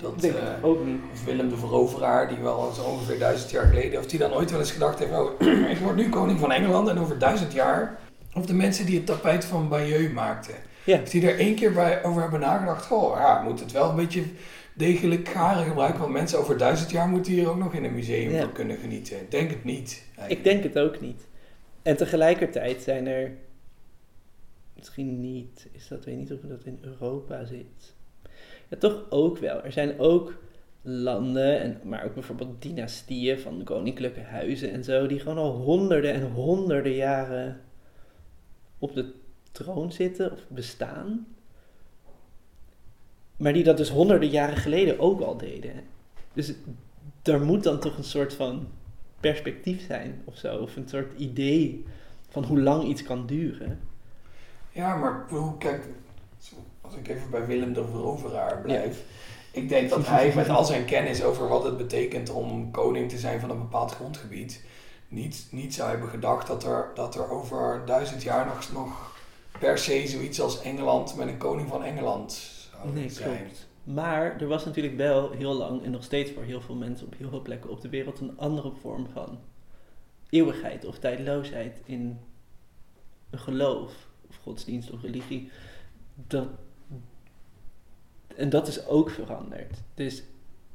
Dat, 0.00 0.20
Denk 0.20 0.34
eh, 0.34 0.42
ik 0.42 0.66
ook 0.66 0.84
niet. 0.84 1.00
of 1.12 1.24
Willem 1.24 1.48
de 1.48 1.56
Veroveraar, 1.56 2.28
die 2.28 2.38
wel 2.38 2.72
zo 2.72 2.82
ongeveer 2.82 3.18
duizend 3.18 3.50
jaar 3.50 3.66
geleden, 3.66 3.98
of 3.98 4.06
die 4.06 4.18
dan 4.18 4.32
ooit 4.32 4.50
wel 4.50 4.60
eens 4.60 4.70
gedacht 4.70 4.98
heeft, 4.98 5.12
oh, 5.12 5.40
ik 5.70 5.78
word 5.78 5.96
nu 5.96 6.08
koning 6.08 6.38
van 6.38 6.52
Engeland 6.52 6.88
en 6.88 6.98
over 6.98 7.18
duizend 7.18 7.52
jaar. 7.52 7.98
Of 8.34 8.46
de 8.46 8.54
mensen 8.54 8.86
die 8.86 8.96
het 8.96 9.06
tapijt 9.06 9.44
van 9.44 9.68
Bayeux 9.68 10.12
maakten. 10.12 10.54
Ja. 10.84 11.00
Of 11.02 11.08
die 11.08 11.30
er 11.30 11.38
één 11.38 11.54
keer 11.54 11.72
bij 11.72 12.04
over 12.04 12.20
hebben 12.22 12.40
nagedacht, 12.40 12.86
goh, 12.86 13.16
ja, 13.16 13.42
moet 13.42 13.60
het 13.60 13.72
wel 13.72 13.90
een 13.90 13.96
beetje 13.96 14.22
degelijk 14.78 15.28
garen 15.28 15.64
gebruiken, 15.66 16.00
want 16.00 16.12
mensen 16.12 16.38
over 16.38 16.58
duizend 16.58 16.90
jaar 16.90 17.08
moeten 17.08 17.32
hier 17.32 17.48
ook 17.48 17.56
nog 17.56 17.74
in 17.74 17.84
een 17.84 17.94
museum 17.94 18.30
Ja. 18.30 18.40
van 18.40 18.52
kunnen 18.52 18.76
genieten. 18.76 19.16
Ik 19.20 19.30
denk 19.30 19.50
het 19.50 19.64
niet. 19.64 20.04
Ik 20.28 20.44
denk 20.44 20.62
het 20.62 20.78
ook 20.78 21.00
niet. 21.00 21.26
En 21.82 21.96
tegelijkertijd 21.96 22.82
zijn 22.82 23.06
er, 23.06 23.32
misschien 24.76 25.20
niet, 25.20 25.68
is 25.72 25.88
dat, 25.88 26.04
weet 26.04 26.16
niet 26.16 26.32
of 26.32 26.40
dat 26.40 26.64
in 26.64 26.78
Europa 26.80 27.44
zit. 27.44 27.94
Ja, 28.68 28.76
toch 28.76 29.04
ook 29.10 29.38
wel. 29.38 29.62
Er 29.62 29.72
zijn 29.72 29.98
ook 29.98 30.34
landen, 30.82 31.60
en, 31.60 31.80
maar 31.82 32.04
ook 32.04 32.14
bijvoorbeeld 32.14 32.62
dynastieën 32.62 33.38
van 33.38 33.64
koninklijke 33.64 34.20
huizen 34.20 34.70
en 34.72 34.84
zo, 34.84 35.06
die 35.06 35.18
gewoon 35.18 35.38
al 35.38 35.52
honderden 35.52 36.12
en 36.12 36.30
honderden 36.30 36.92
jaren 36.94 37.60
op 38.78 38.94
de 38.94 39.12
troon 39.52 39.92
zitten 39.92 40.32
of 40.32 40.40
bestaan. 40.48 41.26
Maar 43.38 43.52
die 43.52 43.64
dat 43.64 43.76
dus 43.76 43.90
honderden 43.90 44.28
jaren 44.28 44.56
geleden 44.56 44.98
ook 44.98 45.20
al 45.20 45.36
deden. 45.36 45.72
Dus 46.32 46.52
er 47.22 47.40
moet 47.40 47.62
dan 47.62 47.80
toch 47.80 47.96
een 47.96 48.04
soort 48.04 48.34
van 48.34 48.68
perspectief 49.20 49.86
zijn 49.86 50.22
of 50.24 50.36
zo. 50.36 50.56
Of 50.56 50.76
een 50.76 50.88
soort 50.88 51.18
idee 51.18 51.84
van 52.28 52.44
hoe 52.44 52.60
lang 52.60 52.84
iets 52.84 53.02
kan 53.02 53.26
duren. 53.26 53.80
Ja, 54.70 54.96
maar 54.96 55.26
kijk, 55.58 55.84
als 56.80 56.94
ik 56.94 57.08
even 57.08 57.30
bij 57.30 57.46
Willem 57.46 57.72
de 57.72 57.84
Veroveraar 57.84 58.60
blijf. 58.60 59.02
Ik 59.52 59.68
denk 59.68 59.90
dat 59.90 60.06
hij 60.06 60.32
met 60.34 60.48
al 60.48 60.64
zijn 60.64 60.84
kennis 60.84 61.22
over 61.22 61.48
wat 61.48 61.64
het 61.64 61.76
betekent 61.76 62.30
om 62.30 62.70
koning 62.70 63.08
te 63.08 63.18
zijn 63.18 63.40
van 63.40 63.50
een 63.50 63.58
bepaald 63.58 63.92
grondgebied, 63.92 64.64
niet, 65.08 65.46
niet 65.50 65.74
zou 65.74 65.90
hebben 65.90 66.08
gedacht 66.08 66.46
dat 66.46 66.64
er, 66.64 66.90
dat 66.94 67.14
er 67.14 67.30
over 67.30 67.82
duizend 67.86 68.22
jaar 68.22 68.46
nog, 68.46 68.72
nog 68.72 69.16
per 69.58 69.78
se 69.78 70.06
zoiets 70.06 70.40
als 70.40 70.62
Engeland 70.62 71.16
met 71.16 71.28
een 71.28 71.38
koning 71.38 71.68
van 71.68 71.84
Engeland 71.84 72.57
Nee, 72.84 73.10
klopt. 73.10 73.68
Maar 73.84 74.40
er 74.40 74.46
was 74.46 74.64
natuurlijk 74.64 74.96
wel 74.96 75.30
heel 75.30 75.54
lang 75.54 75.84
en 75.84 75.90
nog 75.90 76.04
steeds 76.04 76.30
voor 76.30 76.42
heel 76.42 76.60
veel 76.60 76.74
mensen 76.74 77.06
op 77.06 77.14
heel 77.16 77.28
veel 77.28 77.42
plekken 77.42 77.70
op 77.70 77.80
de 77.80 77.88
wereld 77.88 78.20
een 78.20 78.38
andere 78.38 78.72
vorm 78.80 79.08
van 79.08 79.38
eeuwigheid 80.30 80.84
of 80.84 80.98
tijdloosheid 80.98 81.80
in 81.84 82.18
een 83.30 83.38
geloof 83.38 84.08
of 84.28 84.36
godsdienst 84.36 84.90
of 84.90 85.02
religie. 85.02 85.50
Dat, 86.14 86.48
en 88.36 88.50
dat 88.50 88.68
is 88.68 88.86
ook 88.86 89.10
veranderd. 89.10 89.82
Dus 89.94 90.22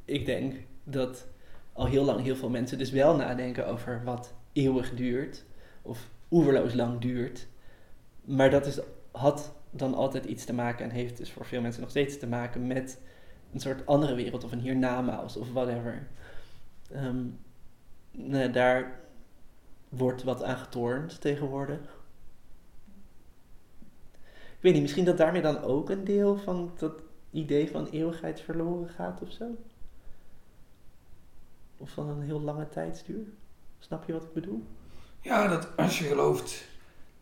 ik 0.06 0.26
denk 0.26 0.56
dat 0.84 1.28
al 1.74 1.86
heel 1.86 2.04
lang 2.04 2.22
heel 2.22 2.36
veel 2.36 2.50
mensen 2.50 2.78
dus 2.78 2.92
wel 2.92 3.16
nadenken 3.16 3.68
over 3.68 4.02
wat 4.04 4.34
eeuwig 4.54 4.94
duurt 4.96 5.46
of 5.82 6.10
oeverloos 6.32 6.74
lang 6.74 7.00
duurt. 7.00 7.48
Maar 8.24 8.50
dat 8.50 8.66
is, 8.66 8.80
had 9.12 9.54
dan 9.76 9.94
altijd 9.94 10.26
iets 10.26 10.46
te 10.46 10.54
maken 10.54 10.86
en 10.86 10.92
heeft 10.92 11.18
dus 11.18 11.32
voor 11.32 11.46
veel 11.46 11.62
mensen 11.62 11.82
nog 11.82 11.90
steeds 11.90 12.20
te 12.20 12.28
maken 12.28 12.68
met 12.68 13.02
een 13.54 13.60
soort 13.60 13.86
andere 13.86 14.16
wereld 14.16 14.44
of 14.44 14.52
een 14.52 14.60
hiernamaals 14.60 15.38
of 15.38 15.52
whatever. 15.52 16.08
Ehm, 16.92 17.26
nou, 18.12 18.52
daar 18.52 19.00
wordt 19.90 20.24
wat 20.24 20.44
aan 20.44 20.58
getornd 20.58 21.22
tegenwoordig. 21.22 22.02
Ik 24.56 24.70
weet 24.70 24.74
niet, 24.74 24.82
misschien 24.82 25.06
dat 25.06 25.18
daarmee 25.18 25.42
dan 25.42 25.62
ook 25.62 25.90
een 25.90 26.04
deel 26.04 26.38
van 26.38 26.72
dat 26.78 27.02
idee 27.32 27.72
van 27.72 27.88
eeuwigheid 27.88 28.42
verloren 28.42 28.90
gaat 28.90 29.22
of 29.22 29.32
zo? 29.32 29.46
Of 31.78 31.90
van 31.90 32.10
een 32.10 32.22
heel 32.22 32.42
lange 32.42 32.70
tijdsduur? 32.70 33.26
Snap 33.80 34.06
je 34.06 34.14
wat 34.14 34.24
ik 34.24 34.34
bedoel? 34.34 34.64
Ja, 35.22 35.48
dat 35.48 35.78
als 35.78 36.00
je 36.00 36.06
gelooft 36.06 36.66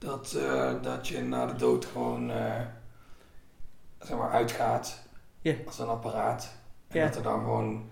dat, 0.02 0.34
eh, 0.34 0.74
dat 0.82 1.08
je 1.08 1.22
na 1.22 1.46
de 1.46 1.56
dood 1.56 1.86
gewoon 1.86 2.32
eh, 2.32 2.62
zeg 4.00 4.18
maar 4.18 4.32
uitgaat 4.32 5.04
Ja. 5.42 5.56
als 5.66 5.80
een 5.80 5.88
apparaat. 5.88 6.54
En 6.88 7.06
dat 7.06 7.16
er 7.16 7.24
dan 7.24 7.40
gewoon 7.40 7.90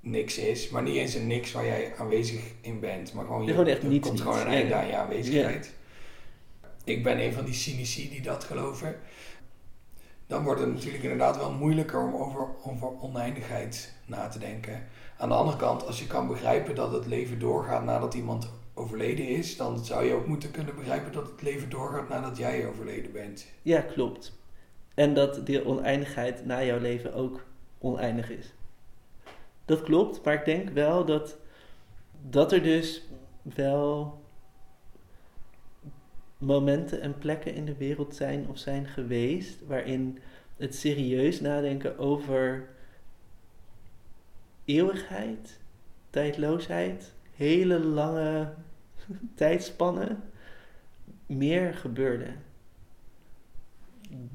niks 0.00 0.38
is. 0.38 0.68
Maar 0.68 0.82
niet 0.82 0.96
eens 0.96 1.14
een 1.14 1.26
niks 1.26 1.52
waar 1.52 1.64
jij 1.64 1.94
aanwezig 1.98 2.52
in 2.60 2.80
bent. 2.80 3.12
Maar 3.12 3.24
gewoon, 3.24 3.44
je, 3.44 3.50
Gewoon 3.50 3.66
echt 3.66 3.82
niets, 3.82 4.08
komt 4.08 4.20
gewoon 4.20 4.38
een 4.40 4.46
einde 4.46 4.74
aan 4.74 4.86
je 4.86 4.96
aanwezigheid. 4.96 5.74
Ik 6.84 7.02
ben 7.02 7.20
een 7.20 7.32
van 7.32 7.44
die 7.44 7.54
cynici 7.54 8.08
die 8.10 8.22
dat 8.22 8.44
geloven. 8.44 8.96
Dan 10.26 10.44
wordt 10.44 10.60
het 10.60 10.72
natuurlijk 10.74 11.02
inderdaad 11.02 11.36
wel 11.36 11.52
moeilijker 11.52 12.00
om 12.00 12.14
over, 12.14 12.46
over 12.64 13.00
oneindigheid 13.00 13.92
na 14.06 14.28
te 14.28 14.38
denken. 14.38 14.86
Aan 15.18 15.28
de 15.28 15.34
andere 15.34 15.56
kant, 15.56 15.86
als 15.86 15.98
je 15.98 16.06
kan 16.06 16.26
begrijpen 16.26 16.74
dat 16.74 16.92
het 16.92 17.06
leven 17.06 17.38
doorgaat 17.38 17.84
nadat 17.84 18.14
iemand 18.14 18.50
overleden 18.74 19.28
is, 19.28 19.56
dan 19.56 19.84
zou 19.84 20.04
je 20.04 20.14
ook 20.14 20.26
moeten 20.26 20.50
kunnen 20.50 20.74
begrijpen 20.74 21.12
dat 21.12 21.30
het 21.30 21.42
leven 21.42 21.70
doorgaat 21.70 22.08
nadat 22.08 22.36
jij 22.36 22.66
overleden 22.66 23.12
bent. 23.12 23.46
Ja, 23.62 23.80
klopt. 23.80 24.38
En 24.94 25.14
dat 25.14 25.46
die 25.46 25.66
oneindigheid 25.66 26.44
na 26.44 26.64
jouw 26.64 26.78
leven 26.78 27.14
ook 27.14 27.46
oneindig 27.78 28.30
is. 28.30 28.54
Dat 29.64 29.82
klopt, 29.82 30.24
maar 30.24 30.34
ik 30.34 30.44
denk 30.44 30.68
wel 30.68 31.04
dat, 31.04 31.38
dat 32.28 32.52
er 32.52 32.62
dus 32.62 33.08
wel 33.42 34.22
momenten 36.38 37.00
en 37.00 37.18
plekken 37.18 37.54
in 37.54 37.64
de 37.64 37.76
wereld 37.76 38.14
zijn 38.14 38.48
of 38.48 38.58
zijn 38.58 38.86
geweest 38.86 39.66
waarin 39.66 40.18
het 40.56 40.74
serieus 40.74 41.40
nadenken 41.40 41.98
over 41.98 42.68
eeuwigheid, 44.64 45.60
tijdloosheid, 46.10 47.14
hele 47.36 47.78
lange 47.78 48.52
tijdspannen 49.34 50.22
meer 51.26 51.74
gebeurde 51.74 52.26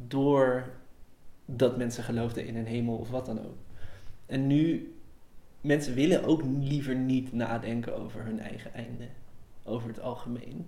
door 0.08 0.70
dat 1.46 1.78
mensen 1.78 2.04
geloofden 2.04 2.46
in 2.46 2.56
een 2.56 2.66
hemel 2.66 2.96
of 2.96 3.10
wat 3.10 3.26
dan 3.26 3.40
ook. 3.40 3.58
En 4.26 4.48
nu, 4.48 4.94
mensen 5.62 5.94
willen 5.94 6.24
ook 6.24 6.42
liever 6.60 6.96
niet 6.96 7.34
nadenken 7.34 7.96
over 7.98 8.24
hun 8.24 8.40
eigen 8.40 8.74
einde, 8.74 9.08
over 9.64 9.88
het 9.88 10.00
algemeen. 10.00 10.66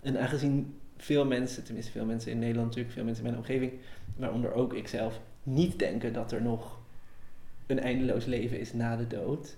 En 0.00 0.20
aangezien 0.20 0.78
veel 0.96 1.24
mensen, 1.24 1.64
tenminste 1.64 1.92
veel 1.92 2.04
mensen 2.04 2.30
in 2.30 2.38
Nederland 2.38 2.66
natuurlijk, 2.66 2.94
veel 2.94 3.04
mensen 3.04 3.24
in 3.24 3.30
mijn 3.30 3.42
omgeving, 3.42 3.72
waaronder 4.16 4.52
ook 4.52 4.72
ikzelf, 4.72 5.20
niet 5.42 5.78
denken 5.78 6.12
dat 6.12 6.32
er 6.32 6.42
nog 6.42 6.78
een 7.66 7.80
eindeloos 7.80 8.24
leven 8.24 8.60
is 8.60 8.72
na 8.72 8.96
de 8.96 9.06
dood, 9.06 9.56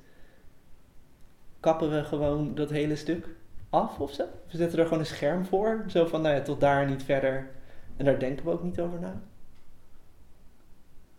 kappen 1.66 1.90
we 1.90 2.04
gewoon 2.04 2.54
dat 2.54 2.70
hele 2.70 2.96
stuk 2.96 3.26
af 3.70 3.98
of 3.98 4.12
zo. 4.12 4.24
We 4.50 4.56
zetten 4.56 4.78
er 4.78 4.84
gewoon 4.84 4.98
een 4.98 5.06
scherm 5.06 5.46
voor, 5.46 5.84
zo 5.88 6.06
van, 6.06 6.22
nou 6.22 6.34
ja, 6.34 6.42
tot 6.42 6.60
daar 6.60 6.86
niet 6.88 7.02
verder. 7.02 7.48
En 7.96 8.04
daar 8.04 8.18
denken 8.18 8.44
we 8.44 8.50
ook 8.50 8.62
niet 8.62 8.80
over 8.80 9.00
na. 9.00 9.20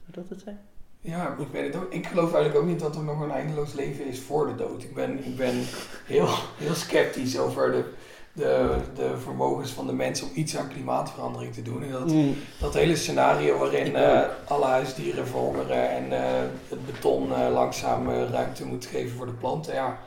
Zou 0.02 0.12
dat 0.12 0.30
het 0.30 0.42
zijn? 0.42 0.60
Ja, 1.00 1.36
ik 1.40 1.48
weet 1.52 1.74
het 1.74 1.84
ook. 1.84 1.94
Ik 1.94 2.08
geloof 2.08 2.34
eigenlijk 2.34 2.64
ook 2.64 2.70
niet 2.70 2.80
dat 2.80 2.96
er 2.96 3.04
nog 3.04 3.20
een 3.22 3.32
eindeloos 3.32 3.74
leven 3.74 4.06
is 4.06 4.20
voor 4.20 4.48
de 4.48 4.56
dood. 4.56 4.84
Ik 4.84 4.94
ben, 4.94 5.26
ik 5.26 5.36
ben 5.38 5.54
heel, 6.06 6.28
heel 6.58 6.74
sceptisch 6.74 7.38
over 7.38 7.72
de, 7.72 7.84
de, 8.34 8.76
de 8.96 9.18
vermogens 9.18 9.72
van 9.72 9.88
de 9.88 9.94
mensen 9.94 10.28
om 10.28 10.34
iets 10.36 10.58
aan 10.58 10.68
klimaatverandering 10.70 11.54
te 11.54 11.62
doen. 11.62 11.84
En 11.84 11.92
dat, 11.92 12.12
Mm. 12.12 12.36
dat 12.60 12.74
hele 12.74 12.96
scenario 12.96 13.58
waarin 13.58 13.96
eh, 13.96 14.22
alle 14.48 14.66
huisdieren 14.66 15.28
verhongeren 15.28 15.90
en 15.90 16.12
eh, 16.12 16.42
het 16.70 16.86
beton 16.86 17.34
eh, 17.34 17.52
langzaam 17.54 18.10
ruimte 18.10 18.66
moet 18.66 18.86
geven 18.86 19.18
voor 19.18 19.26
de 19.26 19.32
planten. 19.32 19.74
Ja, 19.74 20.00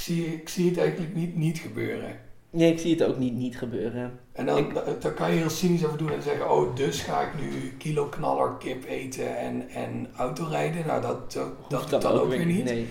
zie, 0.00 0.26
ik 0.26 0.48
zie 0.48 0.68
het 0.68 0.78
eigenlijk 0.78 1.14
niet, 1.14 1.36
niet 1.36 1.58
gebeuren. 1.58 2.18
Nee, 2.50 2.72
ik 2.72 2.78
zie 2.78 2.90
het 2.98 3.04
ook 3.08 3.18
niet, 3.18 3.34
niet 3.34 3.58
gebeuren. 3.58 4.18
En 4.32 4.46
dan, 4.46 4.58
Ik- 4.58 4.74
da- 4.74 4.84
daar 5.00 5.12
kan 5.12 5.30
je 5.32 5.38
heel 5.38 5.50
cynisch 5.50 5.84
over 5.84 5.98
doen 5.98 6.12
en 6.12 6.22
zeggen, 6.22 6.50
oh, 6.50 6.76
dus 6.76 7.00
ga 7.02 7.20
ik 7.20 7.28
nu 7.40 7.72
kilo 7.78 8.04
knaller 8.06 8.52
kip 8.58 8.84
eten 8.84 9.36
en, 9.38 9.68
en 9.68 10.08
autorijden. 10.16 10.86
Nou, 10.86 11.02
dat, 11.02 11.32
dat, 11.68 11.90
dat 11.90 12.02
dan 12.02 12.12
ook 12.12 12.28
weer 12.28 12.46
niet. 12.46 12.64
Nee. 12.64 12.86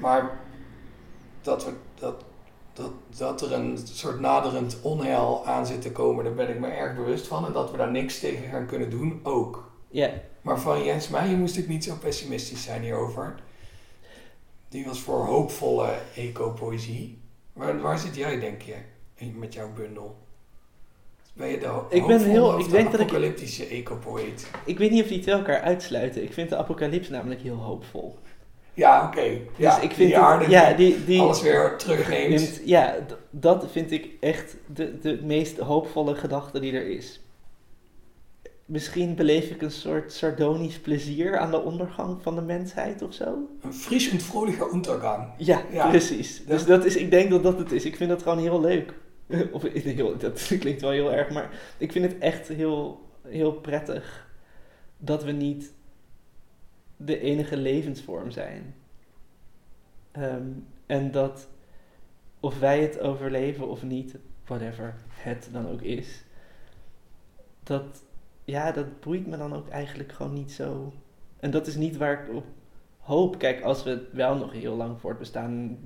Maar 0.00 0.38
dat 1.42 1.64
we, 1.64 1.70
dat 1.94 2.24
dat, 2.72 2.90
dat 3.16 3.40
er 3.42 3.52
een 3.52 3.78
soort 3.84 4.20
naderend 4.20 4.78
onheil 4.82 5.42
aan 5.46 5.66
zit 5.66 5.82
te 5.82 5.92
komen, 5.92 6.24
daar 6.24 6.34
ben 6.34 6.48
ik 6.48 6.58
me 6.60 6.66
erg 6.68 6.96
bewust 6.96 7.26
van. 7.26 7.46
En 7.46 7.52
dat 7.52 7.70
we 7.70 7.76
daar 7.76 7.90
niks 7.90 8.20
tegen 8.20 8.48
gaan 8.50 8.66
kunnen 8.66 8.90
doen, 8.90 9.20
ook. 9.22 9.70
Ja, 9.88 10.10
Maar 10.42 10.60
van 10.60 10.84
Jens 10.84 11.08
Meijer 11.08 11.38
moest 11.38 11.56
ik 11.56 11.68
niet 11.68 11.84
zo 11.84 11.94
pessimistisch 12.00 12.62
zijn 12.62 12.82
hierover. 12.82 13.34
Die 14.72 14.84
was 14.86 15.00
voor 15.00 15.24
hoopvolle 15.26 15.88
eco-poëzie. 16.16 17.18
Waar, 17.52 17.80
waar 17.80 17.98
zit 17.98 18.16
jij, 18.16 18.40
denk 18.40 18.62
je, 18.62 18.74
met 19.34 19.54
jouw 19.54 19.72
bundel? 19.76 20.16
Ben 21.34 21.48
je 21.48 21.58
de 21.58 21.80
Ik 21.88 22.06
ben 22.06 22.20
heel- 22.24 22.58
ik 22.58 22.64
de 22.64 22.70
denk 22.70 22.90
dat 22.90 23.00
ik- 23.00 23.06
apocalyptische 23.06 23.66
eco-poëet? 23.66 24.50
ik 24.64 24.78
weet 24.78 24.90
niet 24.90 25.02
of 25.02 25.08
die 25.08 25.20
twee 25.20 25.34
elkaar 25.34 25.60
uitsluiten. 25.60 26.22
Ik 26.22 26.32
vind 26.32 26.48
de 26.48 26.56
apocalyps 26.56 27.08
namelijk 27.08 27.40
heel 27.40 27.54
hoopvol. 27.56 28.18
Ja, 28.74 29.06
oké. 29.06 29.20
Ja, 29.56 29.74
dus 29.74 29.84
ik 29.84 29.92
vind 29.92 30.08
die 30.14 30.18
het- 30.24 30.50
ja, 30.50 30.72
die 30.72 31.04
die, 31.04 31.20
alles 31.20 31.42
weer 31.42 31.76
terugneemt. 31.78 32.28
neemt- 32.28 32.60
ja, 32.64 32.96
dat 33.30 33.66
vind 33.70 33.90
ik 33.90 34.08
echt 34.20 34.56
de, 34.66 34.98
de 34.98 35.20
meest 35.22 35.58
hoopvolle 35.58 36.14
gedachte 36.14 36.60
die 36.60 36.72
er 36.72 36.86
is. 36.86 37.20
Misschien 38.66 39.14
beleef 39.14 39.50
ik 39.50 39.62
een 39.62 39.70
soort 39.70 40.12
sardonisch 40.12 40.78
plezier 40.80 41.38
aan 41.38 41.50
de 41.50 41.60
ondergang 41.60 42.22
van 42.22 42.34
de 42.34 42.42
mensheid 42.42 43.02
of 43.02 43.14
zo. 43.14 43.48
Een 43.60 43.74
friesend 43.74 44.22
vrolijke 44.22 44.70
untergang. 44.72 45.28
Ja, 45.36 45.62
Ja. 45.72 45.88
precies. 45.88 46.46
Dus 46.46 46.64
dat 46.64 46.84
is, 46.84 46.96
ik 46.96 47.10
denk 47.10 47.30
dat 47.30 47.42
dat 47.42 47.58
het 47.58 47.72
is. 47.72 47.84
Ik 47.84 47.96
vind 47.96 48.10
dat 48.10 48.22
gewoon 48.22 48.38
heel 48.38 48.60
leuk. 48.60 48.94
Of 49.52 49.62
heel, 49.62 50.18
dat 50.18 50.46
klinkt 50.60 50.80
wel 50.80 50.90
heel 50.90 51.12
erg, 51.12 51.30
maar 51.30 51.50
ik 51.78 51.92
vind 51.92 52.04
het 52.12 52.18
echt 52.20 52.48
heel, 52.48 53.08
heel 53.28 53.52
prettig 53.52 54.28
dat 54.98 55.24
we 55.24 55.32
niet 55.32 55.72
de 56.96 57.20
enige 57.20 57.56
levensvorm 57.56 58.30
zijn. 58.30 58.74
Ehm, 60.12 60.46
en 60.86 61.10
dat 61.10 61.48
of 62.40 62.58
wij 62.58 62.82
het 62.82 63.00
overleven 63.00 63.68
of 63.68 63.82
niet, 63.82 64.14
whatever 64.44 64.94
het 65.10 65.48
dan 65.52 65.68
ook 65.68 65.82
is, 65.82 66.24
dat, 67.62 68.02
ja, 68.44 68.72
dat 68.72 69.00
boeit 69.00 69.26
me 69.26 69.36
dan 69.36 69.54
ook 69.54 69.68
eigenlijk 69.68 70.12
gewoon 70.12 70.32
niet 70.32 70.52
zo. 70.52 70.92
En 71.40 71.50
dat 71.50 71.66
is 71.66 71.76
niet 71.76 71.96
waar 71.96 72.22
ik 72.22 72.34
op 72.34 72.44
hoop. 72.98 73.38
Kijk, 73.38 73.62
als 73.62 73.82
we 73.82 74.08
wel 74.12 74.36
nog 74.36 74.52
heel 74.52 74.76
lang 74.76 75.00
voortbestaan, 75.00 75.78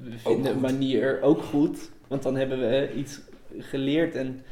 we 0.00 0.18
vinden 0.18 0.52
een 0.52 0.60
manier 0.60 1.22
ook 1.22 1.42
goed, 1.42 1.90
want 2.08 2.22
dan 2.22 2.36
hebben 2.36 2.58
we 2.58 2.92
iets 2.94 3.20
geleerd 3.58 4.14
en 4.14 4.44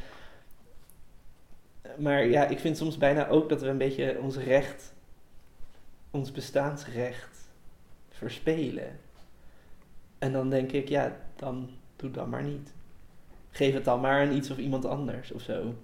maar 1.97 2.26
ja, 2.26 2.47
ik 2.47 2.59
vind 2.59 2.76
soms 2.76 2.97
bijna 2.97 3.28
ook 3.28 3.49
dat 3.49 3.61
we 3.61 3.68
een 3.68 3.78
beetje 3.78 4.18
ons 4.20 4.36
recht, 4.36 4.95
ons 6.11 6.32
bestaansrecht 6.32 7.51
verspelen. 8.09 8.99
En 10.18 10.32
dan 10.32 10.51
denk 10.51 10.72
ik, 10.72 10.88
ja, 10.88 11.16
dan 11.36 11.70
doe 11.97 12.11
dan 12.11 12.28
maar 12.28 12.42
niet. 12.42 12.72
Geef 13.51 13.74
het 13.74 13.84
dan 13.84 14.01
maar 14.01 14.26
aan 14.26 14.34
iets 14.34 14.51
of 14.51 14.59
iemand 14.59 14.84
anders 14.84 15.32
of 15.32 15.42
zo. 15.42 15.74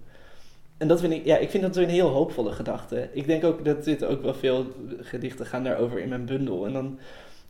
En 0.81 0.89
dat 0.89 1.01
vind 1.01 1.13
ik, 1.13 1.25
ja, 1.25 1.37
ik 1.37 1.51
vind 1.51 1.63
dat 1.63 1.75
zo'n 1.75 1.85
heel 1.85 2.09
hoopvolle 2.09 2.53
gedachte. 2.53 3.09
Ik 3.13 3.27
denk 3.27 3.45
ook 3.45 3.65
dat 3.65 3.85
dit 3.85 4.05
ook 4.05 4.23
wel 4.23 4.35
veel 4.35 4.67
gedichten 5.01 5.47
gaan 5.47 5.65
daarover 5.65 5.99
in 6.01 6.09
mijn 6.09 6.25
bundel. 6.25 6.67
En 6.67 6.73
dan, 6.73 6.99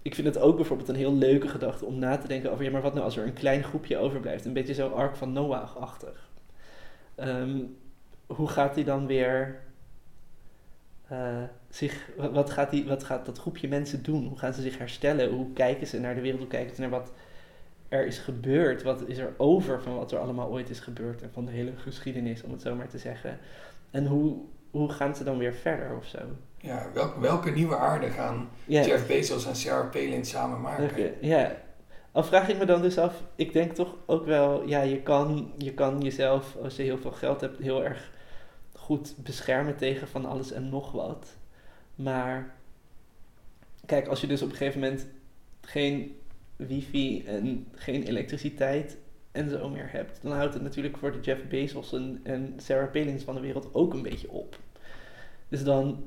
ik 0.02 0.14
vind 0.14 0.26
het 0.26 0.38
ook 0.38 0.56
bijvoorbeeld 0.56 0.88
een 0.88 0.94
heel 0.94 1.14
leuke 1.14 1.48
gedachte 1.48 1.84
om 1.84 1.98
na 1.98 2.18
te 2.18 2.28
denken 2.28 2.52
over, 2.52 2.64
ja, 2.64 2.70
maar 2.70 2.82
wat 2.82 2.92
nou 2.92 3.04
als 3.04 3.16
er 3.16 3.26
een 3.26 3.32
klein 3.32 3.62
groepje 3.64 3.98
overblijft? 3.98 4.44
Een 4.44 4.52
beetje 4.52 4.74
zo 4.74 4.88
Ark 4.88 5.16
van 5.16 5.32
Noach-achtig. 5.32 6.28
Ehm, 7.14 7.58
hoe 8.26 8.48
gaat 8.48 8.74
hij 8.74 8.84
dan 8.84 9.06
weer 9.06 9.60
eh, 11.08 11.42
zich, 11.68 12.08
wa- 12.16 12.30
wat 12.30 12.50
gaat, 12.50 12.70
die, 12.70 12.84
wat 12.86 13.04
gaat 13.04 13.26
dat 13.26 13.38
groepje 13.38 13.68
mensen 13.68 14.02
doen? 14.02 14.26
Hoe 14.26 14.38
gaan 14.38 14.54
ze 14.54 14.62
zich 14.62 14.78
herstellen? 14.78 15.30
Hoe 15.30 15.52
kijken 15.52 15.86
ze 15.86 16.00
naar 16.00 16.14
de 16.14 16.20
wereld? 16.20 16.40
Hoe 16.40 16.50
kijken 16.50 16.74
ze 16.74 16.80
naar 16.80 16.90
wat 16.90 17.12
er 17.90 18.06
is 18.06 18.18
gebeurd? 18.18 18.82
Wat 18.82 19.02
is 19.06 19.18
er 19.18 19.32
over 19.36 19.82
van 19.82 19.96
wat 19.96 20.12
er 20.12 20.18
allemaal 20.18 20.48
ooit 20.48 20.70
is 20.70 20.80
gebeurd 20.80 21.22
en 21.22 21.30
van 21.32 21.44
de 21.44 21.50
hele 21.50 21.72
geschiedenis, 21.76 22.42
om 22.42 22.52
het 22.52 22.62
zo 22.62 22.74
maar 22.74 22.88
te 22.88 22.98
zeggen? 22.98 23.38
En 23.90 24.06
hoe, 24.06 24.36
hoe 24.70 24.88
gaan 24.88 25.16
ze 25.16 25.24
dan 25.24 25.38
weer 25.38 25.54
verder 25.54 25.96
of 25.96 26.04
zo? 26.04 26.18
Ja, 26.58 26.90
welke, 26.94 27.20
welke 27.20 27.50
nieuwe 27.50 27.76
aarde 27.76 28.08
gaan 28.08 28.48
Ja, 28.64 28.84
Jeff 28.84 29.06
Bezos 29.06 29.46
en 29.46 29.56
Sarah 29.56 29.90
Palin 29.90 30.24
samen 30.24 30.60
maken? 30.60 31.14
ja. 31.20 31.56
Al 32.12 32.24
vraag 32.24 32.48
ik 32.48 32.58
me 32.58 32.64
dan 32.64 32.82
dus 32.82 32.98
af, 32.98 33.22
ik 33.34 33.52
denk 33.52 33.72
toch 33.72 33.96
ook 34.06 34.24
wel, 34.24 34.68
ja, 34.68 34.80
je 34.80 35.02
kan, 35.02 35.52
je 35.56 35.74
kan 35.74 36.00
jezelf, 36.00 36.56
als 36.62 36.76
je 36.76 36.82
heel 36.82 36.98
veel 36.98 37.12
geld 37.12 37.40
hebt, 37.40 37.58
heel 37.58 37.84
erg 37.84 38.10
goed 38.74 39.14
beschermen 39.16 39.76
tegen 39.76 40.08
van 40.08 40.24
alles 40.24 40.52
en 40.52 40.68
nog 40.68 40.92
wat. 40.92 41.26
Maar 41.94 42.54
kijk, 43.86 44.06
als 44.06 44.20
je 44.20 44.26
dus 44.26 44.42
op 44.42 44.50
een 44.50 44.56
gegeven 44.56 44.80
moment 44.80 45.06
geen 45.60 46.19
wifi 46.66 47.24
en 47.26 47.66
geen 47.74 48.02
elektriciteit 48.02 48.98
en 49.32 49.50
zo 49.50 49.68
meer 49.68 49.88
hebt, 49.92 50.18
dan 50.22 50.32
houdt 50.32 50.54
het 50.54 50.62
natuurlijk 50.62 50.96
voor 50.96 51.12
de 51.12 51.20
Jeff 51.20 51.48
Bezos 51.48 51.92
en, 51.92 52.20
en 52.22 52.54
Sarah 52.56 52.90
Palins 52.90 53.22
van 53.22 53.34
de 53.34 53.40
wereld 53.40 53.74
ook 53.74 53.92
een 53.92 54.02
beetje 54.02 54.30
op. 54.30 54.58
Dus 55.48 55.64
dan 55.64 56.04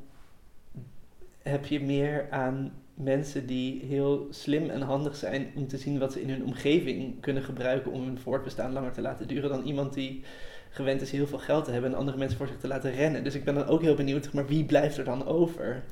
heb 1.41 1.65
je 1.65 1.81
meer 1.81 2.27
aan 2.29 2.73
mensen 2.93 3.45
die 3.45 3.85
heel 3.85 4.27
slim 4.29 4.69
en 4.69 4.81
handig 4.81 5.15
zijn 5.15 5.51
om 5.55 5.67
te 5.67 5.77
zien 5.77 5.99
wat 5.99 6.13
ze 6.13 6.21
in 6.21 6.29
hun 6.29 6.43
omgeving 6.43 7.21
kunnen 7.21 7.43
gebruiken 7.43 7.91
om 7.91 8.03
hun 8.03 8.19
voortbestaan 8.19 8.73
langer 8.73 8.91
te 8.91 9.01
laten 9.01 9.27
duren 9.27 9.49
dan 9.49 9.63
iemand 9.63 9.93
die 9.93 10.23
gewend 10.69 11.01
is 11.01 11.11
heel 11.11 11.27
veel 11.27 11.37
geld 11.37 11.65
te 11.65 11.71
hebben 11.71 11.91
en 11.91 11.97
andere 11.97 12.17
mensen 12.17 12.37
voor 12.37 12.47
zich 12.47 12.59
te 12.59 12.67
laten 12.67 12.91
rennen. 12.91 13.23
Dus 13.23 13.35
ik 13.35 13.43
ben 13.43 13.55
dan 13.55 13.65
ook 13.65 13.81
heel 13.81 13.95
benieuwd, 13.95 14.33
maar 14.33 14.47
wie 14.47 14.65
blijft 14.65 14.97
er 14.97 15.03
dan 15.03 15.25
over? 15.25 15.83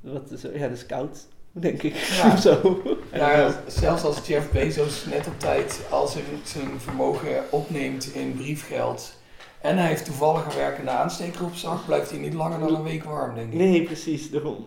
Wat 0.00 0.30
is? 0.30 0.42
Ja, 0.42 0.68
de 0.68 0.76
scout, 0.76 1.28
denk 1.52 1.82
ik. 1.82 1.94
Ja. 1.94 2.36
Zo. 2.46 2.82
Ja, 3.12 3.62
zelfs 3.66 4.04
als 4.04 4.26
Jeff 4.26 4.50
Bezos 4.50 5.04
net 5.04 5.26
op 5.26 5.38
tijd 5.38 5.80
al 5.90 6.06
zijn, 6.06 6.24
zijn 6.44 6.80
vermogen 6.80 7.44
opneemt 7.50 8.14
in 8.14 8.36
briefgeld 8.36 9.20
en 9.62 9.78
hij 9.78 9.86
heeft 9.86 10.04
toevallig 10.04 10.44
een 10.44 10.54
werkende 10.54 10.90
aansteker 10.90 11.44
op 11.44 11.54
zak, 11.54 11.86
blijft 11.86 12.10
hij 12.10 12.18
niet 12.18 12.34
langer 12.34 12.58
dan 12.58 12.74
een 12.74 12.82
week 12.82 13.04
warm, 13.04 13.34
denk 13.34 13.52
ik. 13.52 13.58
Nee, 13.58 13.82
precies, 13.82 14.30
daarom. 14.30 14.66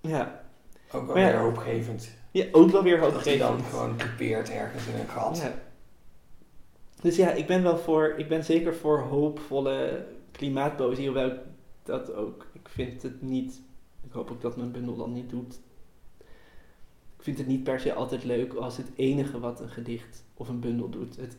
Ja. 0.00 0.40
Ook 0.92 1.06
wel 1.06 1.18
ja, 1.18 1.24
weer 1.26 1.38
hoopgevend. 1.38 2.10
ja, 2.30 2.44
ook 2.52 2.70
wel 2.70 2.82
weer 2.82 3.00
Dat 3.00 3.24
hij 3.24 3.40
hoopgevend. 3.40 3.60
dan 3.60 3.70
gewoon 3.70 3.96
typeert 3.96 4.50
ergens 4.50 4.86
in 4.86 5.00
een 5.00 5.08
gat. 5.08 5.38
Ja. 5.38 5.54
Dus 7.00 7.16
ja, 7.16 7.30
ik 7.30 7.46
ben 7.46 7.62
wel 7.62 7.78
voor, 7.78 8.14
ik 8.16 8.28
ben 8.28 8.44
zeker 8.44 8.74
voor 8.74 8.98
hoopvolle 9.00 10.06
klimaatpoëzie, 10.30 11.06
hoewel 11.06 11.26
ik 11.26 11.38
dat 11.82 12.14
ook, 12.14 12.46
ik 12.52 12.68
vind 12.68 13.02
het 13.02 13.22
niet, 13.22 13.60
ik 14.06 14.12
hoop 14.12 14.30
ook 14.30 14.40
dat 14.40 14.56
mijn 14.56 14.72
bundel 14.72 14.96
dan 14.96 15.12
niet 15.12 15.30
doet. 15.30 15.60
Ik 17.22 17.28
vind 17.28 17.40
het 17.40 17.46
niet 17.46 17.64
per 17.64 17.80
se 17.80 17.94
altijd 17.94 18.24
leuk 18.24 18.54
als 18.54 18.76
het 18.76 18.90
enige 18.94 19.40
wat 19.40 19.60
een 19.60 19.68
gedicht 19.68 20.24
of 20.34 20.48
een 20.48 20.60
bundel 20.60 20.88
doet, 20.88 21.16
het 21.16 21.36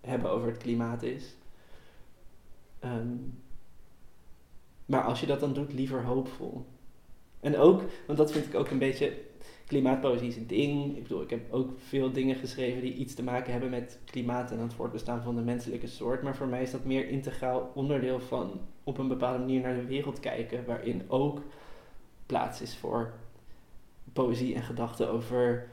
hebben 0.00 0.30
over 0.30 0.48
het 0.48 0.56
klimaat 0.56 1.02
is. 1.02 1.36
Ehm, 2.78 3.16
maar 4.86 5.02
als 5.02 5.20
je 5.20 5.26
dat 5.26 5.40
dan 5.40 5.52
doet, 5.52 5.72
liever 5.72 6.04
hoopvol. 6.04 6.66
En 7.40 7.56
ook, 7.56 7.82
want 8.06 8.18
dat 8.18 8.32
vind 8.32 8.46
ik 8.46 8.54
ook 8.54 8.70
een 8.70 8.78
beetje, 8.78 9.18
klimaatpoëzie 9.66 10.28
is 10.28 10.36
een 10.36 10.46
ding. 10.46 10.96
Ik 10.96 11.02
bedoel, 11.02 11.22
ik 11.22 11.30
heb 11.30 11.52
ook 11.52 11.70
veel 11.78 12.12
dingen 12.12 12.36
geschreven 12.36 12.80
die 12.80 12.94
iets 12.94 13.14
te 13.14 13.22
maken 13.22 13.52
hebben 13.52 13.70
met 13.70 13.98
klimaat 14.04 14.50
en 14.50 14.58
het 14.58 14.74
voortbestaan 14.74 15.22
van 15.22 15.34
de 15.34 15.42
menselijke 15.42 15.86
soort. 15.86 16.22
Maar 16.22 16.36
voor 16.36 16.48
mij 16.48 16.62
is 16.62 16.70
dat 16.70 16.84
meer 16.84 17.08
integraal 17.08 17.70
onderdeel 17.74 18.20
van 18.20 18.60
op 18.84 18.98
een 18.98 19.08
bepaalde 19.08 19.38
manier 19.38 19.60
naar 19.60 19.76
de 19.76 19.86
wereld 19.86 20.20
kijken, 20.20 20.64
waarin 20.66 21.02
ook 21.08 21.42
plaats 22.26 22.60
is 22.60 22.76
voor 22.76 23.12
poëzie 24.12 24.54
en 24.54 24.62
gedachten 24.62 25.10
over 25.10 25.68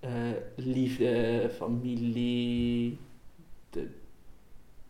eh, 0.00 0.10
liefde, 0.56 1.50
familie, 1.54 2.98
de 3.70 3.88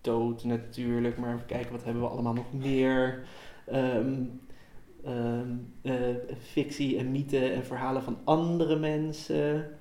dood 0.01 0.45
natuurlijk. 0.45 1.19
Maar 1.19 1.35
even 1.35 1.47
kijken, 1.47 1.73
wat 1.73 1.85
hebben 1.85 2.03
we 2.03 2.09
allemaal 2.09 2.33
nog 2.33 2.53
meer? 2.53 3.25
Eh, 3.65 4.01
fictie 6.39 6.99
en 6.99 7.11
mythe 7.11 7.49
en 7.49 7.65
verhalen 7.65 8.03
van 8.03 8.19
andere 8.25 8.77
mensen. 8.77 9.79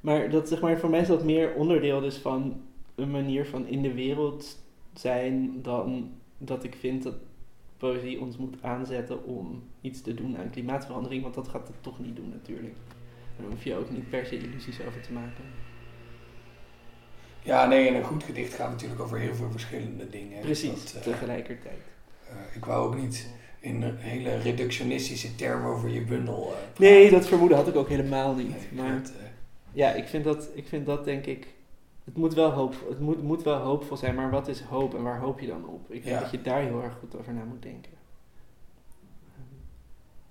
Maar, 0.00 0.30
dat, 0.30 0.48
zeg 0.48 0.60
maar 0.60 0.78
voor 0.78 0.90
mij 0.90 1.00
is 1.00 1.08
dat 1.08 1.24
meer 1.24 1.54
onderdeel 1.54 2.00
dus 2.00 2.16
van 2.16 2.62
een 2.94 3.10
manier 3.10 3.46
van 3.46 3.66
in 3.66 3.82
de 3.82 3.94
wereld 3.94 4.58
zijn 4.94 5.62
dan 5.62 6.12
dat 6.38 6.64
ik 6.64 6.74
vind 6.74 7.02
dat 7.02 7.14
poëzie 7.80 8.20
ons 8.20 8.36
moet 8.36 8.56
aanzetten 8.62 9.24
om 9.24 9.62
iets 9.80 10.00
te 10.02 10.14
doen 10.14 10.36
aan 10.38 10.50
klimaatverandering, 10.50 11.22
want 11.22 11.34
dat 11.34 11.48
gaat 11.48 11.66
het 11.66 11.76
toch 11.82 11.98
niet 11.98 12.16
doen 12.16 12.28
natuurlijk. 12.28 12.74
Daar 13.36 13.50
hoef 13.50 13.64
je 13.64 13.74
ook 13.76 13.90
niet 13.90 14.10
per 14.10 14.26
se 14.26 14.36
illusies 14.38 14.80
over 14.88 15.00
te 15.00 15.12
maken. 15.12 15.44
Ja, 17.42 17.66
nee, 17.66 17.88
en 17.88 17.94
een 17.94 18.04
goed 18.04 18.22
gedicht 18.24 18.54
gaat 18.54 18.70
natuurlijk 18.70 19.00
over 19.00 19.18
heel 19.18 19.34
veel 19.34 19.50
verschillende 19.50 20.08
dingen. 20.10 20.40
Precies, 20.40 20.92
Dat, 20.92 20.94
eh, 20.94 21.12
tegelijkertijd. 21.12 21.80
eh, 22.28 22.56
ik 22.56 22.64
wou 22.64 22.86
ook 22.88 23.00
niet 23.02 23.28
in 23.60 23.82
een 23.82 23.96
hele 23.96 24.36
reductionistische 24.38 25.34
termen 25.34 25.70
over 25.70 25.88
je 25.88 26.00
bundel 26.02 26.52
eh. 26.52 26.78
Nee, 26.80 27.10
dat 27.10 27.26
vermoeden 27.26 27.56
had 27.56 27.68
ik 27.68 27.76
ook 27.76 27.88
helemaal 27.88 28.34
niet. 28.34 28.72
Maar 28.72 29.02
Ja, 29.72 29.92
ik 29.92 30.06
vind 30.08 30.24
dat, 30.24 30.48
ik 30.54 30.68
vind 30.68 30.86
dat 30.86 31.04
denk 31.04 31.26
ik. 31.26 31.46
Het 32.04 32.16
moet, 32.16 32.34
wel 32.34 32.50
hoop, 32.50 32.74
het 32.88 33.00
moet, 33.00 33.22
moet 33.22 33.42
wel 33.42 33.58
hoopvol 33.58 33.96
zijn, 33.96 34.14
maar 34.14 34.30
wat 34.30 34.48
is 34.48 34.60
hoop 34.60 34.94
en 34.94 35.02
waar 35.02 35.20
hoop 35.20 35.40
je 35.40 35.46
dan 35.46 35.66
op? 35.66 35.90
Ik 35.90 36.04
denk 36.04 36.16
Ja. 36.16 36.20
dat 36.20 36.30
je 36.30 36.42
daar 36.42 36.62
heel 36.62 36.82
erg 36.82 36.94
goed 36.98 37.16
over 37.16 37.32
na 37.34 37.44
moet 37.44 37.62
denken. 37.62 37.92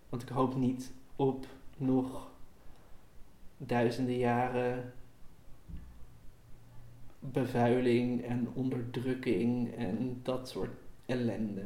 Want 0.09 0.21
ik 0.21 0.29
hoop 0.29 0.55
niet 0.55 0.91
op 1.15 1.45
nog 1.77 2.27
duizenden 3.57 4.17
jaren 4.17 4.93
bevuiling 7.19 8.23
en 8.23 8.49
onderdrukking 8.53 9.75
en 9.75 10.19
dat 10.23 10.49
soort 10.49 10.71
ellende. 11.05 11.65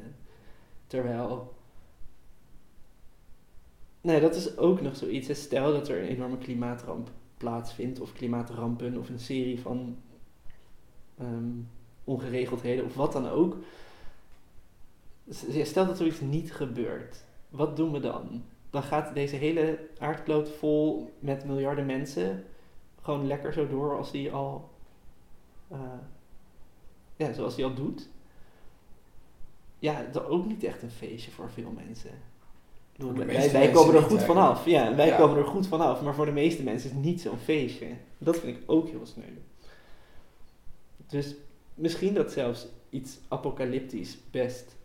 Terwijl. 0.88 1.54
Nee, 4.02 4.22
dat 4.22 4.36
is 4.36 4.58
ook 4.58 4.82
nog 4.82 4.96
zoiets. 4.96 5.42
Stel 5.42 5.72
dat 5.72 5.88
er 5.90 6.02
een 6.02 6.08
enorme 6.08 6.38
klimaatramp 6.38 7.10
plaatsvindt, 7.44 8.00
of 8.00 8.14
klimaatrampen, 8.14 8.98
of 8.98 9.10
een 9.10 9.20
serie 9.20 9.60
van 9.60 9.98
ehm, 11.18 11.52
ongeregeldheden, 12.04 12.86
of 12.86 12.96
wat 12.96 13.12
dan 13.12 13.28
ook. 13.30 13.58
Stel 15.64 15.86
dat 15.86 15.98
zoiets 15.98 16.22
niet 16.22 16.54
gebeurt. 16.54 17.24
Wat 17.50 17.76
doen 17.76 17.92
we 17.92 18.00
dan? 18.00 18.44
Dan 18.70 18.84
gaat 18.84 19.14
deze 19.14 19.36
hele 19.36 19.90
aardkloot 20.00 20.50
vol 20.50 21.14
met 21.20 21.46
miljarden 21.46 21.86
mensen 21.86 22.46
gewoon 23.02 23.28
lekker 23.28 23.54
zo 23.54 23.68
door 23.68 23.98
als 23.98 24.12
die 24.12 24.32
al 24.32 24.70
uh, 25.72 25.80
ja, 27.16 27.34
zoals 27.34 27.56
hij 27.56 27.66
al 27.66 27.74
doet. 27.74 28.10
Ja, 29.80 30.04
dat 30.12 30.26
ook 30.26 30.46
niet 30.46 30.64
echt 30.64 30.82
een 30.82 30.92
feestje 30.92 31.32
voor 31.32 31.52
veel 31.52 31.72
mensen. 31.72 32.12
Wij, 32.98 33.52
wij 33.52 33.72
komen 33.72 33.96
er 33.96 34.02
goed 34.02 34.24
vanaf. 34.24 34.66
Ja, 34.66 34.96
wij 34.96 35.16
komen 35.16 35.38
er 35.38 35.46
goed 35.46 35.68
vanaf. 35.68 36.02
Maar 36.02 36.14
voor 36.14 36.26
de 36.26 36.32
meeste 36.32 36.64
mensen 36.64 36.90
is 36.90 36.96
het 36.96 37.06
niet 37.06 37.22
zo'n 37.22 37.38
feestje. 37.38 37.88
Dat 38.18 38.38
vind 38.38 38.58
ik 38.58 38.64
ook 38.66 38.90
heel 38.90 39.06
sneu. 39.06 39.24
Dus 41.08 41.36
misschien 41.74 42.14
dat 42.14 42.32
zelfs 42.32 42.68
iets 42.90 43.18
apocalyptisch 43.28 44.18
best 44.32 44.76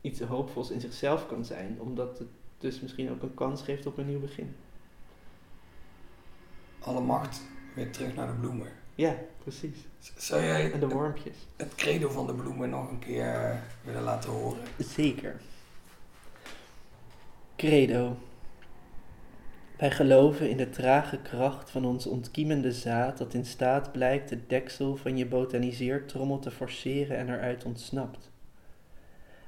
iets 0.00 0.20
hoopvols 0.20 0.70
in 0.70 0.80
zichzelf 0.80 1.26
kan 1.26 1.44
zijn. 1.44 1.76
Omdat 1.80 2.18
het 2.18 2.28
dus 2.58 2.80
misschien 2.80 3.10
ook 3.10 3.22
een 3.22 3.34
kans 3.34 3.62
geeft 3.62 3.86
op 3.86 3.98
een 3.98 4.06
nieuw 4.06 4.20
begin. 4.20 4.56
Alle 6.78 7.00
macht 7.00 7.40
weer 7.74 7.90
terug 7.90 8.14
naar 8.14 8.26
de 8.26 8.32
bloemen. 8.32 8.68
Ja, 8.94 9.16
precies. 9.42 9.76
Zou 10.16 10.42
jij 10.42 10.72
en 10.72 10.80
de 10.80 10.88
wormpjes. 10.88 11.36
Het, 11.56 11.74
credo 11.74 12.08
van 12.08 12.26
de 12.26 12.34
bloemen 12.34 12.70
nog 12.70 12.90
een 12.90 12.98
keer 12.98 13.62
willen 13.84 14.02
laten 14.02 14.30
horen? 14.30 14.62
Zeker. 14.78 15.40
Credo. 17.56 18.16
Wij 19.78 19.90
geloven 19.90 20.50
in 20.50 20.56
de 20.56 20.70
trage 20.70 21.18
kracht 21.18 21.70
van 21.70 21.84
ons 21.84 22.06
ontkiemende 22.06 22.72
zaad 22.72 23.18
dat 23.18 23.34
in 23.34 23.44
staat 23.44 23.92
blijkt 23.92 24.30
het 24.30 24.48
deksel 24.48 24.96
van 24.96 25.16
je 25.16 25.26
botaniseertrommel 25.26 26.38
te 26.38 26.50
forceren 26.50 27.16
en 27.16 27.28
eruit 27.28 27.64
ontsnapt. 27.64 28.30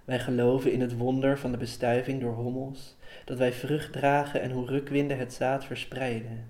Wij 0.04 0.18
geloven 0.18 0.72
in 0.72 0.80
het 0.80 0.96
wonder 0.96 1.38
van 1.38 1.50
de 1.50 1.56
bestuiving 1.56 2.20
door 2.20 2.34
hommels, 2.34 2.96
dat 3.24 3.38
wij 3.38 3.52
vrucht 3.52 3.92
dragen 3.92 4.40
en 4.40 4.50
hoe 4.50 4.66
rukwinden 4.66 5.18
het 5.18 5.32
zaad 5.32 5.64
verspreiden. 5.64 6.46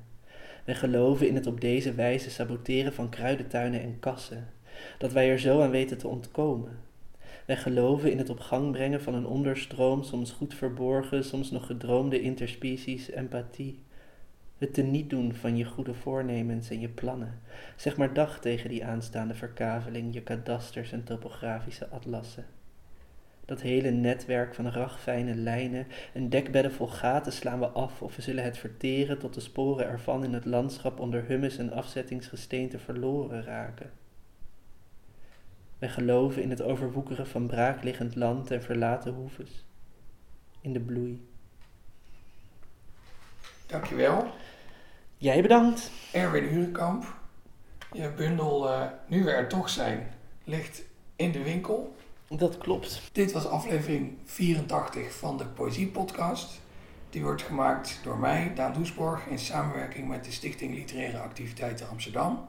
Wij 0.64 0.74
geloven 0.74 1.28
in 1.28 1.34
het 1.34 1.46
op 1.46 1.61
deze 1.61 1.94
wijze 1.94 2.30
saboteren 2.30 2.92
van 2.92 3.09
kruidentuinen 3.09 3.80
en 3.80 3.98
kassen, 4.00 4.48
dat 4.98 5.12
wij 5.12 5.30
er 5.30 5.38
zo 5.38 5.62
aan 5.62 5.70
weten 5.70 5.98
te 5.98 6.09
ontkomen. 6.09 6.88
Wij 7.49 7.57
geloven 7.57 8.11
in 8.11 8.18
het 8.18 8.30
op 8.30 8.40
gang 8.40 8.72
brengen 8.72 9.03
van 9.03 9.14
een 9.14 9.26
onderstroom, 9.26 10.03
soms 10.03 10.30
goed 10.30 10.55
verborgen, 10.55 11.24
soms 11.24 11.51
nog 11.51 11.66
gedroomde 11.66 12.20
interspecies 12.20 13.11
empathie. 13.11 13.82
Het 14.59 14.74
teniet 14.74 15.11
doen 15.11 15.34
van 15.34 15.57
je 15.57 15.64
goede 15.64 15.94
voornemens 15.94 16.70
en 16.70 16.80
je 16.80 16.88
plannen. 16.88 17.40
Zeg 17.76 17.96
maar 17.96 18.14
dag 18.14 18.40
tegen 18.40 18.70
die 18.70 18.84
aanstaande 18.84 19.34
verkaveling, 19.34 20.14
je 20.14 20.22
kadasters 20.22 20.92
en 20.92 21.05
topografische 21.05 21.88
atlassen. 21.88 22.46
Dat 23.44 23.61
hele 23.61 23.90
netwerk 23.90 24.55
van 24.55 24.68
ragfijne 24.68 25.34
lijnen 25.34 25.86
en 26.14 26.28
dekbedden 26.28 26.72
vol 26.72 26.86
gaten 26.86 27.32
slaan 27.32 27.61
we 27.61 27.66
af 27.66 28.03
of 28.03 28.16
we 28.16 28.22
zullen 28.22 28.44
het 28.44 28.59
verteren 28.59 29.18
tot 29.18 29.34
de 29.34 29.40
sporen 29.40 29.86
ervan 29.86 30.24
in 30.24 30.32
het 30.32 30.44
landschap 30.44 31.01
onder 31.01 31.24
hummus 31.24 31.59
en 31.59 31.72
afzettingsgesteente 31.72 32.78
verloren 32.78 33.42
raken. 33.42 33.90
Wij 35.79 35.89
geloven 35.89 36.43
in 36.43 36.51
het 36.51 36.62
overwoekeren 36.62 37.26
van 37.26 37.47
braakliggend 37.47 38.16
land 38.16 38.51
en 38.51 38.62
verlaten 38.62 39.12
hoeves. 39.12 39.64
In 40.61 40.72
de 40.72 40.81
bloei. 40.81 41.29
Dankjewel. 43.66 44.31
Jij 45.16 45.43
bedankt. 45.43 45.91
Erwin 46.12 46.45
Urenkamp. 46.45 47.16
Je 47.93 48.12
bundel 48.16 48.68
uh, 48.68 48.87
Nu 49.07 49.24
we 49.24 49.31
er 49.31 49.49
toch 49.49 49.68
zijn 49.68 50.09
ligt 50.45 50.83
in 51.16 51.33
de 51.33 51.43
winkel. 51.43 51.97
Dat 52.29 52.59
klopt. 52.59 53.03
Dit 53.12 53.33
was 53.33 53.47
aflevering 53.47 54.18
84 54.24 55.12
van 55.12 55.37
de 55.37 55.47
Poëzie 55.47 55.87
Podcast. 55.89 56.61
Die 57.11 57.22
wordt 57.22 57.43
gemaakt 57.43 58.01
door 58.03 58.18
mij, 58.18 58.53
Daan 58.55 58.72
Doesborg, 58.72 59.26
in 59.26 59.39
samenwerking 59.39 60.09
met 60.09 60.24
de 60.24 60.33
Stichting 60.33 60.74
Literaire 60.74 61.18
Activiteiten 61.18 61.89
Amsterdam. 61.89 62.49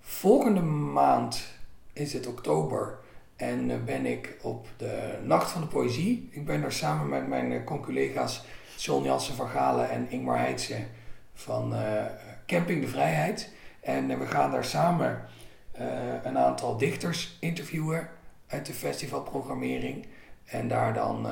Volgende 0.00 0.60
maand 0.60 1.53
is 1.94 2.12
het 2.12 2.26
oktober 2.26 2.98
en 3.36 3.70
eh, 3.70 3.76
ben 3.84 4.06
ik 4.06 4.36
op 4.42 4.66
de 4.76 5.18
Nacht 5.22 5.50
van 5.50 5.60
de 5.60 5.66
Poëzie. 5.66 6.28
Ik 6.30 6.44
ben 6.44 6.60
daar 6.60 6.72
samen 6.72 7.08
met 7.08 7.28
mijn 7.28 7.52
eh, 7.52 7.64
conculega's 7.64 8.44
John 8.76 9.04
Jansen 9.04 9.34
van 9.34 9.48
Galen 9.48 9.90
en 9.90 10.10
Ingmar 10.10 10.38
Heitse 10.38 10.76
van 11.34 11.72
uh, 11.74 12.04
Camping 12.46 12.80
de 12.80 12.88
Vrijheid. 12.88 13.50
En 13.80 14.18
we 14.18 14.26
gaan 14.26 14.50
daar 14.50 14.64
samen 14.64 15.22
een 16.22 16.38
aantal 16.38 16.76
dichters 16.76 17.36
interviewen 17.40 18.08
uit 18.46 18.66
de 18.66 18.72
festivalprogrammering. 18.72 20.06
En 20.44 20.68
daar 20.68 20.94
dan 20.94 21.26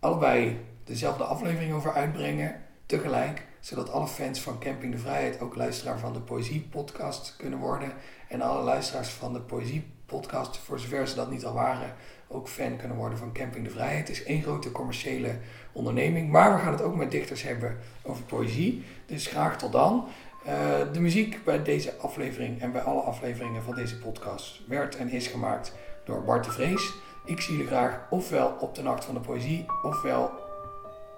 allebei 0.00 0.60
dezelfde 0.84 1.24
aflevering 1.24 1.72
over 1.72 1.92
uitbrengen, 1.92 2.62
tegelijk. 2.86 3.46
Zodat 3.60 3.90
alle 3.90 4.06
fans 4.06 4.40
van 4.40 4.58
Camping 4.58 4.92
de 4.92 4.98
Vrijheid 4.98 5.40
ook 5.40 5.56
luisteraar 5.56 5.98
van 5.98 6.12
de 6.12 6.20
Poëzie 6.20 6.60
Podcast 6.70 7.34
kunnen 7.36 7.58
worden. 7.58 7.92
En 8.28 8.40
alle 8.40 8.62
luisteraars 8.62 9.08
van 9.08 9.32
de 9.32 9.40
Poëzie 9.40 9.90
Podcast, 10.06 10.56
voor 10.56 10.78
zover 10.78 11.08
ze 11.08 11.14
dat 11.14 11.30
niet 11.30 11.44
al 11.44 11.54
waren, 11.54 11.94
ook 12.28 12.48
fan 12.48 12.76
kunnen 12.76 12.96
worden 12.96 13.18
van 13.18 13.32
Camping 13.32 13.64
de 13.64 13.70
Vrijheid. 13.70 14.08
Het 14.08 14.16
is 14.16 14.24
één 14.24 14.42
grote 14.42 14.72
commerciële 14.72 15.36
onderneming. 15.72 16.30
Maar 16.30 16.54
we 16.54 16.60
gaan 16.60 16.72
het 16.72 16.82
ook 16.82 16.96
met 16.96 17.10
dichters 17.10 17.42
hebben 17.42 17.78
over 18.02 18.22
poëzie. 18.22 18.84
Dus 19.06 19.26
graag 19.26 19.58
tot 19.58 19.72
dan. 19.72 20.08
Uh, 20.46 20.52
de 20.92 21.00
muziek 21.00 21.44
bij 21.44 21.62
deze 21.62 21.96
aflevering 21.96 22.60
en 22.60 22.72
bij 22.72 22.82
alle 22.82 23.00
afleveringen 23.00 23.62
van 23.62 23.74
deze 23.74 23.98
podcast 23.98 24.60
werd 24.68 24.96
en 24.96 25.08
is 25.08 25.26
gemaakt 25.26 25.72
door 26.04 26.24
Bart 26.24 26.44
de 26.44 26.50
Vrees. 26.50 26.92
Ik 27.24 27.40
zie 27.40 27.52
jullie 27.52 27.68
graag 27.68 28.00
ofwel 28.10 28.56
op 28.60 28.74
de 28.74 28.82
Nacht 28.82 29.04
van 29.04 29.14
de 29.14 29.20
Poëzie, 29.20 29.66
ofwel, 29.82 30.30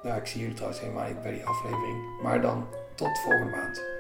nou 0.02 0.20
ik 0.20 0.26
zie 0.26 0.40
jullie 0.40 0.54
trouwens 0.54 0.80
helemaal 0.80 1.08
niet 1.08 1.22
bij 1.22 1.32
die 1.32 1.46
aflevering, 1.46 2.22
maar 2.22 2.40
dan 2.40 2.68
tot 2.94 3.18
volgende 3.18 3.50
maand. 3.56 3.98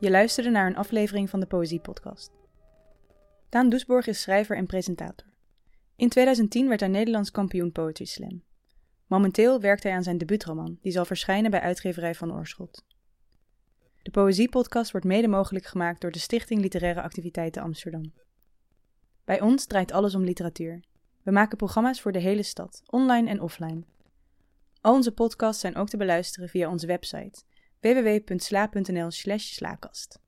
Je 0.00 0.10
luisterde 0.10 0.50
naar 0.50 0.66
een 0.66 0.76
aflevering 0.76 1.30
van 1.30 1.40
de 1.40 1.46
Poëzie-podcast. 1.46 2.30
Daan 3.48 3.68
Doesborg 3.68 4.06
is 4.06 4.20
schrijver 4.20 4.56
en 4.56 4.66
presentator. 4.66 5.26
In 5.98 6.08
2010 6.08 6.68
werd 6.68 6.80
hij 6.80 6.88
Nederlands 6.88 7.30
kampioen 7.30 7.72
Poetry 7.72 8.04
Slam. 8.04 8.42
Momenteel 9.06 9.60
werkt 9.60 9.82
hij 9.82 9.92
aan 9.92 10.02
zijn 10.02 10.18
debuutroman, 10.18 10.78
die 10.80 10.92
zal 10.92 11.04
verschijnen 11.04 11.50
bij 11.50 11.60
uitgeverij 11.60 12.14
Van 12.14 12.32
Oorschot. 12.32 12.84
De 14.02 14.10
Poëzie-podcast 14.10 14.90
wordt 14.90 15.06
mede 15.06 15.28
mogelijk 15.28 15.66
gemaakt 15.66 16.00
door 16.00 16.10
de 16.10 16.18
Stichting 16.18 16.60
Literaire 16.60 17.02
Activiteiten 17.02 17.62
Amsterdam. 17.62 18.12
Bij 19.24 19.40
ons 19.40 19.66
draait 19.66 19.92
alles 19.92 20.14
om 20.14 20.24
literatuur. 20.24 20.84
We 21.22 21.30
maken 21.30 21.56
programma's 21.56 22.00
voor 22.00 22.12
de 22.12 22.20
hele 22.20 22.42
stad, 22.42 22.82
online 22.86 23.28
en 23.28 23.40
offline. 23.40 23.82
Al 24.80 24.94
onze 24.94 25.12
podcasts 25.12 25.60
zijn 25.60 25.76
ook 25.76 25.88
te 25.88 25.96
beluisteren 25.96 26.48
via 26.48 26.70
onze 26.70 26.86
website 26.86 27.42
www.sla.nl 27.80 29.10
slash 29.10 29.44
slaakast. 29.44 30.20